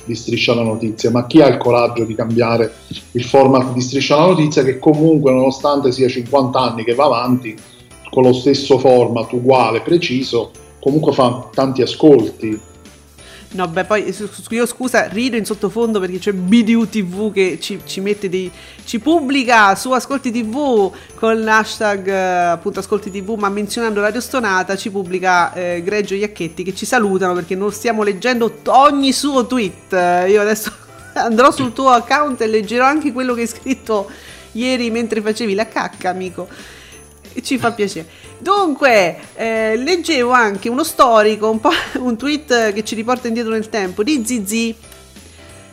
di 0.06 0.14
Striscia 0.14 0.54
la 0.54 0.62
Notizia. 0.62 1.10
Ma 1.10 1.26
chi 1.26 1.42
ha 1.42 1.46
il 1.46 1.58
coraggio 1.58 2.04
di 2.04 2.14
cambiare 2.14 2.72
il 3.12 3.22
format 3.22 3.74
di 3.74 3.82
Striscia 3.82 4.16
la 4.16 4.28
Notizia 4.28 4.64
che 4.64 4.78
comunque, 4.78 5.30
nonostante 5.30 5.92
sia 5.92 6.08
50 6.08 6.58
anni 6.58 6.84
che 6.84 6.94
va 6.94 7.04
avanti, 7.04 7.54
con 8.08 8.22
lo 8.22 8.32
stesso 8.32 8.78
format 8.78 9.30
uguale, 9.32 9.82
preciso, 9.82 10.52
comunque 10.80 11.12
fa 11.12 11.50
tanti 11.52 11.82
ascolti. 11.82 12.58
No, 13.50 13.66
beh, 13.66 13.84
poi 13.84 14.14
io 14.50 14.66
scusa, 14.66 15.06
rido 15.06 15.36
in 15.36 15.46
sottofondo 15.46 15.98
perché 15.98 16.18
c'è 16.18 16.32
BDU 16.32 16.86
TV 16.86 17.32
che 17.32 17.58
ci, 17.58 17.80
ci 17.86 18.00
mette 18.00 18.28
dei. 18.28 18.50
ci 18.84 18.98
pubblica 18.98 19.74
su 19.74 19.90
Ascolti 19.90 20.30
TV 20.30 20.92
con 21.14 21.42
l'hashtag 21.42 22.08
eh, 22.08 22.50
appunto 22.50 22.80
Ascolti 22.80 23.10
TV, 23.10 23.36
ma 23.38 23.48
menzionando 23.48 24.02
Radio 24.02 24.20
Stonata 24.20 24.76
ci 24.76 24.90
pubblica 24.90 25.54
eh, 25.54 25.82
Greggio 25.82 26.14
Iacchetti 26.14 26.62
che 26.62 26.74
ci 26.74 26.84
salutano 26.84 27.32
perché 27.32 27.54
non 27.54 27.72
stiamo 27.72 28.02
leggendo 28.02 28.52
ogni 28.66 29.14
suo 29.14 29.46
tweet. 29.46 29.94
Eh, 29.94 30.30
Io 30.30 30.42
adesso 30.42 30.70
andrò 31.14 31.50
sul 31.50 31.72
tuo 31.72 31.88
account 31.88 32.42
e 32.42 32.46
leggerò 32.48 32.84
anche 32.84 33.12
quello 33.12 33.32
che 33.32 33.40
hai 33.40 33.46
scritto 33.46 34.10
ieri 34.52 34.90
mentre 34.90 35.22
facevi 35.22 35.54
la 35.54 35.66
cacca, 35.66 36.10
amico. 36.10 36.46
E 37.32 37.42
ci 37.42 37.56
fa 37.56 37.72
piacere. 37.72 38.06
Dunque, 38.38 39.16
eh, 39.34 39.76
leggevo 39.76 40.30
anche 40.30 40.68
uno 40.68 40.84
storico, 40.84 41.50
un, 41.50 41.60
un 42.04 42.16
tweet 42.16 42.72
che 42.72 42.84
ci 42.84 42.94
riporta 42.94 43.26
indietro 43.26 43.52
nel 43.52 43.68
tempo 43.68 44.02
di 44.02 44.22
Zizi. 44.24 44.74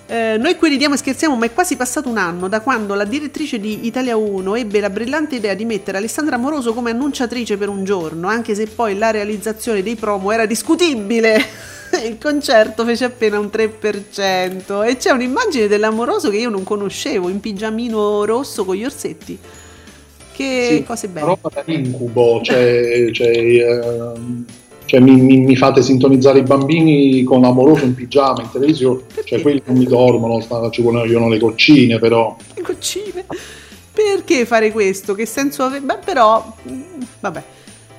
Eh, 0.08 0.38
noi 0.38 0.56
qui 0.56 0.70
ridiamo 0.70 0.94
e 0.94 0.98
scherziamo, 0.98 1.36
ma 1.36 1.46
è 1.46 1.54
quasi 1.54 1.76
passato 1.76 2.10
un 2.10 2.18
anno 2.18 2.48
da 2.48 2.62
quando 2.62 2.94
la 2.94 3.06
direttrice 3.06 3.60
di 3.60 3.88
Italia 3.88 4.16
1 4.16 4.56
ebbe 4.56 4.80
la 4.80 4.92
brillante 4.92 5.36
idea 5.36 5.56
di 5.56 5.66
mettere 5.66 5.98
Alessandra 5.98 6.38
Moroso 6.38 6.74
come 6.74 6.92
annunciatrice 6.92 7.58
per 7.58 7.70
un 7.70 7.84
giorno, 7.84 8.28
anche 8.28 8.54
se 8.54 8.68
poi 8.68 8.98
la 8.98 9.10
realizzazione 9.10 9.82
dei 9.82 9.96
promo 9.96 10.32
era 10.32 10.46
discutibile. 10.46 11.44
Il 12.06 12.18
concerto 12.20 12.84
fece 12.84 13.06
appena 13.06 13.40
un 13.40 13.50
3% 13.52 14.86
e 14.86 14.98
c'è 14.98 15.12
un'immagine 15.12 15.68
dell'amoroso 15.68 16.30
che 16.30 16.38
io 16.38 16.50
non 16.50 16.64
conoscevo, 16.64 17.30
in 17.30 17.40
pigiamino 17.40 18.26
rosso 18.26 18.66
con 18.66 18.76
gli 18.76 18.86
orsetti. 18.86 19.40
Che 20.36 20.68
Sì, 20.70 20.84
cose 20.84 21.08
belle. 21.08 21.26
roba 21.26 21.50
da 21.54 21.64
incubo, 21.66 22.42
cioè, 22.42 23.10
cioè, 23.14 23.30
ehm, 23.30 24.46
cioè 24.84 25.00
mi, 25.00 25.16
mi- 25.20 25.40
mi 25.40 25.56
fate 25.56 25.82
sintonizzare 25.82 26.40
i 26.40 26.44
bambini 26.44 27.24
con 27.24 27.42
l'amoroso 27.42 27.86
in 27.86 27.96
pigiama 27.96 28.42
in 28.42 28.50
televisione, 28.52 29.02
Perché? 29.14 29.30
cioè 29.30 29.42
quelli 29.42 29.62
non 29.66 29.78
mi 29.78 29.86
dormono, 29.86 30.42
ci 30.72 30.82
vogliono 30.82 31.30
le 31.30 31.38
goccine 31.38 32.00
però. 32.00 32.36
Le 32.54 32.62
goccine. 32.62 33.26
Perché 33.94 34.46
fare 34.46 34.72
questo? 34.74 35.16
Che 35.16 35.26
senso 35.26 35.64
avrebbe? 35.64 35.86
Beh, 35.86 36.00
però, 36.04 36.54
vabbè. 37.22 37.44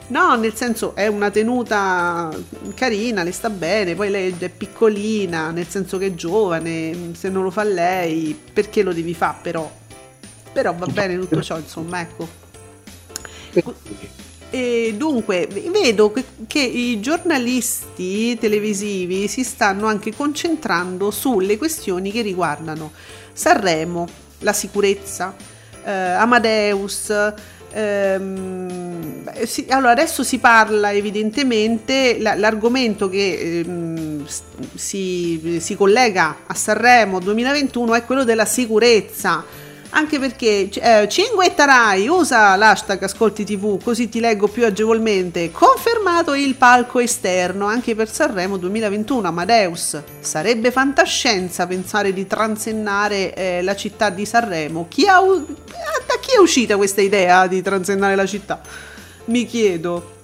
No, 0.09 0.37
nel 0.37 0.55
senso 0.55 0.95
è 0.95 1.07
una 1.09 1.31
tenuta 1.31 2.31
carina, 2.75 3.23
le 3.25 3.33
sta 3.33 3.49
bene, 3.51 3.95
poi 3.95 4.11
lei 4.11 4.35
è 4.39 4.49
piccolina, 4.51 5.51
nel 5.51 5.67
senso 5.67 5.97
che 5.99 6.07
è 6.09 6.15
giovane, 6.15 7.13
se 7.15 7.29
non 7.31 7.43
lo 7.43 7.51
fa 7.51 7.65
lei, 7.65 8.39
perché 8.53 8.83
lo 8.83 8.93
devi 8.93 9.15
fare 9.15 9.37
però? 9.43 9.69
Però 10.57 10.73
va 10.75 10.87
bene 10.87 11.19
tutto 11.19 11.43
ciò, 11.43 11.59
insomma, 11.59 12.01
ecco. 12.01 12.27
E 14.49 14.95
dunque, 14.97 15.47
vedo 15.71 16.15
che, 16.47 16.61
i 16.61 16.99
giornalisti 16.99 18.39
televisivi 18.39 19.29
si 19.29 19.45
stanno 19.45 19.87
anche 19.87 20.15
concentrando 20.15 21.11
sulle 21.11 21.59
questioni 21.59 22.11
che 22.11 22.23
riguardano 22.23 22.93
Sanremo, 23.35 24.09
la 24.39 24.55
sicurezza, 24.55 25.35
eh, 25.85 25.91
Amadeus. 25.93 27.13
ehm, 27.71 29.45
sì, 29.45 29.67
allora 29.69 29.93
adesso 29.93 30.23
si 30.23 30.39
parla 30.39 30.91
evidentemente, 30.91 32.17
la- 32.19 32.35
l'argomento 32.35 33.11
che 33.11 33.61
ehm, 33.61 34.25
si, 34.75 35.59
si 35.61 35.77
collega 35.77 36.39
a 36.47 36.55
Sanremo 36.55 37.19
2021 37.19 37.95
è 37.95 38.05
quello 38.07 38.25
della 38.25 38.47
sicurezza 38.47 39.45
Anche 39.91 40.19
perché 40.19 40.69
eh, 40.69 41.09
Cinguetta 41.09 41.65
Rai 41.65 42.09
usa 42.09 42.55
l'hashtag 42.57 43.03
Ascolti 43.03 43.45
TV, 43.45 43.83
così 43.83 44.09
ti 44.09 44.21
leggo 44.21 44.49
più 44.49 44.65
agevolmente. 44.65 45.51
Confermato 45.51 46.35
il 46.35 46.55
palco 46.57 46.99
esterno 46.99 47.67
anche 47.67 47.95
per 47.95 48.11
Sanremo 48.11 48.57
2021. 48.57 49.29
Amadeus. 49.29 50.03
Sarebbe 50.21 50.71
fantascienza 50.71 51.67
pensare 51.67 52.13
di 52.13 52.27
transennare 52.27 53.35
eh, 53.35 53.63
la 53.63 53.77
città 53.77 54.11
di 54.11 54.27
Sanremo. 54.27 54.87
Chi 54.89 55.07
ha, 55.07 55.21
u- 55.21 55.45
da 55.45 56.19
chi 56.21 56.33
è 56.37 56.39
uscita 56.39 56.77
questa 56.77 57.01
idea 57.01 57.47
di 57.47 57.63
transennare 57.63 58.17
la 58.17 58.27
città? 58.27 58.61
Mi 59.27 59.47
chiedo. 59.47 60.15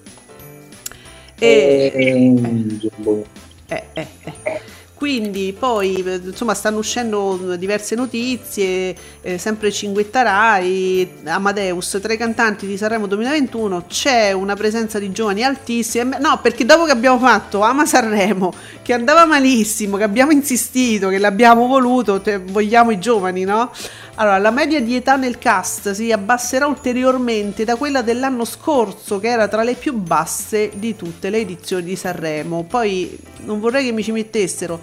E... 1.39 2.91
Boh. 2.97 3.25
Eh, 3.67 3.83
eh, 3.93 4.07
eh. 4.23 4.61
Quindi 5.03 5.53
poi 5.57 5.95
eh, 5.95 6.21
insomma 6.23 6.53
stanno 6.53 6.77
uscendo 6.77 7.57
diverse 7.57 7.93
notizie, 7.93 8.95
eh, 9.25 9.37
sempre 9.37 9.71
Cinguetta 9.71 10.21
Rai, 10.21 11.09
Amadeus, 11.23 11.97
tra 12.01 12.11
i 12.11 12.17
cantanti 12.17 12.67
di 12.67 12.75
Sanremo 12.75 13.07
2021 13.07 13.85
c'è 13.87 14.33
una 14.33 14.53
presenza 14.53 14.99
di 14.99 15.13
giovani 15.13 15.43
altissima, 15.43 16.17
no 16.17 16.39
perché 16.41 16.65
dopo 16.65 16.83
che 16.83 16.91
abbiamo 16.91 17.17
fatto 17.19 17.61
Ama 17.61 17.85
Sanremo, 17.85 18.53
che 18.81 18.91
andava 18.91 19.25
malissimo, 19.25 19.95
che 19.95 20.03
abbiamo 20.03 20.31
insistito, 20.31 21.07
che 21.07 21.19
l'abbiamo 21.19 21.67
voluto, 21.67 22.19
te- 22.19 22.37
vogliamo 22.37 22.91
i 22.91 22.99
giovani, 22.99 23.45
no? 23.45 23.71
Allora, 24.15 24.37
la 24.37 24.51
media 24.51 24.81
di 24.81 24.95
età 24.95 25.15
nel 25.15 25.39
cast 25.39 25.91
si 25.91 26.11
abbasserà 26.11 26.67
ulteriormente 26.67 27.63
da 27.63 27.77
quella 27.77 28.01
dell'anno 28.01 28.43
scorso, 28.45 29.19
che 29.19 29.29
era 29.29 29.47
tra 29.47 29.63
le 29.63 29.73
più 29.73 29.93
basse 29.93 30.69
di 30.75 30.95
tutte 30.97 31.29
le 31.29 31.37
edizioni 31.37 31.83
di 31.83 31.95
Sanremo. 31.95 32.63
Poi 32.63 33.17
non 33.45 33.59
vorrei 33.59 33.85
che 33.85 33.91
mi 33.91 34.03
ci 34.03 34.11
mettessero 34.11 34.81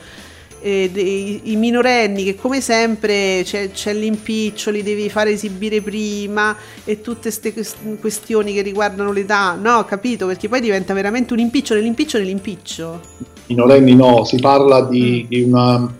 eh, 0.61 0.91
dei- 0.93 1.53
i 1.53 1.57
minorenni, 1.57 2.25
che 2.25 2.35
come 2.37 2.61
sempre 2.61 3.43
c'è, 3.45 3.71
c'è 3.71 3.95
l'impiccio, 3.95 4.71
li 4.71 4.83
devi 4.83 5.09
fare 5.09 5.31
esibire 5.31 5.81
prima 5.81 6.55
e 6.85 7.01
tutte 7.01 7.31
queste 7.33 7.53
questioni 7.99 8.53
che 8.53 8.63
riguardano 8.63 9.13
l'età. 9.13 9.55
No, 9.55 9.85
capito? 9.85 10.27
Perché 10.27 10.49
poi 10.49 10.61
diventa 10.61 10.93
veramente 10.95 11.33
un 11.33 11.39
impiccio 11.39 11.75
nell'impiccio 11.75 12.19
nell'impiccio. 12.19 13.01
minorenni 13.47 13.95
no, 13.95 14.25
si 14.25 14.37
parla 14.39 14.83
di, 14.83 15.27
di 15.29 15.43
una, 15.43 15.93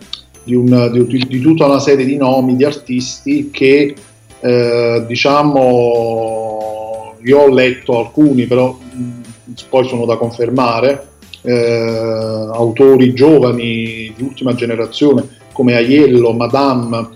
di, 0.43 0.55
un- 0.55 1.05
di- 1.07 1.25
di 1.27 1.39
tutta 1.39 1.65
una 1.65 1.79
serie 1.79 2.05
di 2.05 2.17
nomi, 2.17 2.55
di 2.55 2.63
artisti 2.63 3.49
che 3.51 3.95
eh, 4.39 5.03
diciamo 5.07 7.15
io 7.23 7.39
ho 7.39 7.47
letto 7.49 7.99
alcuni, 7.99 8.45
però 8.47 8.71
mh, 8.73 9.53
poi 9.69 9.87
sono 9.87 10.05
da 10.05 10.17
confermare, 10.17 11.07
eh, 11.41 12.49
autori 12.53 13.13
giovani 13.13 14.13
di 14.15 14.23
ultima 14.23 14.53
generazione 14.53 15.39
come 15.51 15.75
Aiello, 15.75 16.31
Madame, 16.33 17.09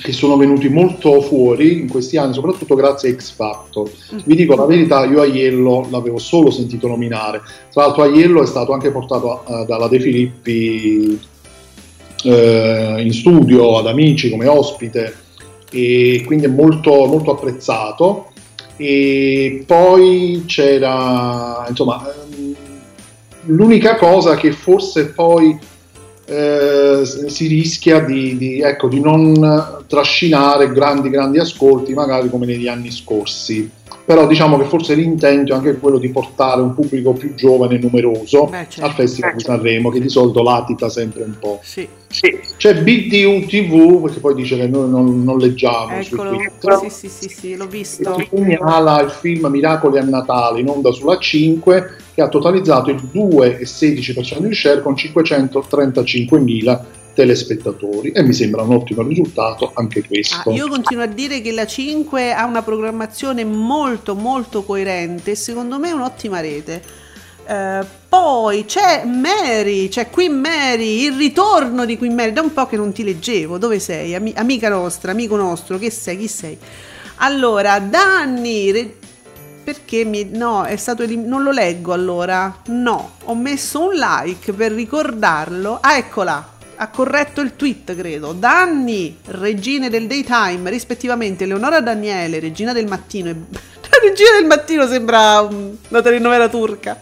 che 0.00 0.12
sono 0.12 0.36
venuti 0.36 0.68
molto 0.68 1.20
fuori 1.20 1.80
in 1.80 1.88
questi 1.88 2.16
anni, 2.16 2.32
soprattutto 2.32 2.74
grazie 2.74 3.10
a 3.10 3.14
X 3.14 3.32
Factor. 3.32 3.90
Vi 4.24 4.34
dico 4.34 4.54
la 4.54 4.64
verità, 4.64 5.04
io 5.04 5.20
Aiello 5.20 5.86
l'avevo 5.90 6.18
solo 6.18 6.50
sentito 6.50 6.88
nominare. 6.88 7.42
Tra 7.70 7.84
l'altro 7.84 8.02
Aiello 8.02 8.42
è 8.42 8.46
stato 8.46 8.72
anche 8.72 8.90
portato 8.90 9.44
eh, 9.46 9.64
dalla 9.66 9.88
De 9.88 10.00
Filippi 10.00 11.20
eh, 12.24 12.96
in 12.98 13.12
studio 13.12 13.78
ad 13.78 13.86
amici 13.86 14.30
come 14.30 14.46
ospite 14.46 15.14
e 15.70 16.22
quindi 16.26 16.46
è 16.46 16.48
molto, 16.48 17.06
molto 17.06 17.32
apprezzato. 17.32 18.26
E 18.76 19.64
poi 19.66 20.44
c'era, 20.46 21.66
insomma, 21.68 22.02
l'unica 23.44 23.96
cosa 23.96 24.34
che 24.36 24.52
forse 24.52 25.08
poi 25.08 25.58
eh, 26.26 27.02
si 27.04 27.46
rischia 27.48 28.00
di, 28.00 28.36
di, 28.36 28.60
ecco, 28.60 28.88
di 28.88 29.00
non 29.00 29.84
trascinare 29.86 30.70
grandi, 30.72 31.10
grandi 31.10 31.38
ascolti, 31.38 31.92
magari 31.92 32.30
come 32.30 32.46
negli 32.46 32.68
anni 32.68 32.90
scorsi. 32.90 33.68
Però 34.10 34.26
diciamo 34.26 34.58
che 34.58 34.64
forse 34.64 34.96
l'intento 34.96 35.52
è 35.52 35.56
anche 35.56 35.78
quello 35.78 35.96
di 35.96 36.08
portare 36.08 36.60
un 36.60 36.74
pubblico 36.74 37.12
più 37.12 37.32
giovane 37.36 37.76
e 37.76 37.78
numeroso 37.78 38.46
Beh, 38.46 38.66
certo. 38.68 38.84
al 38.84 38.92
Festival 38.94 39.34
di 39.36 39.40
Sanremo, 39.40 39.88
che 39.88 40.00
di 40.00 40.08
solito 40.08 40.42
latita 40.42 40.88
sempre 40.88 41.22
un 41.22 41.36
po'. 41.38 41.60
Sì, 41.62 41.88
C'è 42.08 42.82
BDU 42.82 43.46
TV, 43.46 44.02
perché 44.02 44.18
poi 44.18 44.34
dice 44.34 44.56
che 44.56 44.66
noi 44.66 44.90
non, 44.90 45.22
non 45.22 45.38
leggiamo 45.38 45.92
eccolo. 45.92 46.32
su 46.32 46.38
Twitter. 46.38 46.90
Sì, 46.90 46.90
sì, 46.90 47.08
sì, 47.08 47.28
sì, 47.28 47.54
l'ho 47.54 47.68
visto. 47.68 48.14
Che 48.14 48.28
segnala 48.34 49.00
il 49.00 49.10
film 49.10 49.46
Miracoli 49.46 49.98
a 49.98 50.02
Natale 50.02 50.58
in 50.58 50.68
onda 50.68 50.90
sulla 50.90 51.16
5 51.16 51.96
che 52.12 52.20
ha 52.20 52.28
totalizzato 52.28 52.90
il 52.90 53.00
2,16% 53.14 54.38
di 54.40 54.52
share 54.52 54.82
con 54.82 54.94
535.000 54.94 56.80
telespettatori 57.14 58.10
e 58.12 58.22
mi 58.22 58.32
sembra 58.32 58.62
un 58.62 58.74
ottimo 58.74 59.02
risultato 59.02 59.72
anche 59.74 60.00
Ah, 60.00 60.06
questo. 60.06 60.50
io 60.52 60.68
continuo 60.68 61.02
a 61.02 61.06
dire 61.06 61.40
che 61.40 61.52
la 61.52 61.66
5 61.66 62.32
ha 62.32 62.44
una 62.44 62.62
programmazione 62.62 63.44
molto 63.44 64.14
molto 64.14 64.62
coerente 64.64 65.32
e 65.32 65.34
secondo 65.34 65.78
me 65.78 65.88
è 65.88 65.92
un'ottima 65.92 66.40
rete. 66.40 66.82
Eh, 67.46 67.84
poi 68.08 68.64
c'è 68.64 69.04
Mary, 69.04 69.88
c'è 69.88 70.08
Queen 70.10 70.38
Mary, 70.38 71.04
il 71.06 71.14
ritorno 71.16 71.84
di 71.84 71.96
Queen 71.98 72.14
Mary. 72.14 72.32
Da 72.32 72.42
un 72.42 72.52
po' 72.52 72.66
che 72.66 72.76
non 72.76 72.92
ti 72.92 73.02
leggevo. 73.02 73.58
Dove 73.58 73.78
sei? 73.80 74.14
Ami- 74.14 74.34
amica 74.36 74.68
nostra, 74.68 75.10
amico 75.10 75.36
nostro, 75.36 75.78
che 75.78 75.90
sei? 75.90 76.16
Chi 76.18 76.28
sei? 76.28 76.56
Allora, 77.16 77.78
Danni. 77.80 78.70
re- 78.70 78.94
perché 79.64 80.04
mi. 80.04 80.28
No, 80.32 80.64
è 80.64 80.76
stato 80.76 81.02
elim- 81.02 81.26
Non 81.26 81.42
lo 81.42 81.50
leggo 81.50 81.92
allora. 81.92 82.62
No, 82.66 83.12
ho 83.24 83.34
messo 83.34 83.82
un 83.88 83.94
like 83.94 84.52
per 84.52 84.72
ricordarlo. 84.72 85.78
Ah, 85.80 85.96
eccola. 85.96 86.49
Ha 86.82 86.88
corretto 86.88 87.42
il 87.42 87.56
tweet, 87.56 87.94
credo. 87.94 88.32
Danni, 88.32 89.18
regine 89.26 89.90
del 89.90 90.06
daytime, 90.06 90.70
rispettivamente 90.70 91.44
Leonora 91.44 91.82
Daniele, 91.82 92.40
regina 92.40 92.72
del 92.72 92.86
mattino. 92.86 93.28
E... 93.28 93.34
La 93.90 93.98
regina 94.00 94.30
del 94.38 94.46
mattino 94.46 94.86
sembra 94.86 95.40
una 95.40 96.00
telenovela 96.00 96.48
turca. 96.48 96.98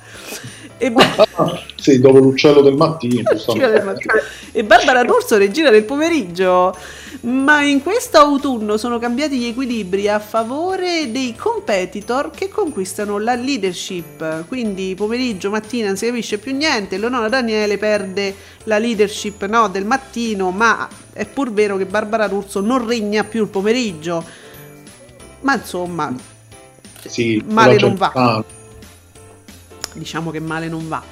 E, 0.78 0.92
Ah, 1.40 1.62
sì, 1.76 2.00
dopo 2.00 2.18
l'uccello 2.18 2.60
del 2.62 2.74
mattino. 2.74 3.22
Del 3.54 3.84
mattino. 3.84 4.12
e 4.52 4.64
Barbara 4.64 5.04
D'Urso, 5.04 5.36
regina 5.36 5.70
del 5.70 5.84
pomeriggio. 5.84 6.76
Ma 7.22 7.62
in 7.62 7.82
questo 7.82 8.18
autunno 8.18 8.76
sono 8.76 8.98
cambiati 8.98 9.38
gli 9.38 9.46
equilibri 9.46 10.08
a 10.08 10.18
favore 10.20 11.10
dei 11.10 11.34
competitor 11.36 12.30
che 12.30 12.48
conquistano 12.48 13.18
la 13.18 13.34
leadership. 13.34 14.46
Quindi 14.46 14.94
pomeriggio, 14.96 15.50
mattina 15.50 15.86
non 15.88 15.96
si 15.96 16.06
capisce 16.06 16.38
più 16.38 16.54
niente. 16.56 16.96
Leonora 16.98 17.28
Daniele 17.28 17.76
perde 17.78 18.34
la 18.64 18.78
leadership 18.78 19.44
no, 19.46 19.68
del 19.68 19.84
mattino, 19.84 20.50
ma 20.50 20.88
è 21.12 21.24
pur 21.26 21.52
vero 21.52 21.76
che 21.76 21.86
Barbara 21.86 22.28
D'Urso 22.28 22.60
non 22.60 22.86
regna 22.86 23.24
più 23.24 23.42
il 23.42 23.48
pomeriggio. 23.48 24.24
Ma 25.40 25.54
insomma, 25.54 26.12
Sì, 27.06 27.42
Male 27.48 27.78
non 27.78 27.94
va. 27.94 28.10
tanto. 28.12 28.56
Diciamo 29.98 30.30
che 30.30 30.40
male 30.40 30.68
non 30.68 30.88
va. 30.88 31.02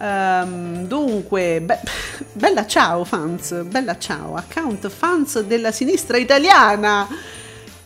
Ehm, 0.00 0.86
dunque, 0.86 1.60
be- 1.60 1.80
bella 2.32 2.66
ciao 2.66 3.04
fans, 3.04 3.62
bella 3.64 3.98
ciao, 3.98 4.36
account 4.36 4.88
fans 4.88 5.40
della 5.40 5.72
sinistra 5.72 6.16
italiana 6.16 7.06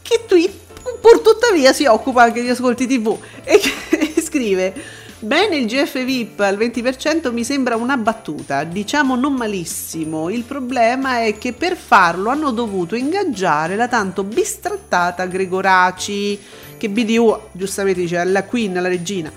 che 0.03 0.24
tweet 0.26 0.61
pur 1.01 1.20
tuttavia 1.20 1.72
si 1.72 1.86
occupa 1.86 2.22
anche 2.24 2.43
di 2.43 2.49
ascolti 2.49 2.86
tv 2.86 3.16
e 3.45 3.59
che 3.59 4.20
scrive 4.20 5.01
Bene 5.22 5.55
il 5.55 5.66
GF 5.66 6.05
VIP 6.05 6.40
al 6.40 6.59
20% 6.59 7.32
mi 7.32 7.45
sembra 7.45 7.76
una 7.76 7.97
battuta, 7.97 8.64
diciamo 8.64 9.14
non 9.14 9.34
malissimo. 9.34 10.28
Il 10.30 10.43
problema 10.43 11.22
è 11.22 11.38
che 11.38 11.53
per 11.53 11.76
farlo 11.76 12.28
hanno 12.28 12.51
dovuto 12.51 12.97
ingaggiare 12.97 13.76
la 13.76 13.86
tanto 13.86 14.24
bistrattata 14.24 15.26
Gregoraci, 15.26 16.36
che 16.76 16.90
BDU 16.90 17.38
giustamente 17.53 18.01
dice 18.01 18.24
la 18.24 18.43
Queen, 18.43 18.72
la 18.72 18.88
regina, 18.88 19.30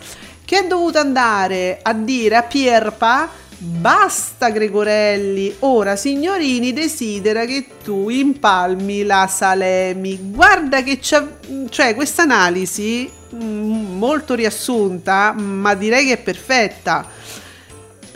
che 0.46 0.60
è 0.60 0.68
dovuta 0.68 1.00
andare 1.00 1.80
a 1.82 1.93
dire 1.93 2.36
a 2.38 2.43
Pierpa 2.43 3.43
basta 3.58 4.50
Gregorelli, 4.50 5.56
ora 5.60 5.96
signorini 5.96 6.74
desidera 6.74 7.46
che 7.46 7.68
tu 7.84 8.10
impalmi 8.10 9.04
la 9.04 9.28
Salemi. 9.28 10.32
Guarda 10.32 10.84
che 10.84 11.00
c'è, 11.00 11.24
cioè 11.70 11.96
questa 11.96 12.24
analisi 12.24 13.10
mm, 13.34 13.98
molto 13.98 14.36
riassunta, 14.36 15.34
ma 15.34 15.74
direi 15.74 16.06
che 16.08 16.14
è 16.14 16.18
perfetta. 16.18 17.08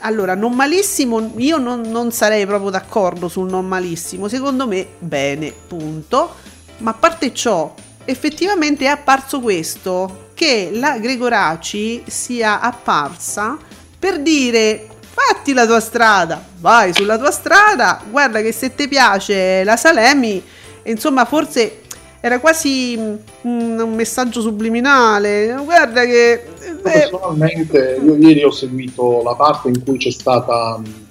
Allora, 0.02 0.34
non 0.34 0.54
malissimo, 0.54 1.34
io 1.38 1.58
non, 1.58 1.82
non 1.82 2.12
sarei 2.12 2.46
proprio 2.46 2.70
d'accordo 2.70 3.28
sul 3.28 3.50
non 3.50 3.68
malissimo, 3.68 4.28
secondo 4.28 4.68
me 4.68 4.88
bene, 5.00 5.54
punto. 5.68 6.36
Ma 6.78 6.92
a 6.92 6.94
parte 6.94 7.34
ciò, 7.34 7.74
effettivamente 8.06 8.86
è 8.86 8.88
apparso 8.88 9.42
questo, 9.42 10.29
che 10.40 10.70
la 10.72 10.98
Gregoraci 11.00 12.04
sia 12.08 12.62
apparsa 12.62 13.58
per 14.00 14.22
dire 14.22 14.88
fatti 15.02 15.52
la 15.52 15.66
tua 15.66 15.82
strada, 15.82 16.42
vai 16.62 16.94
sulla 16.94 17.18
tua 17.18 17.30
strada, 17.30 18.02
guarda 18.10 18.40
che 18.42 18.54
se 18.54 18.74
ti 18.74 18.88
piace 18.88 19.66
la 19.66 19.76
Salemi, 19.76 20.42
insomma 20.84 21.26
forse 21.26 21.82
era 22.22 22.40
quasi 22.40 22.98
mm, 22.98 23.80
un 23.80 23.94
messaggio 23.96 24.40
subliminale, 24.40 25.58
guarda 25.62 26.06
che... 26.06 26.32
eh, 26.32 26.76
Personalmente, 26.82 28.00
io 28.02 28.16
ieri 28.16 28.42
ho 28.42 28.52
seguito 28.52 29.22
la 29.22 29.36
parte 29.36 29.68
in 29.68 29.84
cui 29.84 29.98
c'è 29.98 30.12
stata 30.12 30.78
mh, 30.78 31.08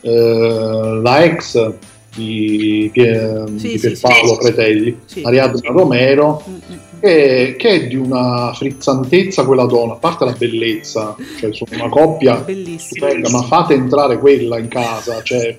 eh, 0.00 1.00
la 1.02 1.22
ex 1.24 1.72
di, 2.14 2.90
Pie- 2.92 3.44
Sì, 3.56 3.68
di 3.72 3.78
Pierpaolo 3.78 4.32
sì. 4.34 4.38
Pretelli, 4.38 4.98
Sì. 5.06 5.22
Ariadna 5.24 5.60
Romero, 5.70 6.42
Mm, 6.48 6.52
mm, 6.52 6.56
mm. 6.74 7.00
che, 7.00 7.54
che 7.58 7.68
è 7.68 7.86
di 7.86 7.96
una 7.96 8.52
frizzantezza 8.54 9.44
quella 9.44 9.64
donna, 9.66 9.94
a 9.94 9.96
parte 9.96 10.24
la 10.24 10.32
bellezza, 10.32 11.16
cioè 11.38 11.52
sono 11.52 11.70
una 11.72 11.88
coppia 11.88 12.36
Bellissimo. 12.36 12.78
stupenda, 13.06 13.30
ma 13.30 13.42
fate 13.42 13.74
entrare 13.74 14.18
quella 14.18 14.58
in 14.58 14.68
casa, 14.68 15.22
cioè, 15.22 15.56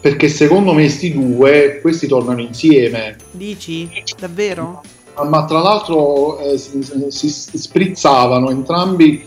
perché 0.00 0.28
secondo 0.28 0.72
me 0.72 0.88
sti 0.88 1.12
due, 1.12 1.78
questi 1.82 2.06
tornano 2.06 2.40
insieme, 2.40 3.16
Dici? 3.32 3.88
Davvero? 4.18 4.82
ma, 5.16 5.24
ma 5.24 5.44
tra 5.46 5.60
l'altro 5.60 6.38
eh, 6.38 6.58
si, 6.58 6.80
si- 7.08 7.28
si 7.28 7.58
sprizzavano 7.58 8.50
entrambi 8.50 9.24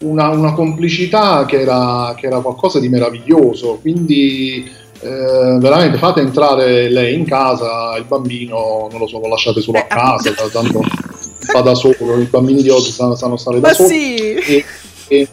una, 0.00 0.28
una 0.28 0.52
complicità 0.52 1.44
che 1.46 1.60
era, 1.60 2.14
che 2.16 2.26
era 2.26 2.40
qualcosa 2.40 2.78
di 2.78 2.88
meraviglioso, 2.88 3.78
quindi 3.80 4.68
eh, 5.00 5.58
veramente 5.60 5.98
fate 5.98 6.20
entrare 6.20 6.88
lei 6.90 7.14
in 7.14 7.24
casa, 7.24 7.96
il 7.96 8.04
bambino 8.04 8.88
non 8.90 8.98
lo 9.00 9.06
so, 9.06 9.18
lo 9.20 9.28
lasciate 9.28 9.60
solo 9.60 9.78
a 9.78 9.82
Eh, 9.82 9.86
casa, 9.86 10.32
tanto 10.50 10.80
fa 11.38 11.60
da 11.60 11.74
solo, 11.74 12.18
i 12.20 12.24
bambini 12.24 12.62
di 12.62 12.68
oggi 12.68 12.90
sanno, 12.90 13.14
sanno 13.14 13.36
stare 13.36 13.60
da 13.60 13.72
soli 13.72 13.88
sì! 13.88 14.16
e, 14.34 14.64
e- 15.08 15.28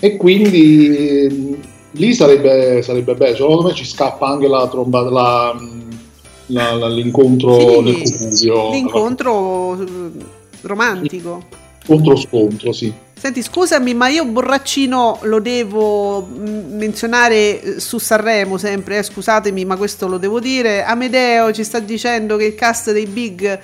e 0.00 0.16
quindi 0.16 1.58
lì 1.92 2.14
sarebbe, 2.14 2.82
sarebbe 2.82 3.14
bello, 3.14 3.36
secondo 3.36 3.62
me 3.68 3.74
ci 3.74 3.84
scappa 3.84 4.26
anche 4.28 4.48
la 4.48 4.66
tromba, 4.68 5.02
la- 5.02 5.54
la- 6.46 6.72
la- 6.74 6.88
l'incontro 6.88 7.54
Sì, 7.60 7.80
nel 7.80 8.02
cubio, 8.02 8.70
L'incontro 8.70 9.78
romantico. 10.62 11.42
scontro 11.84 12.16
scontro, 12.16 12.72
sì. 12.72 12.92
Senti, 13.20 13.42
scusami, 13.42 13.92
ma 13.92 14.08
io 14.08 14.24
Borraccino 14.24 15.18
lo 15.24 15.40
devo 15.40 16.22
mm, 16.22 16.74
menzionare 16.78 17.60
eh, 17.60 17.78
su 17.78 17.98
Sanremo 17.98 18.56
sempre, 18.56 18.96
eh, 18.96 19.02
scusatemi, 19.02 19.62
ma 19.66 19.76
questo 19.76 20.08
lo 20.08 20.16
devo 20.16 20.40
dire. 20.40 20.84
Amedeo 20.84 21.52
ci 21.52 21.62
sta 21.62 21.80
dicendo 21.80 22.38
che 22.38 22.44
il 22.46 22.54
cast 22.54 22.92
dei 22.92 23.04
big 23.04 23.60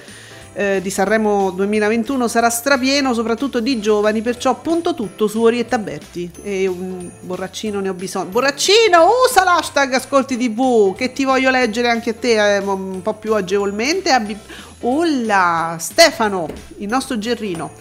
eh, 0.52 0.80
di 0.82 0.90
Sanremo 0.90 1.50
2021 1.52 2.28
sarà 2.28 2.50
strapieno, 2.50 3.14
soprattutto 3.14 3.60
di 3.60 3.80
giovani, 3.80 4.20
perciò 4.20 4.60
punto 4.60 4.92
tutto 4.92 5.26
su 5.26 5.40
Orietta 5.40 5.78
Berti. 5.78 6.30
E 6.42 6.66
un 6.66 7.08
Borraccino 7.20 7.80
ne 7.80 7.88
ho 7.88 7.94
bisogno. 7.94 8.26
Borraccino, 8.26 9.06
usa 9.26 9.42
l'hashtag 9.42 9.94
Ascolti 9.94 10.36
TV, 10.36 10.94
che 10.94 11.14
ti 11.14 11.24
voglio 11.24 11.48
leggere 11.48 11.88
anche 11.88 12.10
a 12.10 12.14
te 12.14 12.56
eh, 12.56 12.58
un 12.58 13.00
po' 13.00 13.14
più 13.14 13.32
agevolmente. 13.32 14.10
Abbi- 14.10 14.36
Ulla, 14.80 15.76
Stefano, 15.80 16.46
il 16.76 16.88
nostro 16.88 17.16
Gerrino. 17.18 17.72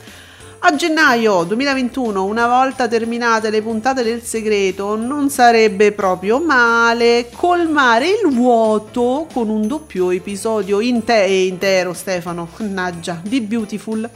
A 0.67 0.73
gennaio 0.73 1.43
2021, 1.43 2.23
una 2.23 2.47
volta 2.47 2.87
terminate 2.87 3.51
le 3.51 3.61
puntate 3.61 4.01
del 4.01 4.23
segreto, 4.23 4.95
non 4.95 5.29
sarebbe 5.29 5.91
proprio 5.91 6.39
male 6.39 7.29
colmare 7.31 8.07
il 8.07 8.33
vuoto 8.33 9.27
con 9.31 9.49
un 9.49 9.67
doppio 9.67 10.09
episodio 10.09 10.79
inte- 10.79 11.23
intero, 11.23 11.93
Stefano, 11.93 12.49
mannaggia, 12.57 13.21
di 13.23 13.41
Beautiful. 13.41 14.09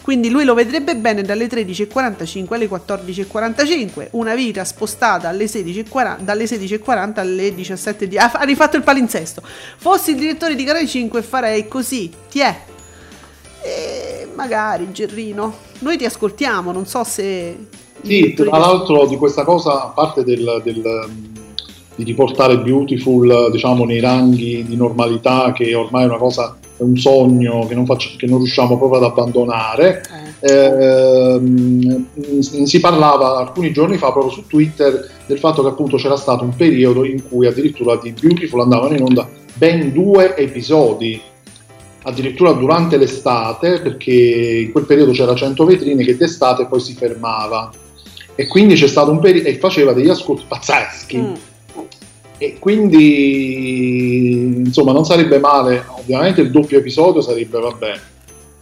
Quindi 0.00 0.30
lui 0.30 0.44
lo 0.44 0.54
vedrebbe 0.54 0.96
bene 0.96 1.20
dalle 1.20 1.48
13.45 1.48 2.54
alle 2.54 2.66
14.45, 2.66 4.08
una 4.12 4.34
vita 4.34 4.64
spostata 4.64 5.28
alle 5.28 5.44
16.40 5.44 6.20
dalle 6.20 6.44
16.40 6.44 7.18
alle 7.18 7.50
17.10. 7.50 8.18
Ha, 8.18 8.30
ha 8.36 8.44
rifatto 8.44 8.78
il 8.78 8.82
palinsesto. 8.82 9.42
Fossi 9.76 10.12
il 10.12 10.16
direttore 10.16 10.54
di 10.54 10.64
Canale 10.64 10.86
5 10.86 11.20
farei 11.20 11.68
così, 11.68 12.10
ti 12.30 12.40
è. 12.40 12.58
E 13.62 14.26
magari 14.34 14.90
Gerrino, 14.92 15.68
noi 15.80 15.96
ti 15.96 16.04
ascoltiamo, 16.04 16.72
non 16.72 16.86
so 16.86 17.04
se... 17.04 17.56
Sì, 18.02 18.32
tra 18.32 18.56
l'altro 18.56 19.06
di 19.06 19.16
questa 19.16 19.44
cosa, 19.44 19.84
a 19.84 19.88
parte 19.88 20.24
del, 20.24 20.62
del, 20.64 20.82
um, 20.82 21.28
di 21.94 22.04
riportare 22.04 22.58
Beautiful 22.58 23.50
diciamo, 23.50 23.84
nei 23.84 24.00
ranghi 24.00 24.64
di 24.64 24.76
normalità, 24.76 25.52
che 25.52 25.74
ormai 25.74 26.04
è 26.04 26.06
una 26.06 26.16
cosa, 26.16 26.56
è 26.76 26.82
un 26.82 26.96
sogno 26.96 27.66
che 27.66 27.74
non, 27.74 27.84
faccio- 27.84 28.16
che 28.16 28.26
non 28.26 28.38
riusciamo 28.38 28.78
proprio 28.78 29.00
ad 29.00 29.10
abbandonare, 29.10 30.02
Eh, 30.42 30.48
ehm, 30.50 32.06
si 32.40 32.80
parlava 32.80 33.36
alcuni 33.36 33.72
giorni 33.72 33.98
fa 33.98 34.10
proprio 34.10 34.32
su 34.32 34.46
Twitter 34.46 35.06
del 35.26 35.38
fatto 35.38 35.60
che 35.60 35.68
appunto 35.68 35.98
c'era 35.98 36.16
stato 36.16 36.44
un 36.44 36.56
periodo 36.56 37.04
in 37.04 37.28
cui 37.28 37.46
addirittura 37.46 37.96
di 37.96 38.14
Beautiful 38.18 38.62
andavano 38.62 38.94
in 38.94 39.02
onda 39.02 39.28
ben 39.52 39.92
due 39.92 40.34
episodi 40.38 41.20
addirittura 42.02 42.52
durante 42.52 42.96
l'estate 42.96 43.80
perché 43.80 44.12
in 44.64 44.72
quel 44.72 44.86
periodo 44.86 45.12
c'era 45.12 45.34
100 45.34 45.64
vetrine 45.64 46.04
che 46.04 46.16
d'estate 46.16 46.66
poi 46.66 46.80
si 46.80 46.94
fermava 46.94 47.70
e 48.34 48.46
quindi 48.46 48.74
c'è 48.74 48.86
stato 48.86 49.10
un 49.10 49.18
periodo 49.18 49.48
e 49.48 49.58
faceva 49.58 49.92
degli 49.92 50.08
ascolti 50.08 50.44
pazzeschi 50.48 51.18
mm. 51.18 51.34
e 52.38 52.58
quindi 52.58 54.54
insomma 54.64 54.92
non 54.92 55.04
sarebbe 55.04 55.38
male 55.38 55.84
ovviamente 55.88 56.40
il 56.40 56.50
doppio 56.50 56.78
episodio 56.78 57.20
sarebbe 57.20 57.58
vabbè 57.58 58.00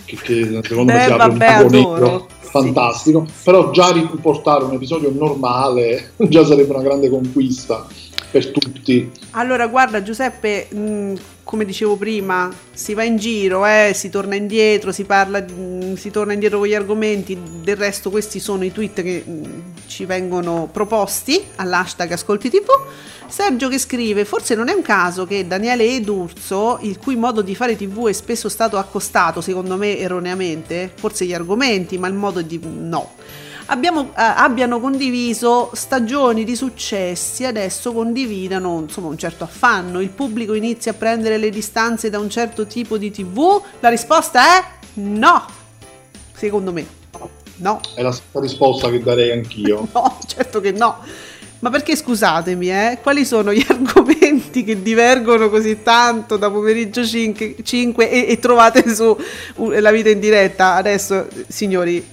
che, 0.05 0.17
che 0.17 0.61
secondo 0.63 0.93
me 0.93 0.99
Beh, 0.99 1.05
si 1.05 1.13
apre 1.13 1.31
un 1.31 1.39
vabbè, 1.39 1.53
adoro. 1.53 1.71
negro 1.71 2.27
fantastico 2.41 3.27
però 3.45 3.71
già 3.71 3.93
riportare 3.93 4.65
un 4.65 4.73
episodio 4.73 5.13
normale 5.13 6.13
già 6.29 6.45
sarebbe 6.45 6.73
una 6.73 6.83
grande 6.83 7.09
conquista 7.09 7.87
per 8.31 8.49
tutti 8.51 9.11
Allora, 9.31 9.67
guarda 9.67 10.03
Giuseppe, 10.03 10.69
mh, 10.71 11.15
come 11.45 11.65
dicevo 11.65 11.97
prima, 11.97 12.53
si 12.73 12.93
va 12.95 13.03
in 13.03 13.17
giro, 13.17 13.65
eh, 13.65 13.93
si 13.95 14.11
torna 14.11 14.35
indietro, 14.35 14.93
si 14.93 15.05
parla, 15.05 15.41
mh, 15.41 15.95
si 15.95 16.11
torna 16.11 16.35
indietro 16.35 16.59
con 16.59 16.67
gli 16.67 16.75
argomenti, 16.75 17.39
del 17.63 17.77
resto 17.77 18.11
questi 18.11 18.39
sono 18.39 18.65
i 18.65 18.73
tweet 18.73 19.03
che 19.03 19.25
mh, 19.27 19.63
ci 19.87 20.05
vengono 20.05 20.69
proposti 20.71 21.43
all'hashtag 21.57 22.13
Ascolti 22.13 22.51
TV. 22.51 22.67
Sergio 23.29 23.69
che 23.69 23.79
scrive, 23.79 24.25
forse 24.25 24.55
non 24.55 24.69
è 24.69 24.73
un 24.73 24.81
caso 24.81 25.27
che 25.27 25.47
Daniele 25.47 25.85
Edurzo, 25.85 26.79
il 26.83 26.99
cui 26.99 27.15
modo 27.15 27.43
di 27.43 27.55
fare 27.55 27.77
TV 27.77 28.09
è 28.09 28.13
spesso 28.13 28.49
stato 28.49 28.79
accostato, 28.79 29.43
secondo 29.43 29.77
me 29.77 29.99
erroneamente, 29.99 30.91
forse 30.95 31.27
gli 31.27 31.35
argomenti, 31.35 31.99
ma 31.99 32.09
il 32.09 32.15
modo 32.15 32.41
di... 32.41 32.59
no. 32.63 33.13
Abbiamo, 33.71 34.11
eh, 34.11 34.13
abbiano 34.15 34.81
condiviso 34.81 35.71
stagioni 35.75 36.45
di 36.45 36.57
successi, 36.57 37.45
adesso 37.45 37.93
condividano 37.93 38.81
insomma, 38.81 39.09
un 39.09 39.19
certo 39.19 39.45
affanno. 39.45 40.01
Il 40.01 40.09
pubblico 40.09 40.55
inizia 40.55 40.93
a 40.93 40.95
prendere 40.95 41.37
le 41.37 41.51
distanze 41.51 42.09
da 42.09 42.19
un 42.19 42.31
certo 42.31 42.67
tipo 42.67 42.97
di 42.97 43.11
TV? 43.11 43.61
La 43.81 43.91
risposta 43.91 44.59
è 44.59 44.65
no, 44.95 45.45
secondo 46.33 46.73
me. 46.73 46.97
No, 47.57 47.81
è 47.95 48.03
la 48.03 48.13
stessa 48.13 48.41
risposta 48.41 48.89
che 48.89 49.01
darei 49.01 49.33
anch'io 49.33 49.89
no, 49.93 50.19
certo 50.27 50.61
che 50.61 50.73
no. 50.73 50.99
Ma 51.61 51.71
perché 51.71 51.97
scusatemi, 51.97 52.71
eh? 52.71 52.99
Quali 53.03 53.25
sono 53.27 53.53
gli 53.53 53.65
argomenti 53.69 54.63
che 54.63 54.81
divergono 54.81 55.51
così 55.51 55.83
tanto 55.83 56.37
da 56.37 56.51
pomeriggio 56.51 57.05
5, 57.05 57.57
e, 58.11 58.27
e 58.29 58.39
trovate 58.39 58.95
su 58.95 59.17
uh, 59.57 59.71
La 59.81 59.91
vita 59.91 60.09
in 60.09 60.21
diretta? 60.21 60.75
Adesso, 60.75 61.27
signori, 61.49 62.07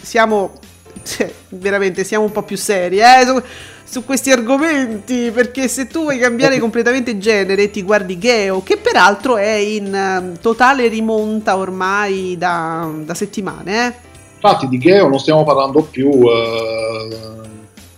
siamo 0.00 0.60
cioè, 1.02 1.32
veramente 1.50 2.04
siamo 2.04 2.24
un 2.24 2.32
po' 2.32 2.42
più 2.42 2.56
seri 2.56 2.98
eh, 2.98 3.24
su, 3.26 3.42
su 3.84 4.04
questi 4.04 4.30
argomenti. 4.30 5.30
Perché 5.30 5.68
se 5.68 5.86
tu 5.86 6.02
vuoi 6.02 6.18
cambiare 6.18 6.58
completamente 6.58 7.18
genere, 7.18 7.70
ti 7.70 7.82
guardi 7.82 8.18
Geo, 8.18 8.62
che 8.62 8.76
peraltro 8.76 9.36
è 9.36 9.52
in 9.52 9.94
eh, 9.94 10.38
totale 10.40 10.88
rimonta 10.88 11.56
ormai 11.56 12.36
da, 12.38 12.90
da 12.94 13.14
settimane, 13.14 13.86
eh. 13.86 13.94
infatti 14.34 14.68
di 14.68 14.78
Geo 14.78 15.08
non 15.08 15.18
stiamo 15.18 15.44
parlando 15.44 15.82
più 15.82 16.10
eh, 16.10 17.08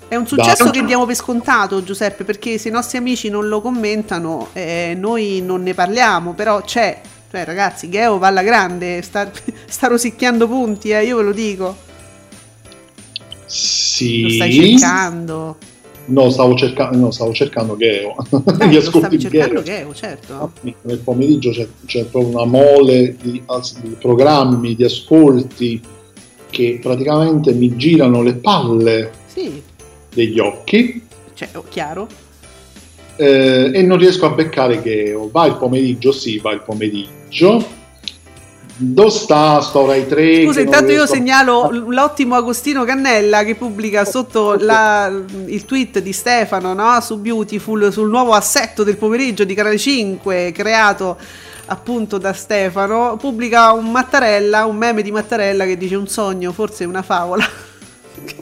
È 0.09 0.17
un 0.17 0.27
successo 0.27 0.65
Da- 0.65 0.71
che 0.71 0.85
diamo 0.85 1.07
per 1.07 1.15
scontato, 1.15 1.83
Giuseppe, 1.83 2.25
perché 2.25 2.59
se 2.59 2.69
i 2.69 2.73
nostri 2.73 2.99
amici 2.99 3.29
non 3.29 3.49
lo 3.49 3.61
commentano, 3.61 4.49
eh, 4.53 4.97
noi 4.99 5.43
non 5.45 5.63
ne 5.63 5.75
parliamo, 5.75 6.33
però 6.33 6.61
c'è. 6.63 7.01
Cioè, 7.31 7.45
ragazzi, 7.45 7.91
Geo 7.91 8.19
va 8.19 8.29
alla 8.29 8.45
grande, 8.45 9.03
sta, 9.03 9.29
sta 9.67 9.89
rosicchiando 9.89 10.47
punti, 10.47 10.91
eh, 10.91 11.05
io 11.05 11.17
ve 11.17 11.23
lo 11.23 11.33
dico. 11.33 11.93
Sì 13.55 14.23
Lo 14.23 14.29
stai 14.31 14.53
cercando. 14.53 15.57
no 16.07 16.31
stavo 16.31 16.55
cercando 16.57 16.97
no, 16.99 17.11
stavo 17.13 17.33
cercando 17.33 17.77
Geo 17.77 18.17
Eh, 18.59 18.67
Gli 18.69 18.77
ascolti 18.77 19.19
cercando 19.19 19.63
Geo. 19.63 19.77
Geo, 19.85 19.95
certo. 19.95 20.53
nel 20.83 20.99
pomeriggio 20.99 21.51
c'è, 21.51 21.67
c'è 21.87 22.05
proprio 22.05 22.33
una 22.37 22.45
mole 22.47 23.17
di, 23.23 23.41
di 23.83 23.97
programmi, 24.01 24.75
di 24.75 24.85
ascolti 24.85 25.81
che 26.51 26.79
praticamente 26.83 27.53
mi 27.53 27.77
girano 27.77 28.23
le 28.23 28.35
palle 28.35 29.11
Sì, 29.27 29.63
degli 30.13 30.39
occhi 30.41 31.03
cioè, 31.35 31.49
oh, 31.55 31.65
chiaro. 31.69 32.07
eh, 33.17 33.71
e 33.75 33.83
non 33.83 33.99
riesco 33.99 34.27
a 34.27 34.31
beccare 34.31 34.81
Geo. 34.83 35.29
Va 35.33 35.47
il 35.47 35.57
pomeriggio, 35.57 36.13
sì, 36.13 36.39
va 36.39 36.53
il 36.53 36.63
pomeriggio. 36.63 37.65
Dove 38.77 39.11
sta 39.11 39.61
sto 39.61 39.87
Rai 39.87 40.07
3? 40.07 40.45
Scusa, 40.45 40.61
intanto 40.61 40.91
io 40.91 40.99
riesco 40.99 41.15
segnalo 41.15 41.71
l'ottimo 41.71 42.35
Agostino 42.35 42.85
Cannella 42.85 43.45
che 43.45 43.55
pubblica 43.55 44.05
sotto 44.05 44.57
la- 44.59 45.13
il 45.47 45.65
tweet 45.65 46.01
di 46.01 46.13
Stefano 46.13 46.75
no? 46.75 47.01
su 47.01 47.19
Beautiful, 47.19 47.93
sul 47.93 48.09
nuovo 48.09 48.33
assetto 48.33 48.83
del 48.83 48.97
pomeriggio 48.97 49.45
di 49.45 49.55
Canale 49.55 49.79
5 49.79 50.51
creato 50.53 51.17
appunto 51.67 52.19
da 52.19 52.33
Stefano, 52.33 53.17
pubblica 53.17 53.73
un 53.73 53.91
Mattarella, 53.91 54.67
un 54.67 54.77
meme 54.77 55.03
di 55.03 55.11
Mattarella 55.11 55.65
che 55.65 55.77
dice 55.77 55.95
un 55.95 56.09
sogno, 56.09 56.53
forse 56.53 56.85
una 56.85 57.03
favola. 57.03 57.45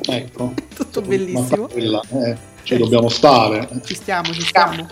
Ecco. 0.04 0.52
Tutto 0.74 1.00
bellissimo. 1.00 1.68
Eh, 1.70 2.36
ci 2.62 2.76
dobbiamo 2.76 3.08
stare. 3.08 3.68
Ci 3.84 3.94
stiamo, 3.94 4.32
ci 4.32 4.42
stiamo. 4.42 4.86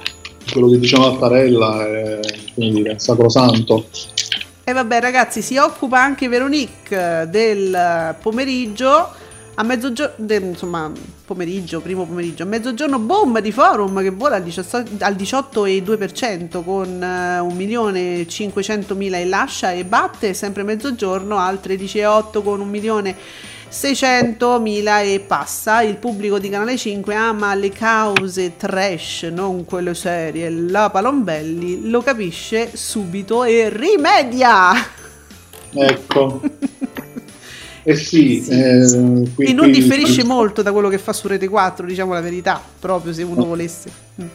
quello 0.51 0.68
che 0.70 0.78
dice 0.78 0.99
Mattarella 0.99 1.86
è, 1.86 2.20
come 2.55 2.70
dire, 2.70 2.99
sacrosanto. 2.99 3.86
E 4.71 4.73
vabbè 4.73 5.01
ragazzi, 5.01 5.43
si 5.43 5.57
occupa 5.57 6.01
anche 6.01 6.29
Veronique 6.29 7.27
del 7.29 8.14
pomeriggio 8.21 9.11
a 9.55 9.64
mezzogiorno, 9.64 10.33
insomma, 10.33 10.93
pomeriggio, 11.25 11.81
primo 11.81 12.07
pomeriggio, 12.07 12.45
a 12.45 12.47
mezzogiorno 12.47 13.01
bomba 13.01 13.41
di 13.41 13.51
forum 13.51 14.01
che 14.01 14.11
vola 14.11 14.37
al 14.37 14.45
18,2% 14.45 16.62
con 16.62 16.89
uh, 16.89 17.53
1.500.000 17.53 19.14
e 19.14 19.27
lascia 19.27 19.73
e 19.73 19.85
batte 19.85 20.35
sempre 20.35 20.62
mezzogiorno 20.62 21.37
al 21.37 21.59
13,8 21.61 22.41
con 22.41 22.61
1.600.000 23.71 25.05
e 25.05 25.21
passa. 25.21 25.83
Il 25.83 25.97
pubblico 25.97 26.39
di 26.39 26.49
Canale 26.49 26.77
5 26.77 27.14
ama 27.14 27.55
le 27.55 27.71
cause 27.71 28.57
trash, 28.57 29.23
non 29.33 29.64
quelle 29.64 29.95
serie. 29.95 30.51
La 30.51 30.91
Palombelli 30.91 31.89
lo 31.89 32.03
capisce 32.03 32.71
subito 32.75 33.45
e 33.45 33.68
rimedia. 33.71 34.73
Ecco. 35.73 36.41
Eh 37.83 37.97
sì, 37.97 38.43
Sì. 38.43 38.51
eh, 38.51 39.31
qui- 39.35 39.47
e 39.47 39.53
non 39.55 39.71
qui- 39.71 39.81
differisce 39.81 40.23
molto 40.23 40.61
da 40.61 40.71
quello 40.71 40.91
che 40.91 40.99
fa 40.99 41.14
su 41.14 41.27
Rete 41.29 41.49
4, 41.49 41.87
diciamo 41.87 42.12
la 42.12 42.21
verità, 42.21 42.61
proprio 42.79 43.11
se 43.14 43.23
uno 43.23 43.43
volesse. 43.47 43.91
Mm. 44.21 44.27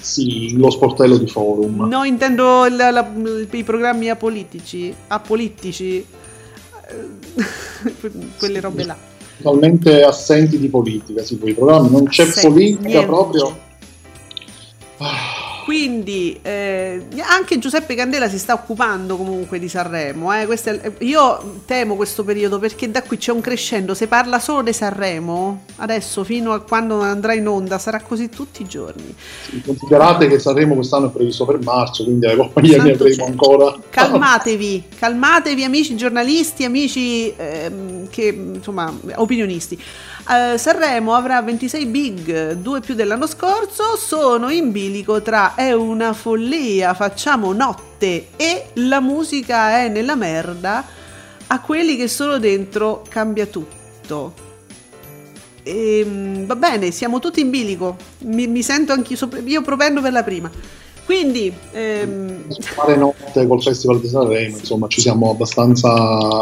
Sì, 0.00 0.56
lo 0.58 0.68
sportello 0.68 1.18
di 1.18 1.28
forum. 1.28 1.86
No, 1.88 2.02
intendo 2.02 2.66
il- 2.66 2.74
la- 2.74 3.08
i 3.52 3.62
programmi 3.62 4.10
apolitici, 4.10 4.92
apolitici, 5.06 6.04
quelle 8.38 8.60
robe 8.60 8.84
là. 8.84 8.96
Totalmente 9.40 10.02
assenti 10.02 10.58
di 10.58 10.68
politica, 10.68 11.22
sì, 11.22 11.38
quei 11.38 11.54
programmi, 11.54 11.90
non 11.90 12.04
c'è 12.06 12.24
Assenti, 12.24 12.48
politica 12.48 12.88
niente. 12.88 13.06
proprio. 13.06 13.66
Quindi 15.68 16.38
eh, 16.40 17.08
anche 17.20 17.58
Giuseppe 17.58 17.94
Candela 17.94 18.26
si 18.30 18.38
sta 18.38 18.54
occupando 18.54 19.18
comunque 19.18 19.58
di 19.58 19.68
Sanremo. 19.68 20.32
eh. 20.32 20.46
Questo 20.46 20.70
è- 20.70 20.92
io 21.00 21.60
temo 21.66 21.94
questo 21.94 22.24
periodo 22.24 22.58
perché 22.58 22.90
da 22.90 23.02
qui 23.02 23.18
c'è 23.18 23.32
un 23.32 23.42
crescendo. 23.42 23.92
Se 23.92 24.06
parla 24.06 24.38
solo 24.38 24.62
di 24.62 24.72
Sanremo, 24.72 25.64
adesso 25.76 26.24
fino 26.24 26.54
a 26.54 26.60
quando 26.60 27.02
andrà 27.02 27.34
in 27.34 27.46
onda, 27.46 27.76
sarà 27.78 28.00
così 28.00 28.30
tutti 28.30 28.62
i 28.62 28.66
giorni. 28.66 29.14
sì, 29.42 29.60
considerate 29.60 30.26
che 30.26 30.38
Sanremo 30.38 30.74
quest'anno 30.74 31.08
è 31.08 31.10
previsto 31.10 31.44
per 31.44 31.58
marzo, 31.62 32.02
quindi 32.02 32.24
alle 32.24 32.36
compagnie 32.36 32.78
ne 32.78 32.92
avremo 32.92 33.10
cielo. 33.10 33.24
ancora. 33.26 33.78
Calmatevi, 33.90 34.84
calmatevi 34.98 35.64
amici 35.64 35.96
giornalisti, 35.96 36.64
amici 36.64 37.30
ehm, 37.36 38.08
che 38.08 38.28
insomma 38.28 38.90
opinionisti. 39.16 39.78
Eh, 40.30 40.58
Sanremo 40.58 41.14
avrà 41.14 41.40
26 41.40 41.86
big, 41.86 42.52
due 42.52 42.80
più 42.80 42.94
dell'anno 42.94 43.26
scorso, 43.26 43.96
sono 43.96 44.50
in 44.50 44.70
bilico 44.72 45.22
tra 45.22 45.54
è 45.54 45.72
una 45.72 46.12
follia, 46.12 46.92
facciamo 46.92 47.54
notte 47.54 48.28
e 48.36 48.66
la 48.74 49.00
musica 49.00 49.78
è 49.78 49.88
nella 49.88 50.16
merda, 50.16 50.84
a 51.46 51.60
quelli 51.62 51.96
che 51.96 52.08
sono 52.08 52.38
dentro 52.38 53.02
cambia 53.08 53.46
tutto. 53.46 54.46
Ehm, 55.62 56.44
va 56.44 56.56
bene, 56.56 56.90
siamo 56.90 57.20
tutti 57.20 57.40
in 57.40 57.48
bilico, 57.48 57.96
mi, 58.24 58.46
mi 58.48 58.62
sento 58.62 58.92
anch'io, 58.92 59.16
io 59.46 59.62
propendo 59.62 60.02
per 60.02 60.12
la 60.12 60.22
prima. 60.22 60.50
Quindi, 61.06 61.50
ehm, 61.72 62.52
Fare 62.60 62.96
notte 62.96 63.46
col 63.46 63.62
Festival 63.62 63.98
di 63.98 64.08
Sanremo, 64.08 64.58
insomma, 64.58 64.88
ci 64.88 65.00
siamo 65.00 65.30
abbastanza 65.30 65.90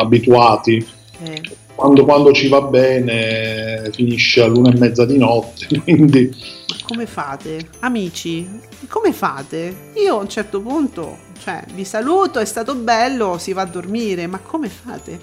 abituati. 0.01 0.85
eh, 1.23 1.43
Quando, 1.77 2.05
quando 2.05 2.33
ci 2.33 2.49
va 2.49 2.63
bene 2.63 3.91
finisce 3.93 4.43
all'una 4.43 4.71
e 4.73 4.79
mezza 4.79 5.05
di 5.05 5.19
notte, 5.19 5.67
quindi 5.85 6.35
come 6.87 7.07
fate? 7.07 7.69
Amici, 7.81 8.49
come 8.89 9.13
fate? 9.13 9.91
Io 9.95 10.17
a 10.19 10.21
un 10.21 10.29
certo 10.29 10.61
punto, 10.61 11.19
cioè, 11.43 11.65
vi 11.75 11.85
saluto, 11.85 12.39
è 12.39 12.45
stato 12.45 12.75
bello, 12.77 13.39
si 13.39 13.53
va 13.53 13.63
a 13.63 13.67
dormire, 13.67 14.27
ma 14.27 14.39
come 14.39 14.69
fate? 14.69 15.19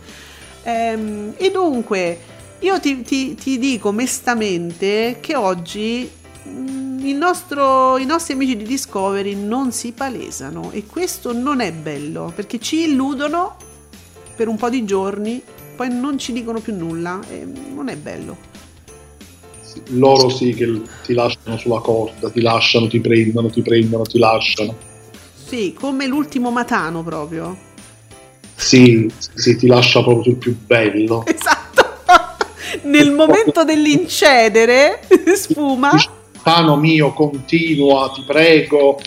Ehm, 0.64 1.34
e 1.38 1.51
dunque, 1.51 2.20
io 2.60 2.80
ti, 2.80 3.01
ti- 3.01 3.36
ti 3.36 3.58
dico 3.58 3.91
mestamente 3.91 5.18
che 5.22 5.36
oggi 5.36 6.10
mm, 6.47 6.84
nostro- 7.18 7.97
i 7.97 8.06
nostri 8.06 8.34
amici 8.34 8.58
di 8.58 8.64
Discovery 8.66 9.34
non 9.36 9.72
si 9.72 9.91
palesano 9.93 10.70
e 10.72 10.86
questo 10.86 11.34
non 11.34 11.62
è 11.62 11.72
bello 11.72 12.32
perché 12.36 12.60
ci 12.60 12.89
illudono 12.89 13.56
per 14.36 14.47
un 14.47 14.58
po' 14.58 14.70
di 14.70 14.84
giorni, 14.84 15.41
poi 15.76 15.89
non 15.89 16.17
ci 16.17 16.32
dicono 16.34 16.59
più 16.59 16.76
nulla 16.76 17.19
e 17.30 17.45
non 17.74 17.89
è 17.89 17.95
bello. 17.95 18.38
sì, 19.61 19.82
loro 19.88 20.30
sì 20.30 20.53
che 20.53 20.82
ti 21.03 21.13
lasciano 21.13 21.57
sulla 21.57 21.80
corda, 21.80 22.30
ti 22.30 22.41
lasciano, 22.41 22.88
ti 22.88 22.99
prendono, 22.99 23.49
ti 23.49 23.61
prendono, 23.61 24.03
ti 24.03 24.19
lasciano. 24.19 24.76
Sì, 25.45 25.74
come 25.78 26.07
l'ultimo 26.07 26.51
Matano 26.51 27.03
proprio. 27.03 27.55
Sì, 28.55 29.11
sì, 29.36 29.55
ti 29.57 29.67
lascia 29.67 30.01
proprio 30.01 30.24
sul 30.24 30.36
più 30.36 30.55
bello. 30.65 31.24
Esatto. 31.28 31.71
Nel 32.84 33.11
momento 33.11 33.63
dell'incedere 33.63 35.01
sfuma. 35.36 35.91
Cano 36.41 36.76
mio, 36.76 37.13
continua, 37.13 38.11
ti 38.13 38.24
prego, 38.26 38.99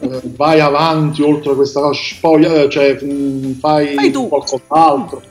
eh, 0.00 0.20
vai 0.36 0.60
avanti 0.60 1.22
oltre 1.22 1.54
questa 1.54 1.90
spoglia, 1.92 2.52
eh, 2.62 2.68
cioè 2.68 3.00
mh, 3.02 3.58
fai, 3.60 3.94
Fai 3.94 4.10
tu. 4.10 4.28
qualcos'altro. 4.28 5.22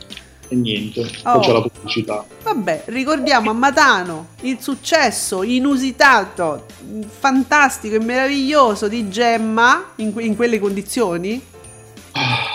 E 0.51 0.55
niente, 0.57 1.09
poi 1.23 1.33
Oh. 1.33 1.39
c'è 1.39 1.51
la 1.53 1.61
pubblicità. 1.61 2.25
Vabbè, 2.43 2.83
ricordiamo 2.87 3.49
a 3.51 3.53
Matano 3.53 4.27
il 4.41 4.57
successo 4.59 5.43
inusitato, 5.43 6.65
fantastico 7.07 7.95
e 7.95 7.99
meraviglioso 7.99 8.89
di 8.89 9.07
Gemma 9.07 9.91
in, 9.95 10.11
que- 10.11 10.23
in 10.23 10.35
quelle 10.35 10.59
condizioni. 10.59 11.41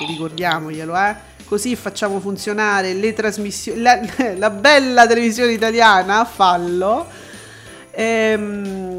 Ricordiamoglielo, 0.06 0.94
eh. 0.94 1.14
Così 1.46 1.74
facciamo 1.74 2.20
funzionare 2.20 2.92
le 2.92 3.14
trasmissioni, 3.14 3.80
la, 3.80 3.98
la 4.36 4.50
bella 4.50 5.06
televisione 5.06 5.52
italiana 5.52 6.18
a 6.20 6.24
fallo. 6.26 7.06
Ehm, 7.92 8.95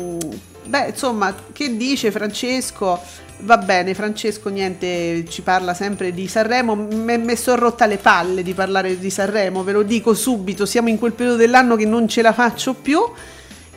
beh, 0.68 0.88
insomma, 0.89 1.34
che 1.53 1.76
dice 1.76 2.11
Francesco? 2.11 2.99
Va 3.39 3.57
bene, 3.57 3.93
Francesco, 3.93 4.49
niente, 4.49 5.26
ci 5.30 5.41
parla 5.41 5.74
sempre 5.74 6.11
di 6.11 6.28
Sanremo. 6.28 6.76
Me 6.76 7.36
sono 7.36 7.59
rotta 7.59 7.86
le 7.86 7.97
palle 7.97 8.41
di 8.41 8.53
parlare 8.53 8.97
di 8.97 9.09
Sanremo, 9.09 9.63
ve 9.63 9.74
lo 9.74 9.84
dico 9.84 10.13
subito. 10.13 10.65
Siamo 10.65 10.89
in 10.89 10.97
quel 10.97 11.13
periodo 11.13 11.38
dell'anno 11.38 11.76
che 11.76 11.86
non 11.86 12.07
ce 12.07 12.22
la 12.22 12.34
faccio 12.34 12.74
più. 12.74 12.99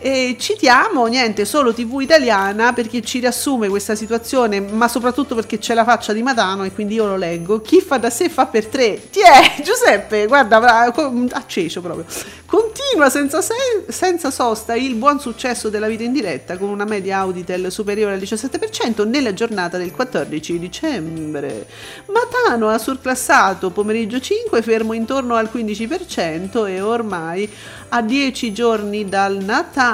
E 0.02 0.36
citiamo, 0.38 1.04
niente, 1.08 1.44
solo 1.44 1.74
TV 1.74 2.00
italiana 2.00 2.72
perché 2.72 3.02
ci 3.02 3.18
riassume 3.18 3.68
questa 3.68 3.94
situazione, 3.94 4.58
ma 4.58 4.88
soprattutto 4.88 5.34
perché 5.34 5.58
c'è 5.58 5.74
la 5.74 5.84
faccia 5.84 6.14
di 6.14 6.22
Matano 6.22 6.64
e 6.64 6.72
quindi 6.72 6.94
io 6.94 7.04
lo 7.04 7.16
leggo. 7.16 7.60
Chi 7.60 7.82
fa 7.82 7.98
da 7.98 8.08
sé 8.08 8.30
fa 8.30 8.46
per 8.46 8.64
tre. 8.64 9.10
Ti 9.10 9.20
è, 9.20 9.60
Giuseppe, 9.62 10.26
guarda, 10.26 10.90
acceso 11.32 11.82
proprio. 11.82 12.06
Continua 12.46 13.10
senza, 13.10 13.42
se- 13.42 13.84
senza 13.88 14.30
sosta 14.30 14.74
il 14.74 14.94
buon 14.94 15.20
successo 15.20 15.68
della 15.68 15.86
vita 15.86 16.02
in 16.02 16.12
diretta 16.12 16.56
con 16.56 16.70
una 16.70 16.86
media 16.86 17.18
Auditel 17.18 17.70
superiore 17.70 18.14
al 18.14 18.20
17% 18.20 19.06
nella 19.06 19.34
giornata 19.34 19.76
del 19.76 19.92
14 19.92 20.58
dicembre. 20.58 21.66
Matano 22.06 22.70
ha 22.70 22.78
surclassato 22.78 23.68
pomeriggio 23.68 24.18
5, 24.18 24.62
fermo 24.62 24.94
intorno 24.94 25.34
al 25.34 25.50
15% 25.52 26.66
e 26.66 26.80
ormai 26.80 27.48
a 27.90 28.00
10 28.00 28.52
giorni 28.54 29.06
dal 29.06 29.36
Natale. 29.36 29.88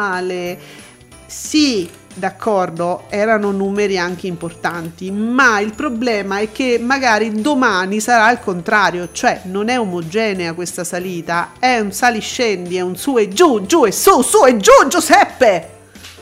Sì, 1.26 1.88
d'accordo, 2.14 3.05
erano 3.09 3.51
numeri 3.51 3.99
anche 3.99 4.26
importanti, 4.26 5.11
ma 5.11 5.61
il 5.61 5.74
problema 5.74 6.38
è 6.38 6.51
che 6.51 6.78
magari 6.80 7.40
domani 7.40 8.01
sarà 8.01 8.30
il 8.30 8.40
contrario, 8.40 9.09
cioè 9.12 9.42
non 9.44 9.68
è 9.68 9.78
omogenea 9.78 10.55
questa 10.55 10.84
salita, 10.84 11.53
è 11.59 11.78
un 11.78 11.92
saliscendi, 11.92 12.76
è 12.76 12.80
un 12.80 12.97
su 12.97 13.18
e 13.18 13.28
giù, 13.28 13.66
giù 13.66 13.84
e 13.84 13.92
su, 13.92 14.22
su 14.22 14.44
e 14.47 14.57
giù, 14.57 14.86
Giuseppe! 14.88 15.76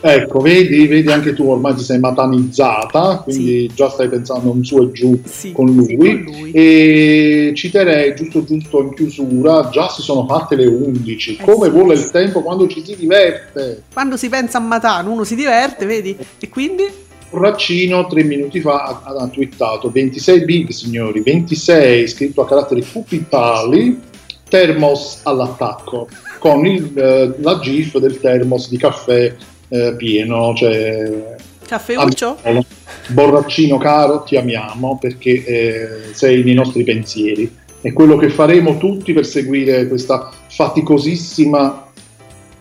Ecco, 0.07 0.39
vedi, 0.39 0.85
vedi 0.85 1.11
anche 1.11 1.33
tu 1.33 1.49
ormai 1.49 1.73
ti 1.73 1.83
sei 1.83 1.97
matanizzata, 1.97 3.21
quindi 3.23 3.71
già 3.73 3.89
stai 3.89 4.07
pensando 4.07 4.51
un 4.51 4.63
su 4.63 4.77
e 4.83 4.91
giù 4.91 5.19
Sì, 5.25 5.51
con 5.51 5.67
sì, 5.83 5.95
lui. 5.95 6.23
con 6.23 6.33
lui. 6.35 6.51
E 6.51 7.53
citerei 7.55 8.13
giusto 8.13 8.43
giusto 8.43 8.83
in 8.83 8.93
chiusura, 8.93 9.69
già 9.71 9.89
si 9.89 10.03
sono 10.03 10.27
fatte 10.27 10.55
le 10.57 10.67
11, 10.67 11.37
Eh 11.39 11.43
come 11.43 11.65
sì. 11.65 11.71
vuole 11.71 11.95
il 11.95 12.11
tempo 12.11 12.43
quando 12.43 12.67
ci 12.67 12.83
si 12.85 12.95
diverte. 12.95 13.81
Quando 13.91 14.15
si 14.15 14.29
pensa 14.29 14.59
a 14.59 14.61
Matano 14.61 15.11
uno 15.11 15.23
si 15.23 15.33
diverte, 15.33 15.87
vedi? 15.87 16.15
E 16.39 16.49
quindi? 16.49 16.83
Borraccino 17.31 18.05
tre 18.05 18.23
minuti 18.23 18.61
fa 18.61 19.01
ha, 19.03 19.11
ha 19.23 19.27
twittato 19.27 19.89
26 19.89 20.45
big 20.45 20.69
signori, 20.69 21.21
26 21.21 22.07
scritto 22.07 22.41
a 22.43 22.45
caratteri 22.47 22.85
cupitali, 22.93 23.99
termos 24.47 25.21
all'attacco, 25.23 26.07
con 26.37 26.63
il, 26.67 26.91
eh, 26.95 27.33
la 27.39 27.57
gif 27.57 27.97
del 27.97 28.19
termos 28.19 28.69
di 28.69 28.77
caffè 28.77 29.33
eh, 29.69 29.95
pieno, 29.97 30.53
cioè 30.55 31.35
Caffeuccio? 31.65 32.37
Amico, 32.43 32.67
Borraccino 33.07 33.77
caro, 33.77 34.23
ti 34.23 34.35
amiamo 34.37 34.97
perché 34.99 35.43
eh, 35.43 36.13
sei 36.13 36.43
nei 36.43 36.53
nostri 36.53 36.83
pensieri. 36.83 37.53
È 37.81 37.93
quello 37.93 38.17
che 38.17 38.29
faremo 38.29 38.77
tutti 38.77 39.13
per 39.13 39.25
seguire 39.25 39.87
questa 39.87 40.31
faticosissima 40.47 41.85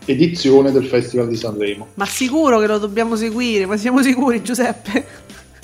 edizione 0.07 0.71
del 0.71 0.87
Festival 0.87 1.29
di 1.29 1.37
Sanremo. 1.37 1.89
Ma 1.95 2.05
sicuro 2.05 2.59
che 2.59 2.67
lo 2.67 2.79
dobbiamo 2.79 3.17
seguire, 3.17 3.65
ma 3.65 3.77
siamo 3.77 4.03
sicuri 4.03 4.43
Giuseppe? 4.43 5.05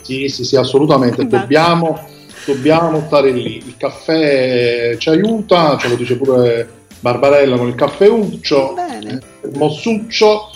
Sì, 0.00 0.28
sì, 0.28 0.44
sì, 0.44 0.56
assolutamente, 0.56 1.26
dobbiamo, 1.28 2.06
dobbiamo 2.46 3.02
stare 3.06 3.32
lì. 3.32 3.56
Il 3.58 3.76
caffè 3.76 4.96
ci 4.96 5.08
aiuta, 5.10 5.76
ce 5.78 5.88
lo 5.88 5.94
dice 5.94 6.16
pure 6.16 6.68
Barbarella 7.00 7.56
con 7.56 7.68
il 7.68 7.74
caffeuccio, 7.74 8.72
Bene. 8.74 9.20
il 9.44 9.58
mossuccio. 9.58 10.50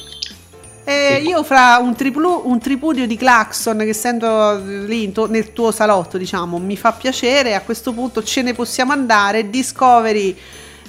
E 0.87 1.23
io 1.25 1.43
fra 1.45 1.79
un, 1.81 1.95
triplu- 1.95 2.43
un 2.45 2.59
tripudio 2.59 3.07
di 3.07 3.17
clacson 3.17 3.79
che 3.79 3.95
sento 3.95 4.57
lì 4.65 5.11
to- 5.13 5.27
nel 5.27 5.53
tuo 5.55 5.73
salotto, 5.73 6.19
diciamo, 6.19 6.59
mi 6.59 6.77
fa 6.77 6.93
piacere. 6.93 7.55
A 7.55 7.63
questo 7.63 7.93
punto 7.93 8.23
ce 8.23 8.43
ne 8.43 8.53
possiamo 8.53 8.93
andare. 8.93 9.49
Discovery 9.49 10.37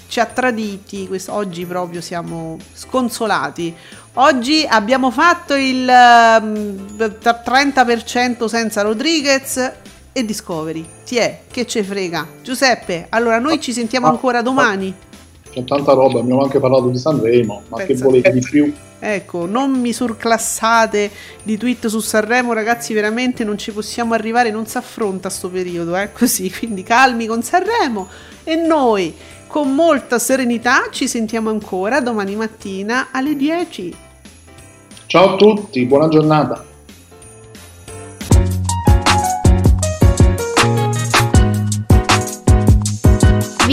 ci 0.07 0.19
ha 0.19 0.25
traditi. 0.25 1.07
quest- 1.07 1.29
oggi 1.29 1.65
proprio 1.65 2.01
siamo 2.01 2.57
sconsolati. 2.73 3.73
Oggi 4.17 4.65
abbiamo 4.69 5.11
fatto 5.11 5.55
il 5.55 5.87
ehm, 5.89 7.17
tra- 7.19 7.41
30% 7.45 8.45
senza 8.45 8.81
Rodriguez 8.81 9.71
e 10.11 10.25
Discovery. 10.25 10.85
Ti 11.05 11.17
è, 11.17 11.41
che 11.51 11.65
ce 11.65 11.83
frega. 11.83 12.25
Giuseppe, 12.41 13.07
allora 13.09 13.39
noi 13.39 13.59
ci 13.59 13.73
sentiamo 13.73 14.07
ancora 14.07 14.41
domani. 14.41 14.93
C'è 15.55 15.63
tanta 15.63 15.93
roba, 15.93 16.19
abbiamo 16.19 16.41
anche 16.41 16.59
parlato 16.59 16.89
di 16.89 16.97
Sanremo, 16.97 17.61
ma 17.69 17.77
che 17.77 17.85
Pensa. 17.85 18.03
volete 18.03 18.29
di 18.33 18.41
più? 18.41 18.73
Ecco, 18.99 19.45
non 19.45 19.71
mi 19.71 19.93
surclassate 19.93 21.09
di 21.43 21.55
tweet 21.55 21.87
su 21.87 22.01
Sanremo, 22.01 22.51
ragazzi, 22.51 22.93
veramente 22.93 23.45
non 23.45 23.57
ci 23.57 23.71
possiamo 23.71 24.13
arrivare, 24.13 24.51
non 24.51 24.65
si 24.65 24.75
affronta 24.75 25.29
sto 25.29 25.47
periodo, 25.47 25.95
eh, 25.95 26.11
così, 26.13 26.51
quindi 26.51 26.83
calmi 26.83 27.25
con 27.25 27.41
Sanremo 27.41 28.09
e 28.43 28.55
noi 28.55 29.13
con 29.47 29.73
molta 29.73 30.19
serenità 30.19 30.89
ci 30.91 31.07
sentiamo 31.07 31.49
ancora 31.49 32.01
domani 32.01 32.35
mattina 32.35 33.07
alle 33.11 33.37
10. 33.37 33.95
Ciao 35.05 35.35
a 35.35 35.37
tutti, 35.37 35.85
buona 35.85 36.09
giornata. 36.09 36.74